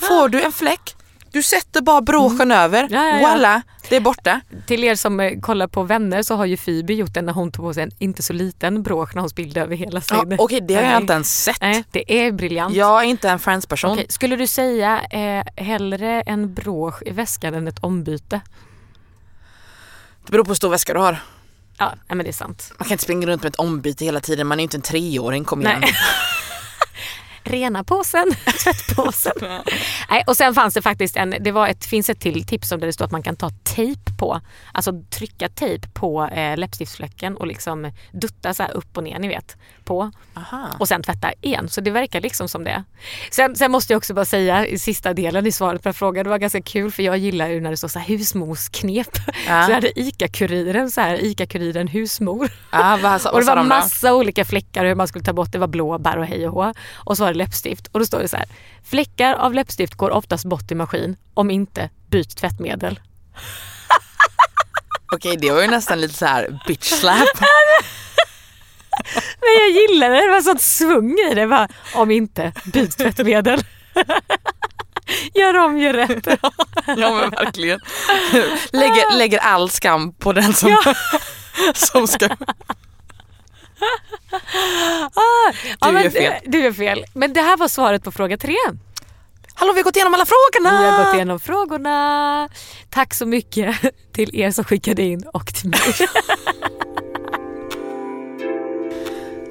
Får 0.00 0.28
du 0.28 0.42
en 0.42 0.52
fläck, 0.52 0.94
du 1.32 1.42
sätter 1.42 1.80
bara 1.80 2.00
broschen 2.00 2.52
över, 2.52 2.80
Mm. 2.84 2.92
Ja, 2.92 3.06
ja, 3.06 3.20
ja. 3.20 3.28
voila, 3.28 3.62
det 3.88 3.96
är 3.96 4.00
borta. 4.00 4.40
Till 4.66 4.84
er 4.84 4.94
som 4.94 5.20
eh, 5.20 5.40
kollar 5.40 5.66
på 5.66 5.82
Vänner 5.82 6.22
så 6.22 6.34
har 6.34 6.46
ju 6.46 6.56
Phoebe 6.56 6.94
gjort 6.94 7.14
den 7.14 7.26
när 7.26 7.32
hon 7.32 7.52
tog 7.52 7.64
på 7.64 7.74
sig 7.74 7.82
en 7.82 7.90
inte 7.98 8.22
så 8.22 8.32
liten 8.32 8.82
brosch 8.82 9.14
när 9.14 9.20
hon 9.20 9.30
spillde 9.30 9.60
över 9.60 9.76
hela 9.76 10.02
Ja, 10.10 10.20
sin... 10.20 10.36
Okej, 10.38 10.60
det 10.60 10.74
har 10.74 10.82
jag 10.82 11.00
inte 11.00 11.12
ens 11.12 11.42
sett. 11.44 11.60
Nej, 11.60 11.84
det 11.90 12.12
är 12.26 12.32
briljant. 12.32 12.74
Jag 12.74 13.00
är 13.00 13.04
inte 13.06 13.28
en 13.30 13.38
Friends-person. 13.38 13.92
Okej, 13.92 14.06
skulle 14.08 14.36
du 14.36 14.46
säga 14.46 15.00
eh, 15.10 15.64
hellre 15.64 16.20
en 16.22 16.54
brosch 16.54 17.02
i 17.06 17.10
väskan 17.10 17.54
än 17.54 17.68
ett 17.68 17.78
ombyte? 17.84 18.40
Det 20.26 20.32
beror 20.32 20.44
på 20.44 20.50
hur 20.50 20.54
stor 20.54 20.68
väska 20.70 20.94
du 20.94 21.00
har. 21.00 21.18
Ja, 21.78 21.92
men 22.08 22.18
det 22.18 22.28
är 22.28 22.32
sant. 22.32 22.72
Man 22.78 22.88
kan 22.88 22.92
inte 22.94 23.04
springa 23.04 23.26
runt 23.26 23.42
med 23.42 23.50
ett 23.50 23.56
ombyte 23.56 24.04
hela 24.04 24.20
tiden, 24.20 24.46
man 24.46 24.58
är 24.58 24.62
ju 24.62 24.64
inte 24.64 24.76
en 24.76 24.82
treåring, 24.82 25.44
kom 25.44 25.62
igen. 25.62 25.80
Nej. 25.80 25.90
Rena 27.48 27.84
påsen, 27.84 28.26
tvättpåsen. 28.64 29.32
Nej, 30.10 30.24
och 30.26 30.36
sen 30.36 30.54
fanns 30.54 30.74
det 30.74 30.82
faktiskt 30.82 31.16
en, 31.16 31.34
det 31.40 31.52
var 31.52 31.68
ett, 31.68 31.84
finns 31.86 32.10
ett 32.10 32.20
till 32.20 32.46
tips 32.46 32.72
om 32.72 32.80
där 32.80 32.86
det 32.86 32.92
står 32.92 33.04
att 33.04 33.10
man 33.10 33.22
kan 33.22 33.36
ta 33.36 33.50
tejp 33.50 34.12
på, 34.18 34.40
alltså 34.72 34.92
trycka 35.10 35.48
tejp 35.48 35.88
på 35.88 36.24
eh, 36.24 36.56
läppstiftsfläcken 36.56 37.36
och 37.36 37.46
liksom 37.46 37.92
dutta 38.12 38.54
så 38.54 38.62
här 38.62 38.76
upp 38.76 38.96
och 38.96 39.04
ner 39.04 39.18
ni 39.18 39.28
vet 39.28 39.56
på 39.84 40.10
Aha. 40.36 40.68
och 40.78 40.88
sen 40.88 41.02
tvätta 41.02 41.32
igen. 41.40 41.68
Så 41.68 41.80
det 41.80 41.90
verkar 41.90 42.20
liksom 42.20 42.48
som 42.48 42.64
det. 42.64 42.84
Sen, 43.30 43.56
sen 43.56 43.70
måste 43.70 43.92
jag 43.92 43.98
också 43.98 44.14
bara 44.14 44.24
säga 44.24 44.66
i 44.66 44.78
sista 44.78 45.14
delen 45.14 45.46
i 45.46 45.52
svaret 45.52 45.82
på 45.82 45.92
frågan, 45.92 46.24
det 46.24 46.30
var 46.30 46.38
ganska 46.38 46.62
kul 46.62 46.90
för 46.90 47.02
jag 47.02 47.18
gillar 47.18 47.48
ju 47.48 47.60
när 47.60 47.70
det 47.70 47.76
står 47.76 47.88
så 47.88 47.98
här 47.98 48.06
husmorsknep. 48.06 49.18
Ja. 49.46 49.66
Så 49.66 49.72
hade 49.72 50.00
ICA-kuriren 50.00 50.90
så 50.90 51.00
här, 51.00 51.24
ICA-kuriren 51.24 51.88
husmor. 51.88 52.50
Ja, 52.70 52.98
vad, 53.02 53.26
Och 53.32 53.40
det 53.40 53.46
var 53.46 53.56
de 53.56 53.68
massa 53.68 54.14
olika 54.14 54.44
fläckar 54.44 54.84
hur 54.84 54.94
man 54.94 55.08
skulle 55.08 55.24
ta 55.24 55.32
bort. 55.32 55.52
Det 55.52 55.58
var 55.58 55.66
blåbär 55.66 56.18
och 56.18 56.26
hej 56.26 56.48
och 56.48 56.52
hå. 56.52 56.74
Och 56.94 57.16
så 57.16 57.24
var 57.24 57.32
det 57.32 57.37
läppstift. 57.38 57.86
Och 57.92 58.00
då 58.00 58.06
står 58.06 58.18
det 58.18 58.28
så 58.28 58.36
här. 58.36 58.46
Fläckar 58.84 59.34
av 59.34 59.54
läppstift 59.54 59.94
går 59.94 60.10
oftast 60.10 60.44
bort 60.44 60.70
i 60.70 60.74
maskin. 60.74 61.16
Om 61.34 61.50
inte, 61.50 61.90
byt 62.10 62.36
tvättmedel. 62.36 63.00
Okej, 65.14 65.36
det 65.36 65.50
var 65.50 65.62
ju 65.62 65.68
nästan 65.68 66.00
lite 66.00 66.14
så 66.14 66.26
här 66.26 66.60
bitch 66.66 66.90
slap. 66.90 67.14
Men 69.40 69.50
jag 69.60 69.70
gillade 69.70 70.14
det. 70.14 70.20
Det 70.26 70.30
var 70.30 70.40
sånt 70.40 70.62
svung 70.62 71.18
i 71.30 71.34
det. 71.34 71.46
Bara, 71.46 71.68
om 71.94 72.10
inte, 72.10 72.52
byt 72.64 72.98
tvättmedel. 72.98 73.64
gör 75.34 75.56
om, 75.56 75.78
gör 75.78 75.92
rätt. 75.92 76.26
ja 76.86 77.14
men 77.14 77.30
verkligen. 77.30 77.80
Lägger, 78.72 79.18
lägger 79.18 79.38
all 79.38 79.70
skam 79.70 80.12
på 80.12 80.32
den 80.32 80.54
som, 80.54 80.76
som 81.74 82.08
ska... 82.08 82.28
Ah, 85.14 85.52
ja, 85.80 85.86
Du 85.86 85.92
men 85.92 86.02
gör 86.02 86.10
fel. 86.10 86.34
Du 86.46 86.58
gör 86.60 86.72
fel. 86.72 87.04
Men 87.14 87.32
det 87.32 87.40
här 87.40 87.56
var 87.56 87.68
svaret 87.68 88.04
på 88.04 88.10
fråga 88.12 88.36
tre. 88.36 88.56
Hallå 89.54 89.72
vi 89.72 89.78
har 89.78 89.84
gått 89.84 89.96
igenom 89.96 90.14
alla 90.14 90.26
frågorna! 90.26 90.80
Vi 90.80 90.86
har 90.90 91.04
gått 91.04 91.14
igenom 91.14 91.40
frågorna. 91.40 92.48
Tack 92.90 93.14
så 93.14 93.26
mycket 93.26 93.76
till 94.12 94.34
er 94.40 94.50
som 94.50 94.64
skickade 94.64 95.02
in 95.02 95.22
och 95.32 95.46
till 95.46 95.68
mig. 95.68 95.94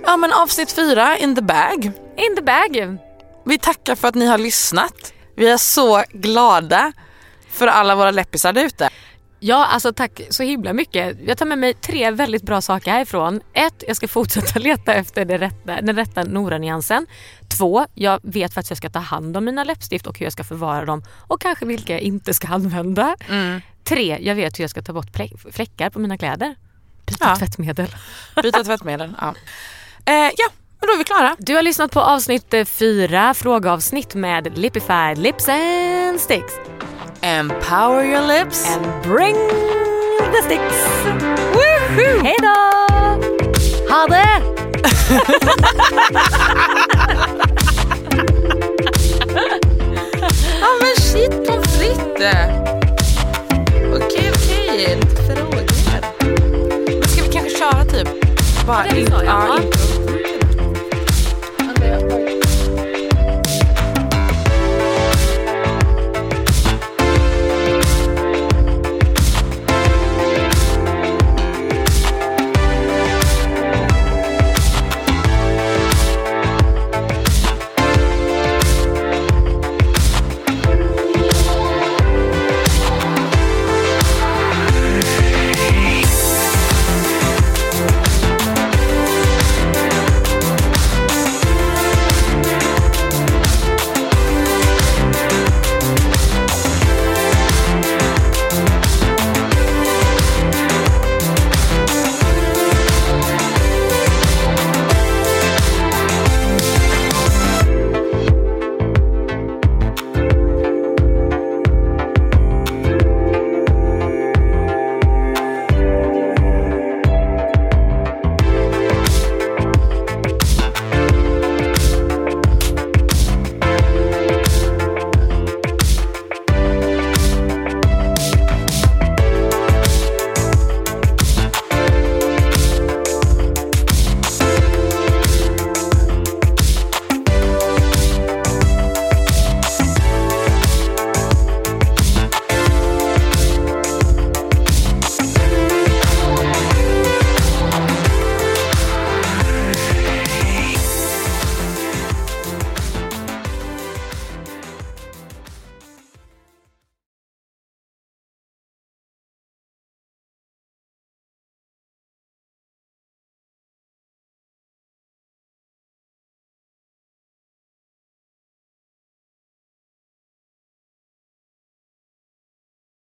Ja 0.06 0.18
men 0.18 0.34
avsnitt 0.34 0.72
fyra, 0.72 1.18
in 1.18 1.36
the 1.36 1.42
bag. 1.42 1.92
In 2.18 2.36
the 2.36 2.42
bag. 2.42 2.98
Vi 3.46 3.58
tackar 3.58 3.96
för 3.96 4.08
att 4.08 4.16
ni 4.16 4.26
har 4.26 4.38
lyssnat. 4.38 5.14
Vi 5.36 5.50
är 5.50 5.58
så 5.58 6.04
glada 6.10 6.92
för 7.52 7.68
alla 7.68 7.96
våra 7.96 8.12
läppisar 8.12 8.54
där 8.54 8.64
ute. 8.66 8.90
Ja, 9.40 9.66
alltså 9.66 9.94
tack 9.94 10.22
så 10.30 10.44
himla 10.44 10.74
mycket. 10.74 11.18
Jag 11.26 11.38
tar 11.38 11.46
med 11.46 11.58
mig 11.58 11.74
tre 11.74 12.12
väldigt 12.12 12.44
bra 12.44 12.62
saker 12.62 12.92
härifrån. 12.92 13.42
Ett, 13.54 13.84
jag 13.88 13.96
ska 13.96 14.08
fortsätta 14.08 14.60
leta 14.60 14.94
efter 14.94 15.26
det 15.26 15.38
rätta, 15.38 15.82
den 15.82 15.96
rätta 15.96 16.24
Nora-nyansen. 16.24 17.06
Två, 17.58 17.86
jag 17.94 18.20
vet 18.24 18.54
faktiskt 18.54 18.72
hur 18.72 18.74
jag 18.74 18.78
ska 18.78 18.90
ta 18.90 19.00
hand 19.00 19.38
om 19.38 19.46
mina 19.46 19.64
läppstift 19.64 20.08
och 20.08 20.20
hur 20.20 20.26
jag 20.26 20.34
ska 20.34 20.44
förvara 20.44 20.86
dem 20.86 21.04
och 21.28 21.42
kanske 21.42 21.66
vilka 21.66 21.94
jag 21.94 22.02
inte 22.02 22.34
ska 22.34 22.48
använda. 22.54 23.16
Mm. 23.30 23.62
Tre, 23.84 24.18
jag 24.22 24.36
vet 24.36 24.60
hur 24.60 24.64
jag 24.64 24.70
ska 24.72 24.82
ta 24.82 24.94
bort 24.94 25.08
fläckar 25.52 25.90
på 25.90 26.00
mina 26.00 26.18
kläder. 26.18 26.56
Byta 27.06 27.26
Ja. 27.30 27.36
tvättmedel. 27.36 27.88
Byta 28.44 28.64
tvättmedel. 28.64 29.14
Ja. 29.22 29.34
Eh, 30.06 30.14
ja, 30.38 30.50
men 30.80 30.88
då 30.88 30.94
är 30.94 30.98
vi 30.98 31.04
klara. 31.04 31.36
Du 31.40 31.56
har 31.56 31.62
lyssnat 31.62 31.92
på 31.92 32.02
avsnitt 32.02 32.54
eh, 32.54 32.66
fyra, 32.66 33.34
frågeavsnitt 33.34 34.16
med 34.16 34.58
Lipified 34.58 35.18
Lips 35.18 35.50
and 35.50 36.20
Sticks. 36.20 36.54
Empower 37.24 38.04
your 38.06 38.22
lips. 38.22 38.66
And 38.68 38.86
bring 39.04 39.36
the 39.36 40.42
sticks. 40.44 40.88
Woohoo! 41.54 42.24
Hej 42.24 42.36
då! 42.42 42.58
Ha 43.90 44.08
det! 44.08 44.42
ja 50.62 50.68
men 50.82 50.96
shit 51.02 51.48
på 51.48 51.62
fritt. 51.62 52.00
Okej, 53.96 54.32
okej. 54.36 54.96
Lite 54.96 55.24
frågor. 55.24 55.68
Ska 57.08 57.22
vi 57.24 57.30
kanske 57.34 57.58
köra 57.60 57.86
typ? 57.86 58.08
Bara, 58.68 58.84
det 58.84 59.02
är 59.02 59.06
så, 59.06 59.22
ja. 59.26 59.26
ja. 59.26 59.60